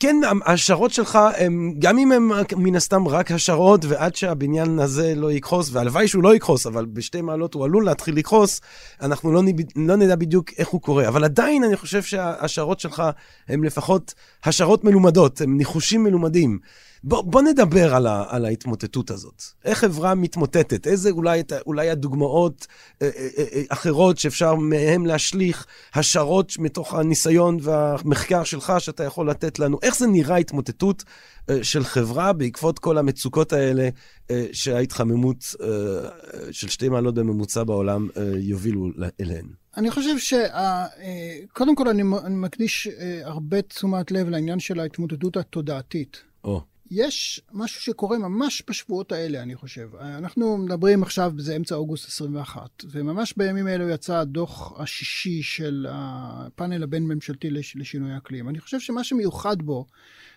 כן, 0.01 0.17
ההשערות 0.45 0.91
שלך, 0.91 1.19
הם, 1.37 1.75
גם 1.79 1.99
אם 1.99 2.13
הם 2.13 2.31
מן 2.57 2.77
הסתם 2.77 3.09
רק 3.09 3.31
השערות, 3.31 3.85
ועד 3.85 4.15
שהבניין 4.17 4.79
הזה 4.79 5.15
לא 5.17 5.33
יקרוס, 5.33 5.71
והלוואי 5.73 6.09
שהוא 6.09 6.23
לא 6.23 6.35
יקרוס, 6.35 6.67
אבל 6.67 6.87
בשתי 6.87 7.21
מעלות 7.21 7.55
הוא 7.55 7.65
עלול 7.65 7.85
להתחיל 7.85 8.17
לקרוס, 8.17 8.61
אנחנו 9.03 9.33
לא, 9.33 9.43
נב- 9.43 9.61
לא 9.77 9.97
נדע 9.97 10.17
בדיוק 10.17 10.51
איך 10.59 10.69
הוא 10.69 10.81
קורה. 10.81 11.09
אבל 11.09 11.25
עדיין 11.25 11.65
אני 11.65 11.77
חושב 11.77 12.03
שההשערות 12.03 12.81
שלך 12.81 13.03
הם 13.49 13.65
לפחות 13.65 14.15
השערות 14.45 14.85
מלומדות, 14.85 15.41
הם 15.41 15.57
ניחושים 15.57 16.05
מלומדים. 16.05 16.59
בוא, 17.07 17.23
בוא 17.23 17.43
נדבר 17.43 17.95
על, 17.95 18.07
ה, 18.07 18.25
על 18.29 18.45
ההתמוטטות 18.45 19.11
הזאת. 19.11 19.43
איך 19.65 19.79
חברה 19.79 20.15
מתמוטטת? 20.15 20.87
איזה 20.87 21.11
אולי, 21.11 21.43
אולי 21.67 21.91
הדוגמאות 21.91 22.67
אה, 23.03 23.11
אה, 23.17 23.29
אה, 23.39 23.63
אחרות 23.69 24.19
שאפשר 24.19 24.55
מהם 24.55 25.07
להשליך 25.07 25.67
השערות 25.95 26.53
מתוך 26.59 26.95
הניסיון 26.95 27.59
והמחקר 27.63 28.45
שלך 28.45 28.73
שאתה 28.79 29.05
יכול 29.05 29.31
לתת 29.31 29.59
לנו? 29.59 29.79
איך 29.83 29.97
זה 29.97 30.07
נראה 30.07 30.37
התמוטטות 30.37 31.05
אה, 31.51 31.65
של 31.65 31.85
חברה 31.85 32.33
בעקבות 32.33 32.79
כל 32.79 32.99
המצוקות 32.99 33.53
האלה 33.53 33.89
אה, 34.31 34.47
שההתחממות 34.53 35.55
אה, 35.61 35.67
אה, 35.67 36.53
של 36.53 36.69
שתי 36.69 36.89
מעלות 36.89 37.15
בממוצע 37.15 37.65
בעולם 37.65 38.09
אה, 38.17 38.23
יובילו 38.37 38.91
אליהן? 39.21 39.47
אני 39.77 39.91
חושב 39.91 40.19
שקודם 40.19 41.77
כל 41.77 41.89
אני 41.89 42.03
מקדיש 42.31 42.89
אה, 42.89 43.21
הרבה 43.25 43.63
תשומת 43.63 44.11
לב 44.11 44.29
לעניין 44.29 44.61
של 44.61 44.81
ההתמודדות 44.81 45.37
התודעתית. 45.37 46.23
או, 46.45 46.61
יש 46.91 47.41
משהו 47.53 47.81
שקורה 47.83 48.19
ממש 48.19 48.63
בשבועות 48.69 49.13
האלה, 49.13 49.43
אני 49.43 49.55
חושב. 49.57 49.89
אנחנו 50.01 50.57
מדברים 50.57 51.03
עכשיו, 51.03 51.33
זה 51.39 51.57
אמצע 51.57 51.75
אוגוסט 51.75 52.09
21, 52.09 52.85
וממש 52.91 53.35
בימים 53.37 53.67
האלו 53.67 53.89
יצא 53.89 54.17
הדוח 54.17 54.81
השישי 54.81 55.43
של 55.43 55.87
הפאנל 55.91 56.83
הבין-ממשלתי 56.83 57.51
לש- 57.51 57.77
לשינוי 57.77 58.13
האקלים. 58.13 58.49
אני 58.49 58.61
חושב 58.61 58.81
שמה 58.81 59.05
שמיוחד 59.05 59.63
בו, 59.63 59.87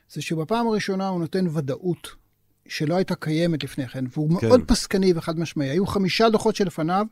זה 0.10 0.22
שבפעם 0.22 0.68
הראשונה 0.68 1.08
הוא 1.08 1.20
נותן 1.20 1.48
ודאות 1.48 2.08
שלא 2.68 2.96
הייתה 2.96 3.16
קיימת 3.16 3.64
לפני 3.64 3.88
כן, 3.88 4.06
והוא 4.14 4.40
כן. 4.42 4.48
מאוד 4.48 4.62
פסקני 4.68 5.14
וחד 5.16 5.40
משמעי. 5.40 5.70
היו 5.70 5.86
חמישה 5.88 6.30
דוחות 6.30 6.56
שלפניו, 6.56 7.06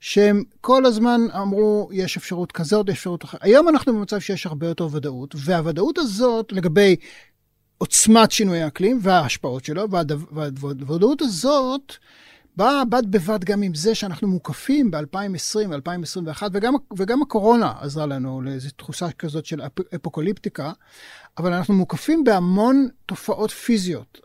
שהם 0.00 0.42
כל 0.60 0.86
הזמן 0.86 1.20
אמרו, 1.42 1.88
יש 1.92 2.16
אפשרות 2.16 2.52
כזאת, 2.52 2.88
יש 2.88 2.94
אפשרות 2.94 3.24
אחרת. 3.24 3.40
היום 3.44 3.68
אנחנו 3.68 3.94
במצב 3.94 4.18
שיש 4.18 4.46
הרבה 4.46 4.66
יותר 4.66 4.88
ודאות, 4.92 5.34
והוודאות 5.38 5.98
הזאת 5.98 6.52
לגבי 6.52 6.96
עוצמת 7.78 8.30
שינוי 8.30 8.62
האקלים 8.62 8.98
וההשפעות 9.02 9.64
שלו, 9.64 9.86
והוודאות 9.90 11.22
הזאת 11.22 11.92
באה 12.56 12.84
בד 12.84 13.10
בבד 13.10 13.44
גם 13.44 13.62
עם 13.62 13.74
זה 13.74 13.94
שאנחנו 13.94 14.28
מוקפים 14.28 14.90
ב-2020 14.90 15.56
ו-2021, 15.70 16.42
וגם, 16.52 16.74
וגם 16.98 17.22
הקורונה 17.22 17.72
עזרה 17.80 18.06
לנו 18.06 18.42
לאיזו 18.42 18.68
תחושה 18.76 19.10
כזאת 19.10 19.46
של 19.46 19.60
אפ- 19.60 19.94
אפוקליפטיקה, 19.94 20.72
אבל 21.38 21.52
אנחנו 21.52 21.74
מוקפים 21.74 22.24
בהמון 22.24 22.88
תופעות 23.06 23.50
פיזיות. 23.50 24.20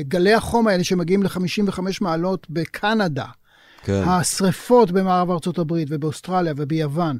גלי 0.00 0.34
החום 0.34 0.68
האלה 0.68 0.84
שמגיעים 0.84 1.22
ל-55 1.22 1.80
מעלות 2.00 2.46
בקנדה, 2.50 3.26
כן. 3.82 4.02
השריפות 4.06 4.90
במערב 4.90 5.30
ארצות 5.30 5.58
הברית 5.58 5.88
ובאוסטרליה 5.90 6.52
וביוון, 6.56 7.18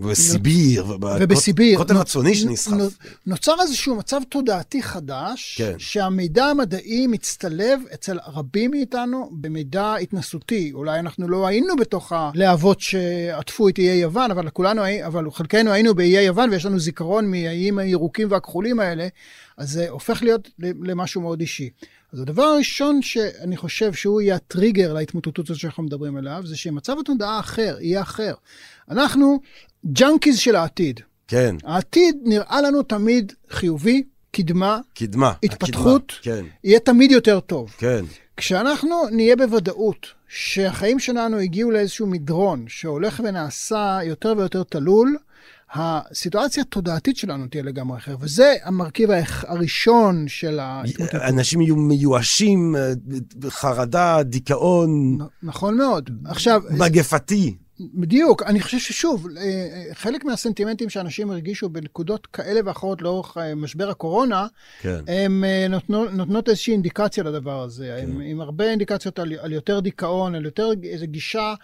ובסיביר, 0.00 0.86
ובסיביר. 1.20 1.78
קוטב 1.78 1.96
הצפוני 1.96 2.34
שנסחף. 2.34 2.72
נו- 2.72 2.88
נוצר 3.26 3.54
איזשהו 3.62 3.94
מצב 3.96 4.20
תודעתי 4.28 4.82
חדש, 4.82 5.54
כן. 5.58 5.74
שהמידע 5.78 6.44
המדעי 6.44 7.06
מצטלב 7.06 7.80
אצל 7.94 8.18
רבים 8.26 8.70
מאיתנו 8.70 9.30
במידע 9.32 9.94
התנסותי. 9.94 10.72
אולי 10.74 10.98
אנחנו 10.98 11.28
לא 11.28 11.46
היינו 11.46 11.76
בתוך 11.76 12.12
הלהבות 12.12 12.80
שעטפו 12.80 13.68
את 13.68 13.78
איי 13.78 13.98
יוון, 13.98 14.30
אבל 14.30 14.50
כולנו, 14.50 14.82
אבל 15.06 15.30
חלקנו 15.30 15.72
היינו 15.72 15.94
באיי 15.94 16.26
יוון 16.26 16.50
ויש 16.50 16.66
לנו 16.66 16.78
זיכרון 16.78 17.30
מהאיים 17.30 17.78
הירוקים 17.78 18.30
והכחולים 18.30 18.80
האלה, 18.80 19.08
אז 19.56 19.70
זה 19.70 19.88
הופך 19.88 20.22
להיות 20.22 20.48
למשהו 20.58 21.20
מאוד 21.20 21.40
אישי. 21.40 21.70
אז 22.12 22.20
הדבר 22.20 22.42
הראשון 22.42 23.02
שאני 23.02 23.56
חושב 23.56 23.92
שהוא 23.92 24.20
יהיה 24.20 24.34
הטריגר 24.34 24.92
להתמוטטות 24.92 25.50
הזאת 25.50 25.60
שאנחנו 25.60 25.82
מדברים 25.82 26.16
עליו, 26.16 26.42
זה 26.44 26.56
שמצב 26.56 26.96
התודעה 27.00 27.40
אחר, 27.40 27.76
יהיה 27.80 28.02
אחר. 28.02 28.34
אנחנו 28.90 29.40
junkies 29.92 30.38
של 30.38 30.56
העתיד. 30.56 31.00
כן, 31.28 31.56
העתיד 31.64 32.16
נראה 32.24 32.60
לנו 32.62 32.82
תמיד 32.82 33.32
חיובי, 33.50 34.02
קדמה, 34.32 34.78
קדמה. 34.94 35.32
התפתחות. 35.42 36.12
הקדמה. 36.20 36.36
כן, 36.36 36.44
יהיה 36.64 36.80
תמיד 36.80 37.10
יותר 37.10 37.40
טוב. 37.40 37.70
כן. 37.78 38.04
כשאנחנו 38.36 38.96
נהיה 39.12 39.36
בוודאות 39.36 40.06
שהחיים 40.28 40.98
שלנו 40.98 41.38
הגיעו 41.38 41.70
לאיזשהו 41.70 42.06
מדרון 42.06 42.64
שהולך 42.68 43.20
ונעשה 43.24 43.98
יותר 44.04 44.34
ויותר 44.36 44.62
תלול, 44.62 45.16
הסיטואציה 45.74 46.62
התודעתית 46.62 47.16
שלנו 47.16 47.46
תהיה 47.46 47.62
לגמרי 47.62 47.98
אחר, 47.98 48.16
וזה 48.20 48.54
המרכיב 48.64 49.10
הראשון 49.46 50.24
של 50.28 50.58
ההתמוטטות. 50.58 51.20
אנשים 51.20 51.60
יהיו 51.60 51.76
מיואשים, 51.76 52.76
אה, 52.76 52.92
חרדה, 53.48 54.22
דיכאון, 54.22 55.18
נ- 55.22 55.46
נכון 55.48 55.76
מאוד. 55.76 56.10
עכשיו, 56.24 56.62
מגפתי. 56.70 57.56
בדיוק, 57.80 58.42
אני 58.42 58.60
חושב 58.60 58.78
ששוב, 58.78 59.26
אה, 59.36 59.42
אה, 59.42 59.94
חלק 59.94 60.24
מהסנטימנטים 60.24 60.90
שאנשים 60.90 61.30
הרגישו 61.30 61.68
בנקודות 61.68 62.26
כאלה 62.26 62.60
ואחרות 62.64 63.02
לאורך 63.02 63.36
אה, 63.38 63.54
משבר 63.54 63.90
הקורונה, 63.90 64.46
כן. 64.80 65.00
אה, 65.08 65.66
נותנות, 65.70 66.12
נותנות 66.12 66.48
איזושהי 66.48 66.72
אינדיקציה 66.72 67.24
לדבר 67.24 67.62
הזה, 67.62 67.96
כן. 68.00 68.10
עם, 68.10 68.20
עם 68.20 68.40
הרבה 68.40 68.64
אינדיקציות 68.70 69.18
על, 69.18 69.32
על 69.40 69.52
יותר 69.52 69.80
דיכאון, 69.80 70.34
על 70.34 70.44
יותר 70.44 70.70
איזו 70.82 71.06
גישה 71.06 71.54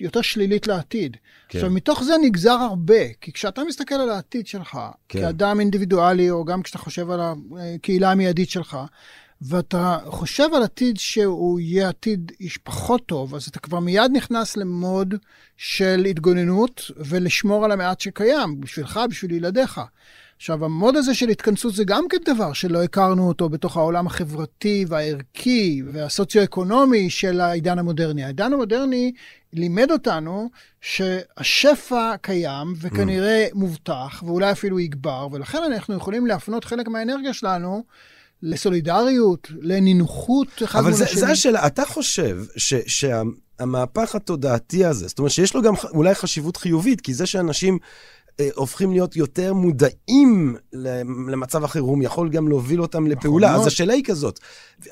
יותר 0.00 0.22
שלילית 0.22 0.66
לעתיד. 0.66 1.16
כן. 1.48 1.58
עכשיו, 1.58 1.70
מתוך 1.70 2.02
זה 2.02 2.14
נגזר 2.22 2.50
הרבה, 2.50 3.12
כי 3.20 3.32
כשאתה 3.32 3.64
מסתכל 3.64 3.94
על 3.94 4.10
העתיד 4.10 4.46
שלך. 4.46 4.78
כן. 5.08 5.20
כאדם 5.20 5.60
אינדיבידואלי, 5.60 6.30
או 6.30 6.44
גם 6.44 6.62
כשאתה 6.62 6.78
חושב 6.78 7.10
על 7.10 7.20
הקהילה 7.60 8.12
המיידית 8.12 8.50
שלך, 8.50 8.78
ואתה 9.42 9.98
חושב 10.06 10.48
על 10.54 10.62
עתיד 10.62 10.96
שהוא 10.96 11.60
יהיה 11.60 11.88
עתיד 11.88 12.32
איש 12.40 12.58
פחות 12.58 13.06
טוב, 13.06 13.34
אז 13.34 13.46
אתה 13.46 13.58
כבר 13.58 13.80
מיד 13.80 14.10
נכנס 14.14 14.56
למוד 14.56 15.14
של 15.56 16.04
התגוננות 16.10 16.90
ולשמור 16.96 17.64
על 17.64 17.72
המעט 17.72 18.00
שקיים, 18.00 18.60
בשבילך, 18.60 19.00
בשביל 19.10 19.30
ילדיך. 19.30 19.80
עכשיו, 20.36 20.64
המוד 20.64 20.96
הזה 20.96 21.14
של 21.14 21.28
התכנסות 21.28 21.74
זה 21.74 21.84
גם 21.84 22.04
כן 22.10 22.16
דבר 22.24 22.52
שלא 22.52 22.82
הכרנו 22.82 23.28
אותו 23.28 23.48
בתוך 23.48 23.76
העולם 23.76 24.06
החברתי 24.06 24.84
והערכי 24.88 25.82
והסוציו-אקונומי 25.92 27.10
של 27.10 27.40
העידן 27.40 27.78
המודרני. 27.78 28.24
העידן 28.24 28.52
המודרני 28.52 29.12
לימד 29.52 29.90
אותנו 29.90 30.50
שהשפע 30.80 32.16
קיים 32.20 32.74
וכנראה 32.80 33.46
מובטח, 33.54 34.22
ואולי 34.26 34.52
אפילו 34.52 34.80
יגבר, 34.80 35.28
ולכן 35.32 35.58
אנחנו 35.72 35.94
יכולים 35.94 36.26
להפנות 36.26 36.64
חלק 36.64 36.88
מהאנרגיה 36.88 37.32
שלנו 37.32 37.84
לסולידריות, 38.42 39.48
לנינוחות 39.60 40.48
אחד 40.64 40.78
אבל 40.78 40.90
מול 40.90 41.02
השני. 41.02 41.20
זה 41.20 41.28
השאלה, 41.28 41.66
אתה 41.66 41.84
חושב 41.84 42.38
ש, 42.56 42.74
שהמהפך 42.86 44.14
התודעתי 44.14 44.84
הזה, 44.84 45.08
זאת 45.08 45.18
אומרת 45.18 45.32
שיש 45.32 45.54
לו 45.54 45.62
גם 45.62 45.74
אולי 45.90 46.14
חשיבות 46.14 46.56
חיובית, 46.56 47.00
כי 47.00 47.14
זה 47.14 47.26
שאנשים 47.26 47.78
הופכים 48.54 48.92
להיות 48.92 49.16
יותר 49.16 49.54
מודעים 49.54 50.56
למצב 51.28 51.64
החירום, 51.64 52.02
יכול 52.02 52.28
גם 52.28 52.48
להוביל 52.48 52.82
אותם 52.82 53.06
לפעולה. 53.06 53.50
מאוד. 53.52 53.60
אז 53.60 53.66
השאלה 53.66 53.92
היא 53.92 54.04
כזאת, 54.04 54.40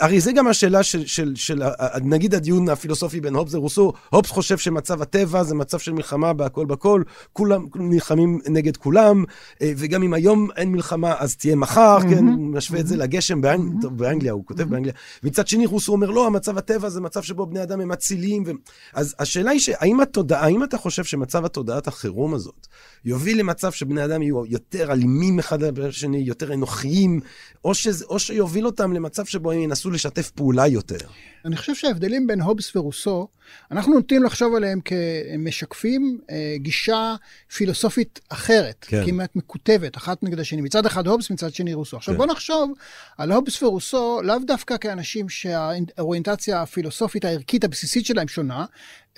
הרי 0.00 0.20
זה 0.20 0.32
גם 0.32 0.46
השאלה 0.48 0.82
של, 0.82 1.06
של, 1.06 1.32
של, 1.36 1.62
ה- 1.62 1.70
ה- 1.78 1.98
נגיד 2.02 2.34
הדיון 2.34 2.68
הפילוסופי 2.68 3.20
בין 3.20 3.34
הובס 3.34 3.54
לרוסו, 3.54 3.92
הובס 4.10 4.30
חושב 4.30 4.58
שמצב 4.58 5.02
הטבע 5.02 5.42
זה 5.42 5.54
מצב 5.54 5.78
של 5.78 5.92
מלחמה 5.92 6.32
בהכל 6.32 6.64
בכל, 6.66 7.02
כולם 7.32 7.66
נלחמים 7.74 8.40
נגד 8.48 8.76
כולם, 8.76 9.24
אה, 9.62 9.72
וגם 9.76 10.02
אם 10.02 10.14
היום 10.14 10.48
אין 10.56 10.72
מלחמה 10.72 11.14
אז 11.18 11.36
תהיה 11.36 11.56
מחר, 11.56 11.98
כן, 12.00 12.26
הוא 12.28 12.46
משווה 12.46 12.80
את 12.80 12.86
זה 12.86 12.96
לגשם 12.96 13.40
באנג- 13.40 13.82
טוב, 13.82 13.98
באנגליה, 13.98 14.32
הוא 14.32 14.46
כותב 14.46 14.62
באנגליה. 14.62 14.94
מצד 15.22 15.46
שני 15.48 15.66
רוסו 15.66 15.92
אומר, 15.92 16.10
לא, 16.10 16.26
המצב 16.26 16.58
הטבע 16.58 16.88
זה 16.88 17.00
מצב 17.00 17.22
שבו 17.22 17.46
בני 17.46 17.62
אדם 17.62 17.80
הם 17.80 17.92
אצילים. 17.92 18.42
ו... 18.46 18.50
אז 18.94 19.14
השאלה 19.18 19.50
היא, 19.50 19.60
האם 19.78 20.00
התודעה, 20.00 20.44
האם 20.44 20.64
אתה 20.64 20.78
חושב 20.78 21.04
שמצב 21.04 21.44
התודעת 21.44 21.88
החירום 21.88 22.34
הזאת 22.34 22.66
יוביל 23.04 23.33
למצב 23.34 23.72
שבני 23.72 24.04
אדם 24.04 24.22
יהיו 24.22 24.46
יותר 24.46 24.92
אלימים 24.92 25.38
אחד 25.38 25.62
לשני, 25.62 26.18
יותר 26.18 26.54
אנוכיים, 26.54 27.20
או, 27.64 27.74
שזה, 27.74 28.04
או 28.04 28.18
שיוביל 28.18 28.66
אותם 28.66 28.92
למצב 28.92 29.24
שבו 29.24 29.52
הם 29.52 29.60
ינסו 29.60 29.90
לשתף 29.90 30.30
פעולה 30.30 30.66
יותר? 30.66 30.98
אני 31.44 31.56
חושב 31.56 31.74
שההבדלים 31.74 32.26
בין 32.26 32.40
הובס 32.40 32.76
ורוסו, 32.76 33.28
אנחנו 33.70 33.94
נוטים 33.94 34.22
לחשוב 34.24 34.54
עליהם 34.54 34.80
כמשקפים 34.80 36.18
אה, 36.30 36.54
גישה 36.56 37.14
פילוסופית 37.54 38.20
אחרת, 38.28 38.86
כן. 38.88 39.06
כמעט 39.06 39.36
מקוטבת, 39.36 39.96
אחת 39.96 40.22
נגד 40.22 40.40
השני. 40.40 40.62
מצד 40.62 40.86
אחד 40.86 41.06
הובס, 41.06 41.30
מצד 41.30 41.54
שני 41.54 41.74
רוסו. 41.74 41.96
עכשיו 41.96 42.14
כן. 42.14 42.18
בוא 42.18 42.26
נחשוב 42.26 42.72
על 43.18 43.32
הובס 43.32 43.62
ורוסו 43.62 44.20
לאו 44.22 44.38
דווקא 44.46 44.76
כאנשים 44.76 45.28
שהאוריינטציה 45.28 46.62
הפילוסופית 46.62 47.24
הערכית 47.24 47.64
הבסיסית 47.64 48.06
שלהם 48.06 48.28
שונה, 48.28 48.64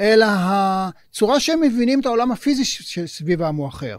אלא 0.00 0.26
הצורה 0.28 1.40
שהם 1.40 1.60
מבינים 1.60 2.00
את 2.00 2.06
העולם 2.06 2.32
הפיזי 2.32 2.64
שסביבם 2.64 3.56
הוא 3.56 3.68
אחר. 3.68 3.96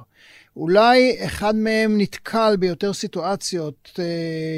אולי 0.57 1.15
אחד 1.25 1.55
מהם 1.55 2.01
נתקל 2.01 2.55
ביותר 2.59 2.93
סיטואציות 2.93 3.91
אה, 3.99 4.05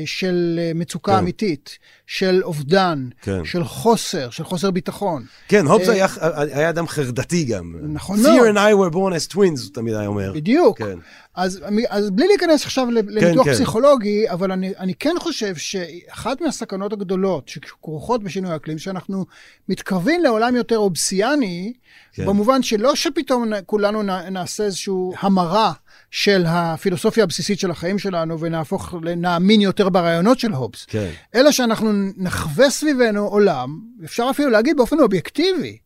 של 0.06 0.60
אה, 0.62 0.72
מצוקה 0.76 1.12
כן. 1.12 1.18
אמיתית, 1.18 1.78
של 2.08 2.42
אובדן, 2.44 3.10
כן. 3.22 3.46
של 3.46 3.64
חוסר, 3.64 4.30
של 4.30 4.44
חוסר 4.44 4.72
ביטחון. 4.72 5.26
כן, 5.48 5.66
הובס 5.66 5.90
אה, 5.90 5.94
היה, 5.94 6.08
היה 6.52 6.70
אדם 6.70 6.88
חרדתי 6.88 7.44
גם. 7.44 7.76
נכון 7.94 8.20
Fear 8.20 8.30
מאוד. 8.30 8.56
and 8.56 8.58
I 8.58 8.92
were 8.92 8.94
born 8.94 9.32
as 9.32 9.34
twins, 9.34 9.38
הוא 9.38 9.74
תמיד 9.74 9.94
היה 9.94 10.08
אומר. 10.08 10.34
בדיוק. 10.34 10.78
כן. 10.78 11.00
אז, 11.36 11.62
אז 11.90 12.10
בלי 12.10 12.28
להיכנס 12.28 12.66
עכשיו 12.66 12.92
לניתוח 12.92 13.46
כן. 13.46 13.54
פסיכולוגי, 13.54 14.30
אבל 14.30 14.52
אני, 14.52 14.74
אני 14.80 14.94
כן 14.96 15.16
חושב 15.20 15.56
שאחת 15.56 16.42
מהסכנות 16.42 16.94
הגדולות 16.94 17.48
שכרוכות 17.48 18.24
בשינוי 18.24 18.52
האקלים, 18.52 18.78
שאנחנו 18.78 19.26
מתקרבים 19.70 20.24
לעולם 20.24 20.56
יותר 20.56 20.78
אובסיאני, 20.78 21.74
כן. 22.14 22.24
כן. 22.24 22.30
במובן 22.30 22.64
שלא 22.64 22.96
שפתאום 22.96 23.52
כולנו 23.66 24.04
נעשה 24.32 24.64
איזושהי 24.64 24.94
המרה 25.20 25.74
של 26.12 26.44
הפילוסופיה 26.48 27.24
הבסיסית 27.24 27.60
של 27.60 27.72
החיים 27.72 28.00
שלנו 28.00 28.40
ונהפוך, 28.40 28.94
נאמין 29.18 29.62
יותר 29.62 29.90
ברעיונות 29.90 30.40
של 30.40 30.52
הובס, 30.52 30.86
כן. 30.86 31.10
אלא 31.36 31.52
שאנחנו 31.52 31.92
נחווה 32.18 32.70
סביבנו 32.70 33.28
עולם, 33.28 33.80
אפשר 34.06 34.28
אפילו 34.30 34.50
להגיד 34.50 34.78
באופן 34.78 35.00
אובייקטיבי, 35.00 35.78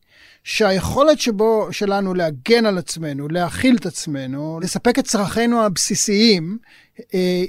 שהיכולת 0.44 1.20
שבו, 1.20 1.68
שלנו 1.70 2.14
להגן 2.14 2.66
על 2.66 2.78
עצמנו, 2.78 3.28
להכיל 3.28 3.76
את 3.76 3.86
עצמנו, 3.86 4.60
לספק 4.62 4.98
את 4.98 5.04
צרכינו 5.04 5.62
הבסיסיים, 5.62 6.58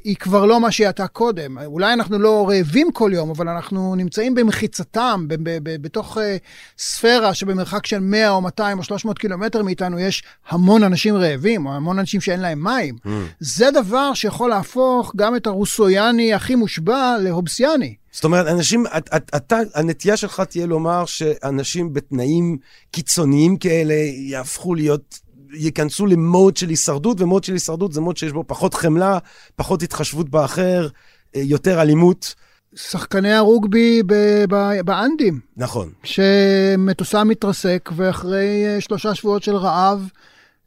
היא 0.03 0.15
כבר 0.15 0.45
לא 0.45 0.59
מה 0.61 0.71
שהיא 0.71 0.87
הייתה 0.87 1.07
קודם. 1.07 1.57
אולי 1.65 1.93
אנחנו 1.93 2.19
לא 2.19 2.47
רעבים 2.49 2.91
כל 2.91 3.11
יום, 3.13 3.29
אבל 3.29 3.49
אנחנו 3.49 3.95
נמצאים 3.95 4.35
במחיצתם, 4.35 5.25
בתוך 5.63 6.17
אה, 6.17 6.37
ספירה 6.77 7.33
שבמרחק 7.33 7.85
של 7.85 7.99
100 7.99 8.29
או 8.29 8.41
200 8.41 8.77
או 8.77 8.83
300 8.83 9.19
קילומטר 9.19 9.63
מאיתנו 9.63 9.99
יש 9.99 10.23
המון 10.49 10.83
אנשים 10.83 11.15
רעבים, 11.15 11.65
או 11.65 11.73
המון 11.73 11.99
אנשים 11.99 12.21
שאין 12.21 12.39
להם 12.39 12.63
מים. 12.63 12.95
Mm. 13.05 13.09
זה 13.39 13.71
דבר 13.71 14.13
שיכול 14.13 14.49
להפוך 14.49 15.11
גם 15.15 15.35
את 15.35 15.47
הרוסויאני 15.47 16.33
הכי 16.33 16.55
מושבע 16.55 17.15
להובסיאני. 17.21 17.95
זאת 18.11 18.23
אומרת, 18.23 18.47
אנשים, 18.47 18.85
את- 18.97 19.09
את- 19.15 19.31
אתה, 19.35 19.59
הנטייה 19.75 20.17
שלך 20.17 20.41
תהיה 20.41 20.65
לומר 20.65 21.05
שאנשים 21.05 21.93
בתנאים 21.93 22.57
קיצוניים 22.91 23.57
כאלה 23.57 23.93
יהפכו 24.29 24.75
להיות, 24.75 25.19
ייכנסו 25.53 26.05
למוד 26.05 26.57
של 26.57 26.69
הישרדות, 26.69 27.21
ומוד 27.21 27.43
של 27.43 27.53
הישרדות 27.53 27.93
זה 27.93 28.01
מוד 28.01 28.17
שיש 28.17 28.31
בו 28.31 28.43
פחות 28.47 28.73
חמלה, 28.73 29.17
פחות 29.55 29.83
התחשבות 29.83 30.29
באחר, 30.29 30.87
אה, 31.35 31.41
יותר 31.43 31.81
אלימות. 31.81 32.35
שחקני 32.75 33.33
הרוגבי 33.33 34.03
ב- 34.03 34.45
ב- 34.49 34.81
באנדים, 34.85 35.39
נכון. 35.57 35.91
שמטוסם 36.03 37.27
מתרסק, 37.27 37.89
ואחרי 37.95 38.65
אה, 38.65 38.81
שלושה 38.81 39.15
שבועות 39.15 39.43
של 39.43 39.55
רעב, 39.55 40.09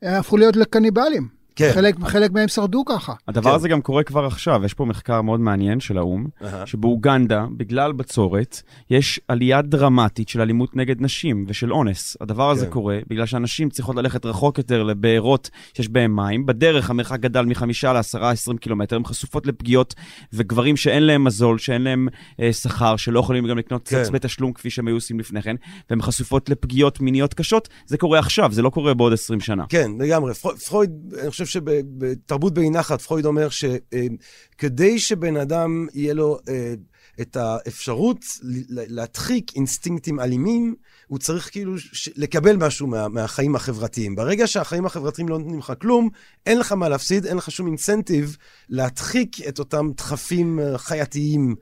אה, 0.05 0.18
הפכו 0.18 0.37
להיות 0.37 0.57
לקניבלים. 0.57 1.38
כן. 1.59 1.70
חלק, 1.74 1.94
חלק 2.06 2.30
מהם 2.30 2.48
שרדו 2.48 2.84
ככה. 2.84 3.12
הדבר 3.28 3.50
כן. 3.50 3.56
הזה 3.56 3.68
גם 3.68 3.80
קורה 3.80 4.02
כבר 4.02 4.24
עכשיו, 4.26 4.64
יש 4.64 4.74
פה 4.74 4.84
מחקר 4.84 5.22
מאוד 5.22 5.40
מעניין 5.40 5.80
של 5.80 5.98
האו"ם, 5.98 6.26
אהה. 6.44 6.66
שבאוגנדה, 6.66 7.46
בגלל 7.56 7.92
בצורת, 7.92 8.62
יש 8.90 9.20
עלייה 9.28 9.62
דרמטית 9.62 10.28
של 10.28 10.40
אלימות 10.40 10.76
נגד 10.76 11.02
נשים 11.02 11.44
ושל 11.48 11.72
אונס. 11.72 12.16
הדבר 12.20 12.50
הזה 12.50 12.66
כן. 12.66 12.72
קורה 12.72 12.98
בגלל 13.11 13.26
שאנשים 13.26 13.70
צריכות 13.70 13.96
ללכת 13.96 14.26
רחוק 14.26 14.59
יותר 14.59 14.82
לבארות 14.82 15.50
שיש 15.74 15.88
בהם 15.88 16.16
מים. 16.16 16.46
בדרך 16.46 16.90
המרחק 16.90 17.20
גדל 17.20 17.42
מחמישה 17.44 17.92
לעשרה, 17.92 18.30
עשרים 18.30 18.59
קילומטר, 18.59 18.96
הן 18.96 19.04
חשופות 19.04 19.46
לפגיעות, 19.46 19.94
וגברים 20.32 20.76
שאין 20.76 21.02
להם 21.02 21.24
מזול, 21.24 21.59
שאין 21.59 21.82
להם 21.82 22.09
אה, 22.40 22.52
שכר, 22.52 22.96
שלא 22.96 23.20
יכולים 23.20 23.46
גם 23.46 23.59
לקנות 23.59 23.88
כן. 23.88 23.96
סקס 23.96 24.11
בתשלום 24.11 24.52
כפי 24.52 24.70
שהם 24.70 24.86
היו 24.88 24.96
עושים 24.96 25.20
לפני 25.20 25.42
כן, 25.42 25.56
והן 25.90 26.02
חשופות 26.02 26.48
לפגיעות 26.48 27.00
מיניות 27.00 27.34
קשות, 27.34 27.68
זה 27.86 27.96
קורה 27.98 28.18
עכשיו, 28.18 28.52
זה 28.52 28.62
לא 28.62 28.70
קורה 28.70 28.94
בעוד 28.94 29.12
20 29.12 29.40
שנה. 29.40 29.64
כן, 29.68 29.90
לגמרי. 30.00 30.34
פרו- 30.34 30.56
פרויד, 30.56 30.90
אני 31.22 31.30
חושב 31.30 31.46
שבתרבות 31.49 32.55
באי 32.55 32.70
נחת, 32.70 33.01
פרויד 33.01 33.24
אומר 33.24 33.49
שכדי 33.49 34.99
שבן 34.99 35.36
אדם 35.36 35.86
יהיה 35.94 36.14
לו 36.14 36.38
אה, 36.49 36.74
את 37.20 37.36
האפשרות 37.36 38.24
להדחיק 38.68 39.53
אינסטינקטים 39.57 40.20
אלימים, 40.20 40.74
הוא 41.07 41.18
צריך 41.18 41.51
כאילו 41.51 41.74
לקבל 42.16 42.57
משהו 42.57 42.86
מה, 42.86 43.09
מהחיים 43.09 43.57
החברתיים. 43.57 44.16
ברגע 44.16 44.46
שהחיים 44.46 44.86
החברתיים 44.86 45.28
לא 45.28 45.38
נותנים 45.38 45.59
לך 45.59 45.72
כלום, 45.80 46.09
אין 46.46 46.59
לך 46.59 46.72
מה 46.72 46.88
להפסיד, 46.88 47.26
אין 47.26 47.36
לך 47.36 47.51
שום 47.51 47.66
אינסנטיב 47.66 48.36
להדחיק 48.68 49.36
את 49.49 49.59
אותם 49.59 49.90
דחפים 49.96 50.61
אה, 50.61 50.78
חייתיים. 50.78 51.55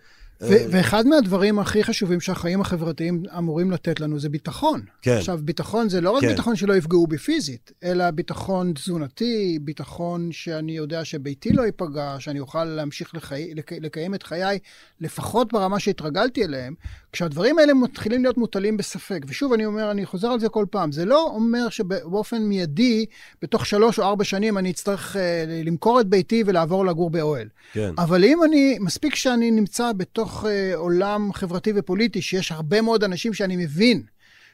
אה, 0.43 0.49
ו- 0.51 0.71
ואחד 0.71 1.07
מהדברים 1.07 1.59
הכי 1.59 1.85
חשובים 1.85 2.21
שהחיים 2.21 2.61
החברתיים 2.61 3.23
אמורים 3.39 3.71
לתת 3.71 4.01
לנו 4.01 4.19
זה 4.19 4.29
ביטחון. 4.29 4.83
כן. 5.03 5.17
עכשיו, 5.17 5.39
ביטחון 5.43 5.89
זה 5.89 6.01
לא 6.01 6.11
רק 6.11 6.21
כן. 6.21 6.29
ביטחון 6.29 6.57
שלא 6.57 6.77
יפגעו 6.77 7.07
בי 7.07 7.19
פיזית, 7.19 7.73
אלא 7.85 8.11
ביטחון 8.11 8.73
תזונתי, 8.73 9.59
ביטחון 9.63 10.33
שאני 10.33 10.73
יודע 10.73 11.05
שביתי 11.05 11.53
לא 11.53 11.63
ייפגע, 11.63 12.17
שאני 12.19 12.41
אוכל 12.41 12.65
להמשיך 12.65 13.15
לחי... 13.15 13.55
לק... 13.55 13.73
לקיים 13.73 14.15
את 14.15 14.23
חיי, 14.23 14.59
לפחות 15.01 15.53
ברמה 15.53 15.81
שהתרגלתי 15.81 16.45
אליהם. 16.45 16.75
כשהדברים 17.17 17.59
האלה 17.59 17.75
מתחילים 17.75 18.23
להיות 18.23 18.37
מוטלים 18.39 18.77
בספק, 18.77 19.21
ושוב, 19.29 19.53
אני 19.53 19.67
אומר, 19.67 19.91
אני 19.91 20.07
חוזר 20.07 20.29
על 20.29 20.41
זה 20.41 20.49
כל 20.49 20.67
פעם, 20.71 20.93
זה 20.93 21.05
לא 21.05 21.31
אומר 21.35 21.69
שבאופן 21.69 22.43
מיידי, 22.43 23.07
בתוך 23.43 23.67
שלוש 23.67 23.99
או 23.99 24.05
ארבע 24.05 24.25
שנים 24.25 24.59
אני 24.59 24.71
אצטרך 24.71 25.17
אה, 25.17 25.45
למכור 25.65 26.01
את 26.01 26.07
ביתי 26.07 26.43
ולעבור 26.47 26.87
לגור 26.87 27.11
באוהל. 27.11 27.49
כן. 27.73 27.91
אבל 27.99 28.25
אם 28.25 28.39
אני, 28.45 28.79
מספיק 28.81 29.15
שאני 29.15 29.51
נמצא 29.51 29.93
בתוך 29.93 30.45
אה, 30.49 30.75
עולם 30.75 31.33
חברתי 31.33 31.73
ופוליטי, 31.77 32.23
שיש 32.23 32.53
הרבה 32.53 32.81
מאוד 32.81 33.05
אנשים 33.05 33.35
שאני 33.35 33.57
מבין 33.57 34.03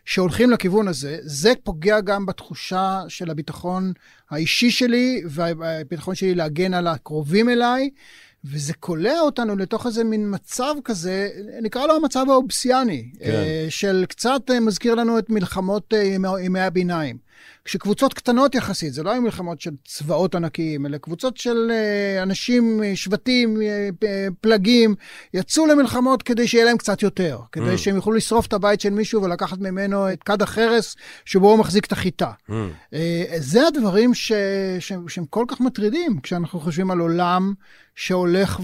שהולכים 0.04 0.50
לכיוון 0.50 0.88
הזה, 0.88 1.18
זה 1.20 1.52
פוגע 1.62 2.00
גם 2.00 2.26
בתחושה 2.26 3.00
של 3.08 3.30
הביטחון 3.30 3.92
האישי 4.30 4.70
שלי, 4.70 5.22
והביטחון 5.26 6.14
שלי 6.14 6.34
להגן 6.34 6.74
על 6.74 6.86
הקרובים 6.86 7.48
אליי, 7.48 7.90
וזה 8.44 8.72
קולע 8.74 9.20
אותנו 9.20 9.56
לתוך 9.56 9.86
איזה 9.86 10.04
מין 10.04 10.34
מצב 10.34 10.74
כזה, 10.84 11.28
נקרא 11.62 11.86
לו 11.86 11.96
המצב 11.96 12.24
האובסיאני, 12.28 13.10
כן. 13.18 13.30
אה, 13.30 13.66
של 13.68 14.04
קצת 14.08 14.40
אה, 14.50 14.60
מזכיר 14.60 14.94
לנו 14.94 15.18
את 15.18 15.30
מלחמות 15.30 15.94
אה, 15.94 16.02
ימי- 16.02 16.40
ימי 16.40 16.60
הביניים. 16.60 17.32
כשקבוצות 17.64 18.14
קטנות 18.14 18.54
יחסית, 18.54 18.92
זה 18.94 19.02
לא 19.02 19.10
היו 19.10 19.22
מלחמות 19.22 19.60
של 19.60 19.70
צבאות 19.88 20.34
ענקיים, 20.34 20.86
אלא 20.86 20.98
קבוצות 20.98 21.36
של 21.36 21.72
אנשים, 22.22 22.80
שבטים, 22.94 23.58
פלגים, 24.40 24.94
יצאו 25.34 25.66
למלחמות 25.66 26.22
כדי 26.22 26.48
שיהיה 26.48 26.64
להם 26.64 26.76
קצת 26.76 27.02
יותר, 27.02 27.38
כדי 27.52 27.74
Mm. 27.74 27.78
שהם 27.78 27.96
יוכלו 27.96 28.12
לשרוף 28.12 28.46
את 28.46 28.52
הבית 28.52 28.80
של 28.80 28.90
מישהו 28.90 29.22
ולקחת 29.22 29.58
ממנו 29.58 30.12
את 30.12 30.22
כד 30.22 30.42
החרס 30.42 30.96
שבו 31.24 31.50
הוא 31.50 31.58
מחזיק 31.58 31.84
את 31.84 31.92
החיטה. 31.92 32.30
Mm. 32.50 32.52
זה 33.38 33.66
הדברים 33.66 34.14
ש... 34.14 34.32
ש... 34.80 34.92
שהם 35.08 35.24
כל 35.30 35.44
כך 35.48 35.60
מטרידים 35.60 36.20
כשאנחנו 36.22 36.60
חושבים 36.60 36.90
על 36.90 36.98
עולם 36.98 37.52
שהולך. 37.94 38.60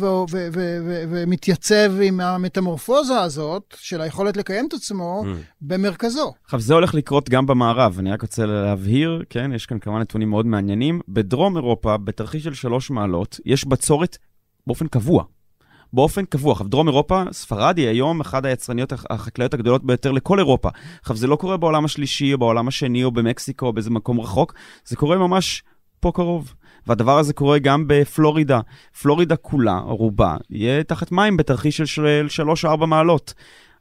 ומתייצב 1.11 1.93
עם 2.03 2.21
המטמורפוזה 2.21 3.21
הזאת 3.21 3.75
של 3.79 4.01
היכולת 4.01 4.37
לקיים 4.37 4.67
את 4.69 4.73
עצמו 4.73 5.23
Mm. 5.25 5.29
במרכזו. 5.61 6.35
עכשיו, 6.45 6.61
זה 6.61 6.75
הולך 6.75 6.95
לקרות 6.95 7.29
גם 7.31 7.47
במערב, 7.47 7.97
אני 7.99 8.13
רק 8.13 8.23
רוצה 8.23 8.47
להבהיר, 8.47 9.23
כן, 9.31 9.51
יש 9.55 9.67
כאן 9.67 9.79
כמה 9.79 9.99
נתונים 10.01 10.31
מאוד 10.31 10.47
מעניינים. 10.47 11.01
בדרום 11.09 11.57
אירופה, 11.57 11.97
בתרחיש 11.97 12.45
של 12.45 12.55
שלוש 12.55 12.91
מעלות, 12.91 13.41
יש 13.45 13.65
בצורת 13.65 14.19
באופן 14.67 14.87
קבוע. 14.89 15.25
באופן 15.93 16.25
קבוע. 16.25 16.53
עכשיו, 16.53 16.69
דרום 16.69 16.89
אירופה, 16.89 17.23
ספרד 17.33 17.79
היא 17.79 17.89
היום 17.89 18.21
אחת 18.21 18.45
היצרניות 18.45 18.93
הח- 18.93 19.05
החקלאיות 19.11 19.55
הגדולות 19.55 19.85
ביותר 19.85 20.13
לכל 20.13 20.39
אירופה. 20.39 20.69
עכשיו, 21.01 21.17
זה 21.17 21.27
לא 21.27 21.37
קורה 21.37 21.57
בעולם 21.57 21.85
השלישי, 21.85 22.33
או 22.33 22.39
בעולם 22.39 22.69
השני, 22.69 23.05
או 23.05 23.11
במקסיקו, 23.11 23.67
או 23.67 23.73
באיזה 23.73 23.91
מקום 23.91 24.21
רחוק, 24.21 24.55
זה 24.85 24.97
קורה 24.97 25.19
ממש 25.19 25.63
פה 26.01 26.13
קרוב. 26.15 26.55
והדבר 26.89 27.19
הזה 27.19 27.33
קורה 27.33 27.59
גם 27.59 27.85
בפלורידה. 27.87 28.61
פלורידה 29.03 29.37
כולה, 29.37 29.79
רובה, 29.79 30.37
יהיה 30.51 30.85
תחת 30.85 31.13
מים 31.13 31.37
בתרחיש 31.37 31.77
של 31.77 32.27
של 32.29 32.43
3-4 32.67 32.87
מעלות. 32.87 33.35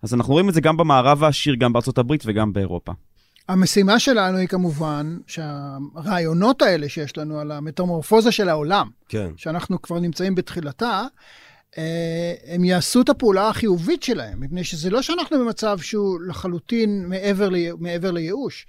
אז 0.03 0.13
אנחנו 0.13 0.33
רואים 0.33 0.49
את 0.49 0.53
זה 0.53 0.61
גם 0.61 0.77
במערב 0.77 1.23
העשיר, 1.23 1.55
גם 1.55 1.73
בארצות 1.73 1.97
הברית 1.97 2.23
וגם 2.25 2.53
באירופה. 2.53 2.91
המשימה 3.49 3.99
שלנו 3.99 4.37
היא 4.37 4.47
כמובן 4.47 5.17
שהרעיונות 5.27 6.61
האלה 6.61 6.89
שיש 6.89 7.17
לנו 7.17 7.39
על 7.39 7.51
המטמורפוזה 7.51 8.31
של 8.31 8.49
העולם, 8.49 8.89
כן. 9.09 9.31
שאנחנו 9.37 9.81
כבר 9.81 9.99
נמצאים 9.99 10.35
בתחילתה, 10.35 11.03
אה, 11.77 12.33
הם 12.47 12.63
יעשו 12.63 13.01
את 13.01 13.09
הפעולה 13.09 13.49
החיובית 13.49 14.03
שלהם, 14.03 14.39
מפני 14.39 14.63
שזה 14.63 14.89
לא 14.89 15.01
שאנחנו 15.01 15.39
במצב 15.39 15.77
שהוא 15.79 16.21
לחלוטין 16.27 17.05
מעבר, 17.09 17.49
לי, 17.49 17.69
מעבר 17.79 18.11
לייאוש, 18.11 18.67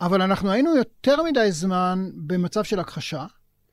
אבל 0.00 0.22
אנחנו 0.22 0.50
היינו 0.50 0.76
יותר 0.76 1.22
מדי 1.22 1.52
זמן 1.52 2.10
במצב 2.14 2.64
של 2.64 2.80
הכחשה, 2.80 3.26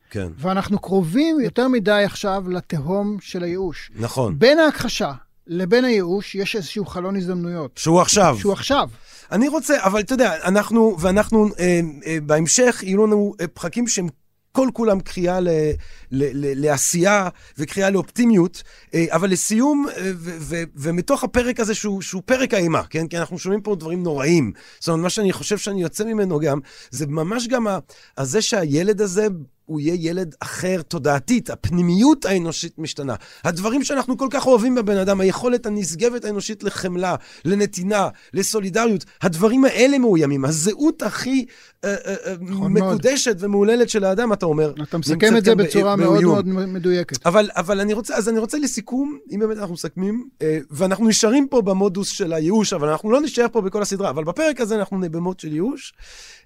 כן. 0.09 0.27
ואנחנו 0.37 0.79
קרובים 0.79 1.39
יותר 1.39 1.67
מדי 1.67 2.03
עכשיו 2.05 2.43
לתהום 2.49 3.17
של 3.21 3.43
הייאוש. 3.43 3.91
נכון. 3.95 4.39
בין 4.39 4.59
ההכחשה 4.59 5.11
לבין 5.47 5.85
הייאוש 5.85 6.35
יש 6.35 6.55
איזשהו 6.55 6.85
חלון 6.85 7.15
הזדמנויות, 7.15 7.71
שהוא 7.77 8.01
עכשיו. 8.01 8.37
שהוא 8.39 8.53
עכשיו. 8.53 8.89
אני 9.31 9.47
רוצה, 9.47 9.83
אבל 9.83 9.99
אתה 9.99 10.13
יודע, 10.13 10.47
אנחנו, 10.47 10.95
ואנחנו 10.99 11.49
אה, 11.59 11.79
אה, 12.05 12.17
בהמשך, 12.23 12.83
יהיו 12.83 13.07
לנו 13.07 13.33
אה, 13.41 13.47
פרקים 13.47 13.87
שהם 13.87 14.07
כל 14.51 14.69
כולם 14.73 14.99
קריאה 14.99 15.39
ל, 15.39 15.47
ל, 15.47 15.71
ל, 16.11 16.65
לעשייה 16.65 17.29
וקריאה 17.57 17.89
לאופטימיות, 17.89 18.63
אה, 18.93 19.05
אבל 19.09 19.29
לסיום, 19.29 19.85
אה, 19.97 20.11
ו, 20.15 20.37
ו, 20.39 20.63
ומתוך 20.75 21.23
הפרק 21.23 21.59
הזה 21.59 21.75
שהוא, 21.75 22.01
שהוא 22.01 22.21
פרק 22.25 22.53
האימה, 22.53 22.83
כן? 22.83 23.07
כי 23.07 23.17
אנחנו 23.17 23.39
שומעים 23.39 23.61
פה 23.61 23.75
דברים 23.75 24.03
נוראים. 24.03 24.51
זאת 24.79 24.87
אומרת, 24.87 25.03
מה 25.03 25.09
שאני 25.09 25.33
חושב 25.33 25.57
שאני 25.57 25.81
יוצא 25.81 26.03
ממנו 26.03 26.39
גם, 26.39 26.59
זה 26.91 27.07
ממש 27.07 27.47
גם 27.47 27.67
ה, 27.67 27.79
הזה 28.17 28.41
שהילד 28.41 29.01
הזה... 29.01 29.27
הוא 29.67 29.79
יהיה 29.79 29.95
ילד 29.99 30.35
אחר 30.39 30.81
תודעתית, 30.81 31.49
הפנימיות 31.49 32.25
האנושית 32.25 32.79
משתנה. 32.79 33.15
הדברים 33.43 33.83
שאנחנו 33.83 34.17
כל 34.17 34.27
כך 34.31 34.47
אוהבים 34.47 34.75
בבן 34.75 34.97
אדם, 34.97 35.19
היכולת 35.19 35.65
הנשגבת 35.65 36.25
האנושית 36.25 36.63
לחמלה, 36.63 37.15
לנתינה, 37.45 38.09
לסולידריות, 38.33 39.05
הדברים 39.21 39.65
האלה 39.65 39.97
מאוימים. 39.97 40.45
הזהות 40.45 41.01
הכי 41.01 41.45
אה, 41.83 41.95
אה, 42.05 42.15
אה, 42.25 42.33
נכון 42.41 42.73
מאוד. 42.73 42.93
מקודשת 42.93 43.35
ומהוללת 43.39 43.89
של 43.89 44.03
האדם, 44.03 44.33
אתה 44.33 44.45
אומר. 44.45 44.73
אתה 44.83 44.97
מסכם 44.97 45.13
נמצאת 45.13 45.37
את 45.37 45.45
זה 45.45 45.51
כאן 45.51 45.57
בצורה 45.57 45.95
מאוד 45.95 46.15
באיום. 46.15 46.33
מאוד 46.33 46.45
מדויקת. 46.47 47.27
אבל, 47.27 47.49
אבל 47.55 47.79
אני 47.79 47.93
רוצה, 47.93 48.15
אז 48.15 48.29
אני 48.29 48.39
רוצה 48.39 48.57
לסיכום, 48.57 49.17
אם 49.31 49.39
באמת 49.39 49.57
אנחנו 49.57 49.73
מסכמים, 49.73 50.27
אה, 50.41 50.59
ואנחנו 50.71 51.07
נשארים 51.07 51.47
פה 51.47 51.61
במודוס 51.61 52.09
של 52.09 52.33
הייאוש, 52.33 52.73
אבל 52.73 52.89
אנחנו 52.89 53.11
לא 53.11 53.21
נשאר 53.21 53.45
פה 53.51 53.61
בכל 53.61 53.81
הסדרה, 53.81 54.09
אבל 54.09 54.23
בפרק 54.23 54.61
הזה 54.61 54.75
אנחנו 54.75 54.97
נהיה 54.97 55.09
במוד 55.09 55.39
של 55.39 55.53
ייאוש. 55.53 55.93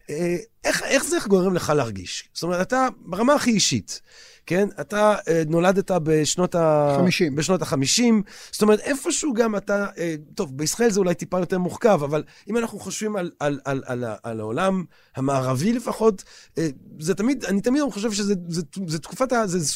אה, 0.09 0.37
איך, 0.63 0.83
איך 0.83 1.03
זה 1.03 1.17
גורם 1.27 1.53
לך 1.53 1.69
להרגיש? 1.75 2.29
זאת 2.33 2.43
אומרת, 2.43 2.67
אתה, 2.67 2.87
ברמה 3.05 3.33
הכי 3.33 3.51
אישית, 3.51 4.01
כן? 4.45 4.67
אתה 4.81 5.15
אה, 5.27 5.43
נולדת 5.47 5.91
בשנות 6.03 6.55
ה... 6.55 6.93
50. 6.97 7.35
בשנות 7.35 7.61
ה-50, 7.61 8.03
זאת 8.51 8.61
אומרת, 8.61 8.79
איפשהו 8.79 9.33
גם 9.33 9.55
אתה, 9.55 9.85
אה, 9.97 10.15
טוב, 10.35 10.57
בישראל 10.57 10.91
זה 10.91 10.99
אולי 10.99 11.15
טיפה 11.15 11.39
יותר 11.39 11.57
מורכב, 11.59 11.99
אבל 12.03 12.23
אם 12.49 12.57
אנחנו 12.57 12.79
חושבים 12.79 13.15
על, 13.15 13.31
על, 13.39 13.59
על, 13.65 13.83
על, 13.85 14.03
על 14.23 14.39
העולם 14.39 14.83
המערבי 15.15 15.73
לפחות, 15.73 16.23
אה, 16.57 16.67
זה 16.99 17.15
תמיד, 17.15 17.45
אני 17.45 17.61
תמיד 17.61 17.83
חושב 17.91 18.11
שזה 18.11 18.33
זה, 18.47 18.61
זה 18.87 18.99
תקופת, 18.99 19.31
ה- 19.31 19.47
זה 19.47 19.67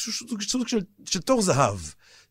סוג 0.42 0.68
של, 0.68 0.82
של 1.06 1.22
תור 1.22 1.42
זהב. 1.42 1.78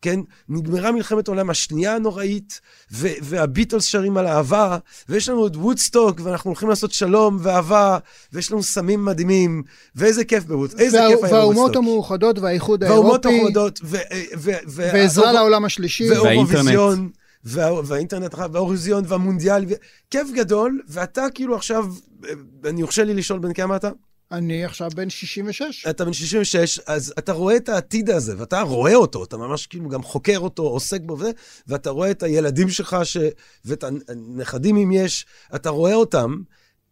כן? 0.05 0.19
נגמרה 0.49 0.91
מלחמת 0.91 1.27
העולם 1.27 1.49
השנייה 1.49 1.95
הנוראית, 1.95 2.61
ו- 2.91 3.07
והביטלס 3.21 3.83
שרים 3.85 4.17
על 4.17 4.27
אהבה, 4.27 4.77
ויש 5.09 5.29
לנו 5.29 5.47
את 5.47 5.55
וודסטוק, 5.55 6.19
ואנחנו 6.23 6.49
הולכים 6.49 6.69
לעשות 6.69 6.91
שלום 6.91 7.37
ואהבה, 7.41 7.97
ויש 8.33 8.51
לנו 8.51 8.63
סמים 8.63 9.05
מדהימים, 9.05 9.63
ואיזה 9.95 10.23
כיף 10.25 10.43
בוודסטוק, 10.43 10.79
איזה 10.81 11.01
וה- 11.01 11.07
כיף 11.09 11.23
היה 11.23 11.33
והאומות 11.33 11.55
בוודסטוק. 11.55 11.75
המאוחדות 11.83 12.39
והאיחוד 12.39 12.83
והאומות 12.83 13.25
האירופי, 13.25 13.41
המאוחדות, 13.41 13.79
ו- 13.83 13.97
ו- 14.37 14.51
ו- 14.67 14.89
ועזרה 14.93 15.25
וה- 15.25 15.31
לעולם 15.33 15.65
השלישי. 15.65 16.11
ואירוויזיון, 16.11 17.09
וה- 17.43 17.81
והאינטרנט, 17.85 18.35
והאירוויזיון 18.51 19.03
והמונדיאל, 19.07 19.65
ו- 19.69 19.73
כיף 20.11 20.27
גדול, 20.35 20.81
ואתה 20.87 21.25
כאילו 21.33 21.55
עכשיו, 21.55 21.85
אה, 22.25 22.29
אני 22.69 22.81
יורשה 22.81 23.03
לי 23.03 23.13
לשאול 23.13 23.39
בן 23.39 23.53
כמה 23.53 23.75
אתה? 23.75 23.89
אני 24.31 24.65
עכשיו 24.65 24.89
בן 24.95 25.09
66. 25.09 25.87
אתה 25.89 26.05
בן 26.05 26.13
66, 26.13 26.79
אז 26.79 27.13
אתה 27.19 27.33
רואה 27.33 27.55
את 27.55 27.69
העתיד 27.69 28.09
הזה, 28.09 28.33
ואתה 28.37 28.61
רואה 28.61 28.95
אותו, 28.95 29.23
אתה 29.23 29.37
ממש 29.37 29.67
כאילו 29.67 29.89
גם 29.89 30.03
חוקר 30.03 30.39
אותו, 30.39 30.63
עוסק 30.63 31.01
בו 31.01 31.13
וזה, 31.13 31.31
ואתה 31.67 31.89
רואה 31.89 32.11
את 32.11 32.23
הילדים 32.23 32.69
שלך, 32.69 32.97
ש... 33.03 33.17
ואת 33.65 33.83
הנכדים 33.83 34.77
אם 34.77 34.91
יש, 34.91 35.25
אתה 35.55 35.69
רואה 35.69 35.93
אותם. 35.93 36.35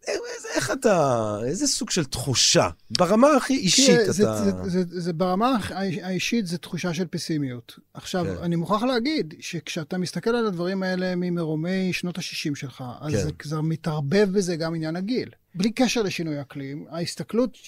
איך, 0.06 0.20
איך 0.54 0.70
אתה, 0.70 1.38
איזה 1.44 1.66
סוג 1.66 1.90
של 1.90 2.04
תחושה? 2.04 2.68
ברמה 2.98 3.36
הכי 3.36 3.54
אישית 3.54 3.96
תראה, 3.96 4.04
אתה... 4.04 4.12
זה, 4.12 4.24
זה, 4.64 4.84
זה, 4.84 5.00
זה 5.00 5.12
ברמה 5.12 5.56
האישית, 6.02 6.46
זה 6.46 6.58
תחושה 6.58 6.94
של 6.94 7.06
פסימיות. 7.06 7.78
עכשיו, 7.94 8.24
כן. 8.24 8.42
אני 8.42 8.56
מוכרח 8.56 8.82
להגיד 8.82 9.34
שכשאתה 9.40 9.98
מסתכל 9.98 10.30
על 10.30 10.46
הדברים 10.46 10.82
האלה 10.82 11.14
ממרומי 11.16 11.92
שנות 11.92 12.18
ה-60 12.18 12.54
שלך, 12.54 12.84
אז 13.00 13.12
כן. 13.12 13.22
זה, 13.22 13.30
זה 13.42 13.60
מתערבב 13.60 14.28
בזה 14.32 14.56
גם 14.56 14.74
עניין 14.74 14.96
הגיל. 14.96 15.28
בלי 15.54 15.72
קשר 15.72 16.02
לשינוי 16.02 16.40
אקלים, 16.40 16.86
ההסתכלות, 16.90 17.58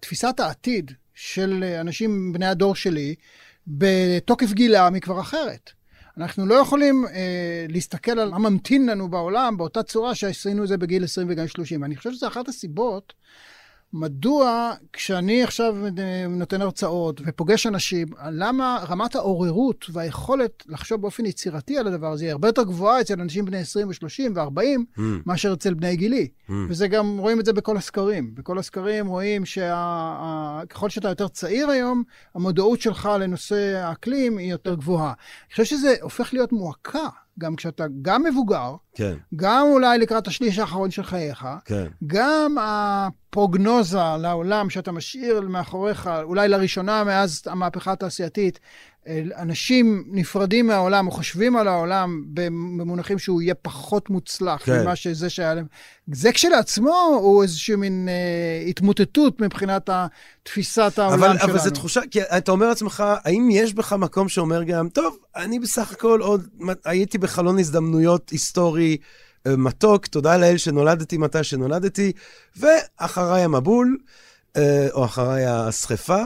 תפיסת 0.00 0.40
העתיד 0.40 0.90
של 1.14 1.64
אנשים 1.80 2.32
בני 2.32 2.46
הדור 2.46 2.74
שלי, 2.74 3.14
בתוקף 3.66 4.52
גילם 4.52 4.94
היא 4.94 5.02
כבר 5.02 5.20
אחרת. 5.20 5.70
אנחנו 6.16 6.46
לא 6.46 6.54
יכולים 6.54 7.04
אה, 7.14 7.66
להסתכל 7.68 8.18
על 8.18 8.30
מה 8.30 8.50
ממתין 8.50 8.86
לנו 8.86 9.08
בעולם 9.08 9.56
באותה 9.56 9.82
צורה 9.82 10.14
שעשינו 10.14 10.62
את 10.62 10.68
זה 10.68 10.76
בגיל 10.76 11.04
20 11.04 11.26
וגם 11.30 11.48
30. 11.48 11.84
אני 11.84 11.96
חושב 11.96 12.12
שזו 12.12 12.28
אחת 12.28 12.48
הסיבות 12.48 13.12
מדוע 13.92 14.72
כשאני 14.92 15.42
עכשיו 15.42 15.76
נותן 16.28 16.62
הרצאות 16.62 17.20
ופוגש 17.26 17.66
אנשים, 17.66 18.08
למה 18.32 18.84
רמת 18.88 19.14
העוררות 19.14 19.86
והיכולת 19.92 20.64
לחשוב 20.68 21.00
באופן 21.00 21.26
יצירתי 21.26 21.78
על 21.78 21.86
הדבר 21.86 22.12
הזה 22.12 22.24
היא 22.24 22.32
הרבה 22.32 22.48
יותר 22.48 22.62
גבוהה 22.62 23.00
אצל 23.00 23.20
אנשים 23.20 23.44
בני 23.44 23.58
20 23.58 23.88
ו-30 23.88 24.32
ו-40 24.34 24.98
Hmm, 24.98 25.00
מאשר 25.26 25.52
אצל 25.52 25.74
בני 25.74 25.96
גילי. 25.96 26.28
hmm. 26.48 26.52
וזה 26.68 26.88
גם, 26.88 27.18
רואים 27.18 27.40
את 27.40 27.44
זה 27.44 27.52
בכל 27.52 27.76
הסקרים. 27.76 28.34
בכל 28.34 28.58
הסקרים 28.58 29.06
רואים 29.06 29.44
שככל 29.44 30.88
שאתה 30.88 31.08
יותר 31.08 31.28
צעיר 31.28 31.70
היום, 31.70 32.02
המודעות 32.34 32.80
שלך 32.80 33.08
לנושא 33.20 33.76
האקלים 33.84 34.38
היא 34.38 34.50
יותר 34.50 34.74
גבוהה. 34.74 35.12
אני 35.12 35.50
חושב 35.50 35.64
שזה 35.64 35.94
הופך 36.00 36.32
להיות 36.32 36.52
מועקה, 36.52 37.08
גם 37.38 37.56
כשאתה 37.56 37.84
גם 38.02 38.24
מבוגר, 38.24 38.74
כן, 38.94 39.14
גם 39.36 39.66
אולי 39.72 39.98
לקראת 39.98 40.26
השליש 40.26 40.58
האחרון 40.58 40.90
של 40.90 41.02
חייך, 41.02 41.46
כן. 41.64 41.86
גם 42.06 42.56
הפרוגנוזה 42.60 43.98
לעולם 44.18 44.70
שאתה 44.70 44.92
משאיר 44.92 45.40
מאחוריך, 45.40 46.10
אולי 46.22 46.48
לראשונה 46.48 47.04
מאז 47.04 47.42
המהפכה 47.46 47.92
התעשייתית, 47.92 48.60
אנשים 49.36 50.04
נפרדים 50.06 50.66
מהעולם 50.66 51.06
או 51.06 51.12
חושבים 51.12 51.56
על 51.56 51.68
העולם 51.68 52.24
במונחים 52.76 53.18
שהוא 53.18 53.42
יהיה 53.42 53.54
פחות 53.54 54.10
מוצלח 54.10 54.64
כן. 54.64 54.82
ממה 54.82 54.96
שזה 54.96 55.30
שהיה 55.30 55.54
להם. 55.54 55.66
זה 56.12 56.32
כשלעצמו 56.32 57.18
הוא 57.22 57.42
איזושהי 57.42 57.76
מין 57.76 58.08
אה, 58.08 58.68
התמוטטות 58.68 59.40
מבחינת 59.40 59.90
תפיסת 60.42 60.92
העולם 60.98 61.24
אבל, 61.24 61.38
שלנו. 61.38 61.52
אבל 61.52 61.58
זו 61.58 61.70
תחושה, 61.70 62.00
כי 62.10 62.22
אתה 62.22 62.52
אומר 62.52 62.68
לעצמך, 62.68 63.04
האם 63.24 63.48
יש 63.52 63.74
בך 63.74 63.92
מקום 63.92 64.28
שאומר 64.28 64.62
גם, 64.62 64.88
טוב, 64.88 65.18
אני 65.36 65.58
בסך 65.58 65.92
הכל 65.92 66.20
עוד, 66.20 66.48
הייתי 66.84 67.18
בחלון 67.18 67.58
הזדמנויות 67.58 68.30
היסטורי 68.30 68.96
אה, 69.46 69.56
מתוק, 69.56 70.06
תודה 70.06 70.36
לאל 70.36 70.56
שנולדתי 70.56 71.18
מתי 71.18 71.44
שנולדתי, 71.44 72.12
ואחריי 72.56 73.44
המבול, 73.44 73.96
או 74.92 75.04
אחריי 75.04 75.46
הסחפה, 75.46 76.22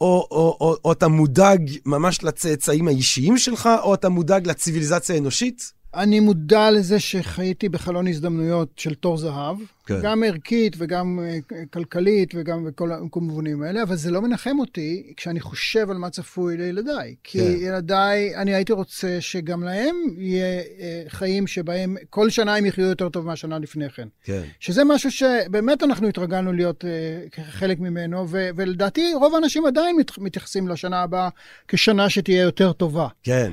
או, 0.00 0.26
או, 0.30 0.56
או, 0.60 0.76
או 0.84 0.92
אתה 0.92 1.08
מודאג 1.08 1.70
ממש 1.86 2.24
לצאצאים 2.24 2.88
האישיים 2.88 3.38
שלך, 3.38 3.68
או 3.82 3.94
אתה 3.94 4.08
מודאג 4.08 4.48
לציוויליזציה 4.48 5.14
האנושית? 5.14 5.72
אני 5.94 6.20
מודע 6.20 6.70
לזה 6.70 7.00
שחייתי 7.00 7.68
בחלון 7.68 8.08
הזדמנויות 8.08 8.68
של 8.76 8.94
תור 8.94 9.16
זהב, 9.16 9.56
כן. 9.86 10.00
גם 10.02 10.22
ערכית 10.22 10.76
וגם 10.78 11.20
אה, 11.22 11.38
כלכלית 11.72 12.34
וגם 12.36 12.64
בכל 12.64 12.90
המובנים 12.92 13.62
האלה, 13.62 13.82
אבל 13.82 13.96
זה 13.96 14.10
לא 14.10 14.22
מנחם 14.22 14.58
אותי 14.58 15.12
כשאני 15.16 15.40
חושב 15.40 15.90
על 15.90 15.96
מה 15.96 16.10
צפוי 16.10 16.56
לילדיי. 16.56 17.14
כי 17.24 17.38
כן. 17.38 17.44
ילדיי, 17.58 18.36
אני 18.36 18.54
הייתי 18.54 18.72
רוצה 18.72 19.16
שגם 19.20 19.62
להם 19.62 19.96
יהיה 20.18 20.44
אה, 20.80 21.02
חיים 21.08 21.46
שבהם 21.46 21.96
כל 22.10 22.30
שנה 22.30 22.56
הם 22.56 22.66
יחיו 22.66 22.84
יותר 22.84 23.08
טוב 23.08 23.26
מהשנה 23.26 23.58
לפני 23.58 23.90
כן. 23.90 24.08
כן. 24.24 24.42
שזה 24.60 24.84
משהו 24.84 25.10
שבאמת 25.10 25.82
אנחנו 25.82 26.08
התרגלנו 26.08 26.52
להיות 26.52 26.84
uh, 26.84 27.40
חלק 27.50 27.80
ממנו, 27.80 28.26
ו- 28.28 28.48
ולדעתי 28.56 29.14
רוב 29.14 29.34
האנשים 29.34 29.66
עדיין 29.66 29.96
מת- 29.96 30.18
מתייחסים 30.18 30.68
לשנה 30.68 31.02
הבאה 31.02 31.28
כשנה 31.68 32.10
שתהיה 32.10 32.42
יותר 32.42 32.72
טובה. 32.72 33.08
כן. 33.22 33.52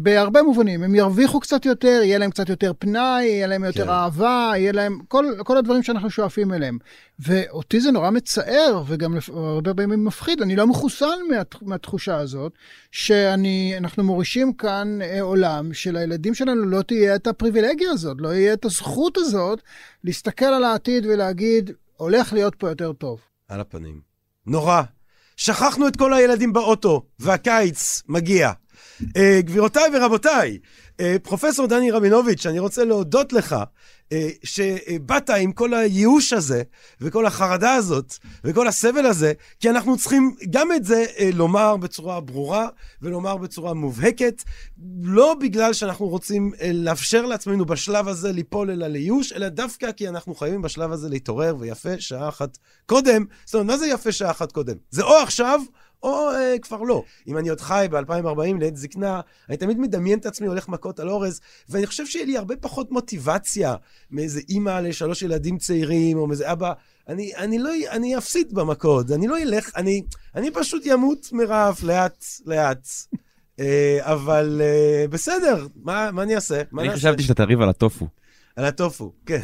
בהרבה 0.00 0.42
מובנים, 0.42 0.82
הם 0.82 0.94
ירוויחו 0.94 1.40
קצת 1.40 1.66
יותר, 1.66 2.00
יהיה 2.04 2.18
להם 2.18 2.30
קצת 2.30 2.48
יותר 2.48 2.72
פנאי, 2.78 3.24
יהיה 3.24 3.46
להם 3.46 3.64
יותר 3.64 3.84
כן. 3.84 3.90
אהבה, 3.90 4.52
יהיה 4.56 4.72
להם 4.72 4.98
כל, 5.08 5.24
כל 5.44 5.56
הדברים 5.56 5.69
שאנחנו 5.82 6.10
שואפים 6.10 6.52
אליהם. 6.52 6.78
ואותי 7.18 7.80
זה 7.80 7.90
נורא 7.90 8.10
מצער, 8.10 8.82
וגם 8.86 9.16
הרבה 9.32 9.74
פעמים 9.74 10.04
מפחיד, 10.04 10.42
אני 10.42 10.56
לא 10.56 10.66
מחוסל 10.66 11.06
מה, 11.30 11.36
מהתחושה 11.62 12.16
הזאת, 12.16 12.52
שאנחנו 12.92 14.04
מורישים 14.04 14.52
כאן 14.52 14.98
uh, 15.00 15.20
עולם 15.20 15.74
שלילדים 15.74 16.34
שלנו 16.34 16.64
לא 16.66 16.82
תהיה 16.82 17.14
את 17.14 17.26
הפריבילגיה 17.26 17.90
הזאת, 17.90 18.16
לא 18.20 18.28
יהיה 18.28 18.52
את 18.52 18.64
הזכות 18.64 19.18
הזאת 19.18 19.60
להסתכל 20.04 20.44
על 20.44 20.64
העתיד 20.64 21.06
ולהגיד, 21.06 21.70
הולך 21.96 22.32
להיות 22.32 22.54
פה 22.54 22.68
יותר 22.68 22.92
טוב. 22.92 23.20
על 23.48 23.60
הפנים. 23.60 24.00
נורא. 24.46 24.82
שכחנו 25.36 25.88
את 25.88 25.96
כל 25.96 26.14
הילדים 26.14 26.52
באוטו, 26.52 27.02
והקיץ 27.18 28.02
מגיע. 28.08 28.52
Uh, 29.00 29.42
גבירותיי 29.42 29.90
ורבותיי, 29.94 30.58
uh, 30.92 31.02
פרופסור 31.22 31.66
דני 31.66 31.90
רבינוביץ', 31.90 32.46
אני 32.46 32.58
רוצה 32.58 32.84
להודות 32.84 33.32
לך 33.32 33.56
uh, 33.56 34.14
שבאת 34.44 35.30
עם 35.30 35.52
כל 35.52 35.74
הייאוש 35.74 36.32
הזה, 36.32 36.62
וכל 37.00 37.26
החרדה 37.26 37.74
הזאת, 37.74 38.14
וכל 38.44 38.68
הסבל 38.68 39.06
הזה, 39.06 39.32
כי 39.60 39.70
אנחנו 39.70 39.96
צריכים 39.96 40.34
גם 40.50 40.72
את 40.72 40.84
זה 40.84 41.04
uh, 41.16 41.22
לומר 41.34 41.76
בצורה 41.76 42.20
ברורה, 42.20 42.68
ולומר 43.02 43.36
בצורה 43.36 43.74
מובהקת, 43.74 44.42
לא 45.02 45.34
בגלל 45.40 45.72
שאנחנו 45.72 46.08
רוצים 46.08 46.52
uh, 46.54 46.62
לאפשר 46.72 47.26
לעצמנו 47.26 47.64
בשלב 47.64 48.08
הזה 48.08 48.32
ליפול 48.32 48.70
אל 48.70 48.82
הייאוש, 48.82 49.32
אלא 49.32 49.48
דווקא 49.48 49.92
כי 49.92 50.08
אנחנו 50.08 50.34
חייבים 50.34 50.62
בשלב 50.62 50.92
הזה 50.92 51.08
להתעורר, 51.08 51.56
ויפה 51.58 52.00
שעה 52.00 52.28
אחת 52.28 52.58
קודם. 52.86 53.24
זאת 53.44 53.54
אומרת, 53.54 53.66
מה 53.66 53.76
זה 53.76 53.86
יפה 53.86 54.12
שעה 54.12 54.30
אחת 54.30 54.52
קודם? 54.52 54.74
זה 54.90 55.02
או 55.02 55.16
עכשיו, 55.16 55.60
או 56.02 56.30
אה, 56.30 56.56
כבר 56.62 56.82
לא. 56.82 57.04
אם 57.26 57.38
אני 57.38 57.48
עוד 57.48 57.60
חי 57.60 57.86
ב-2040 57.90 58.60
לעת 58.60 58.76
זקנה, 58.76 59.20
אני 59.48 59.56
תמיד 59.56 59.78
מדמיין 59.78 60.18
את 60.18 60.26
עצמי 60.26 60.46
הולך 60.46 60.68
מכות 60.68 61.00
על 61.00 61.10
אורז, 61.10 61.40
ואני 61.68 61.86
חושב 61.86 62.06
שיהיה 62.06 62.26
לי 62.26 62.36
הרבה 62.36 62.56
פחות 62.56 62.92
מוטיבציה 62.92 63.74
מאיזה 64.10 64.40
אימא 64.48 64.80
לשלוש 64.80 65.22
ילדים 65.22 65.58
צעירים, 65.58 66.18
או 66.18 66.26
מאיזה 66.26 66.52
אבא. 66.52 66.72
אני, 67.08 67.36
אני 67.36 67.58
לא, 67.58 67.70
אני 67.90 68.18
אפסיד 68.18 68.54
במכות, 68.54 69.10
אני 69.10 69.26
לא 69.26 69.38
אלך, 69.38 69.70
אני, 69.76 70.02
אני 70.34 70.50
פשוט 70.50 70.82
ימות 70.86 71.28
מרעב 71.32 71.78
לאט 71.82 72.24
לאט. 72.46 72.88
אה, 73.60 73.98
אבל 74.00 74.60
אה, 74.64 75.08
בסדר, 75.10 75.66
מה, 75.82 76.10
מה 76.10 76.22
אני 76.22 76.34
אעשה? 76.34 76.62
מה 76.72 76.82
אני? 76.82 76.90
חשבתי 76.90 77.22
שאתה 77.22 77.34
תריב 77.34 77.60
על 77.60 77.68
הטופו. 77.68 78.08
על 78.56 78.64
הטופו, 78.64 79.12
כן. 79.26 79.40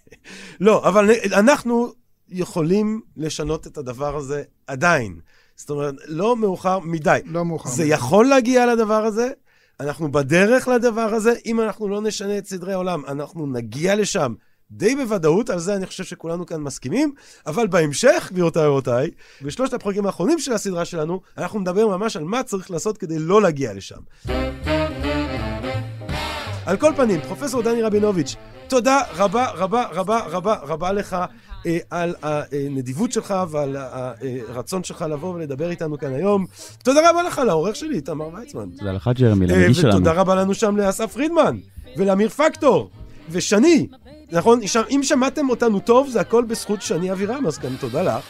לא, 0.60 0.88
אבל 0.88 1.10
אנחנו 1.32 1.92
יכולים 2.28 3.00
לשנות 3.16 3.66
את 3.66 3.78
הדבר 3.78 4.16
הזה 4.16 4.42
עדיין. 4.66 5.20
זאת 5.56 5.70
אומרת, 5.70 5.94
לא 6.06 6.36
מאוחר 6.36 6.78
מדי. 6.78 7.20
לא 7.24 7.44
מאוחר. 7.44 7.70
זה 7.70 7.84
מדי. 7.84 7.94
יכול 7.94 8.26
להגיע 8.26 8.74
לדבר 8.74 9.04
הזה, 9.04 9.28
אנחנו 9.80 10.12
בדרך 10.12 10.68
לדבר 10.68 11.14
הזה, 11.14 11.32
אם 11.46 11.60
אנחנו 11.60 11.88
לא 11.88 12.00
נשנה 12.00 12.38
את 12.38 12.46
סדרי 12.46 12.72
העולם, 12.72 13.02
אנחנו 13.08 13.46
נגיע 13.46 13.94
לשם 13.94 14.34
די 14.70 14.96
בוודאות, 14.96 15.50
על 15.50 15.58
זה 15.58 15.76
אני 15.76 15.86
חושב 15.86 16.04
שכולנו 16.04 16.46
כאן 16.46 16.60
מסכימים, 16.60 17.14
אבל 17.46 17.66
בהמשך, 17.66 18.28
גבירותיי 18.32 18.66
ורבותיי, 18.66 19.10
בשלושת 19.42 19.74
הפרקים 19.74 20.06
האחרונים 20.06 20.38
של 20.38 20.52
הסדרה 20.52 20.84
שלנו, 20.84 21.20
אנחנו 21.38 21.60
נדבר 21.60 21.86
ממש 21.96 22.16
על 22.16 22.24
מה 22.24 22.42
צריך 22.42 22.70
לעשות 22.70 22.98
כדי 22.98 23.18
לא 23.18 23.42
להגיע 23.42 23.74
לשם. 23.74 24.00
על 26.66 26.76
כל 26.76 26.92
פנים, 26.96 27.20
פרופסור 27.20 27.62
דני 27.62 27.82
רבינוביץ', 27.82 28.36
תודה 28.68 29.00
רבה 29.16 29.50
רבה 29.50 29.86
רבה 29.92 30.20
רבה 30.26 30.54
רבה 30.62 30.92
לך 30.92 31.16
אה, 31.66 31.78
על 31.90 32.14
הנדיבות 32.22 33.12
שלך 33.12 33.34
ועל 33.50 33.76
הרצון 34.48 34.84
שלך 34.84 35.04
לבוא 35.10 35.34
ולדבר 35.34 35.70
איתנו 35.70 35.98
כאן 35.98 36.14
היום. 36.14 36.46
תודה 36.82 37.10
רבה 37.10 37.22
לך 37.22 37.38
לעורך 37.38 37.76
שלי, 37.76 38.00
תמר 38.00 38.28
ויצמן. 38.34 38.70
תודה 38.78 38.92
לך, 38.92 39.10
ג'רמי, 39.14 39.46
אה, 39.46 39.56
למגיש 39.56 39.78
שלנו. 39.78 39.94
ותודה 39.94 40.12
רבה 40.12 40.34
לנו 40.34 40.54
שם 40.54 40.76
לאסף 40.76 41.12
פרידמן, 41.12 41.56
ולאמיר 41.96 42.28
פקטור, 42.28 42.90
ושני. 43.30 43.86
נכון? 44.32 44.60
אם 44.90 45.00
שמעתם 45.02 45.50
אותנו 45.50 45.80
טוב, 45.80 46.08
זה 46.08 46.20
הכל 46.20 46.44
בזכות 46.44 46.82
שני 46.82 47.12
אבירם, 47.12 47.46
אז 47.46 47.58
גם 47.58 47.76
תודה 47.80 48.02
לך. 48.02 48.24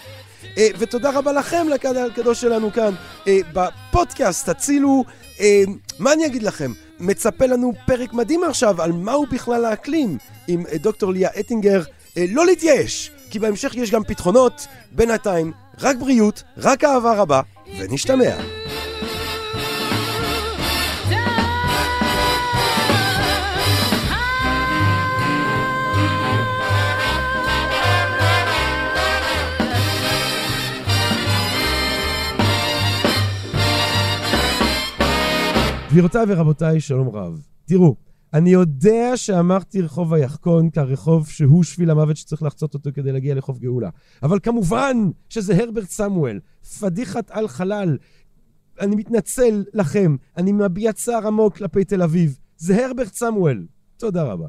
אה, 0.58 0.68
ותודה 0.78 1.18
רבה 1.18 1.32
לכם, 1.32 1.66
לקהל 1.74 1.96
הקדוש 1.96 2.40
שלנו 2.40 2.72
כאן, 2.72 2.94
בפודקאסט, 3.52 4.50
תצילו. 4.50 5.04
מה 5.98 6.12
אני 6.12 6.26
אגיד 6.26 6.42
לכם? 6.42 6.72
מצפה 7.00 7.46
לנו 7.46 7.72
פרק 7.86 8.12
מדהים 8.12 8.44
עכשיו 8.44 8.82
על 8.82 8.92
מהו 8.92 9.26
בכלל 9.26 9.64
האקלים 9.64 10.18
עם 10.48 10.64
דוקטור 10.82 11.12
ליה 11.12 11.28
אטינגר. 11.40 11.82
לא 12.28 12.46
להתייאש, 12.46 13.10
כי 13.36 13.40
בהמשך 13.40 13.74
יש 13.74 13.90
גם 13.90 14.04
פתרונות. 14.04 14.66
בינתיים, 14.92 15.52
רק 15.80 15.96
בריאות, 15.96 16.42
רק 16.56 16.84
אהבה 16.84 17.14
רבה, 17.14 17.40
ונשתמע. 17.78 18.36
גבירותיי 35.90 36.24
ורבותיי, 36.28 36.80
שלום 36.80 37.08
רב. 37.08 37.40
תראו, 37.64 38.05
אני 38.36 38.50
יודע 38.50 39.16
שאמרתי 39.16 39.82
רחוב 39.82 40.14
היחקון 40.14 40.70
כרחוב 40.70 41.28
שהוא 41.28 41.64
שביל 41.64 41.90
המוות 41.90 42.16
שצריך 42.16 42.42
לחצות 42.42 42.74
אותו 42.74 42.90
כדי 42.94 43.12
להגיע 43.12 43.34
לחוף 43.34 43.58
גאולה. 43.58 43.90
אבל 44.22 44.38
כמובן 44.42 44.96
שזה 45.28 45.62
הרברט 45.62 45.90
סמואל, 45.90 46.40
פדיחת 46.80 47.30
על 47.30 47.48
חלל. 47.48 47.98
אני 48.80 48.96
מתנצל 48.96 49.64
לכם, 49.74 50.16
אני 50.36 50.52
מביע 50.52 50.92
צער 50.92 51.26
עמוק 51.26 51.56
כלפי 51.56 51.84
תל 51.84 52.02
אביב. 52.02 52.38
זה 52.56 52.86
הרברט 52.86 53.14
סמואל. 53.14 53.66
תודה 53.96 54.22
רבה. 54.22 54.46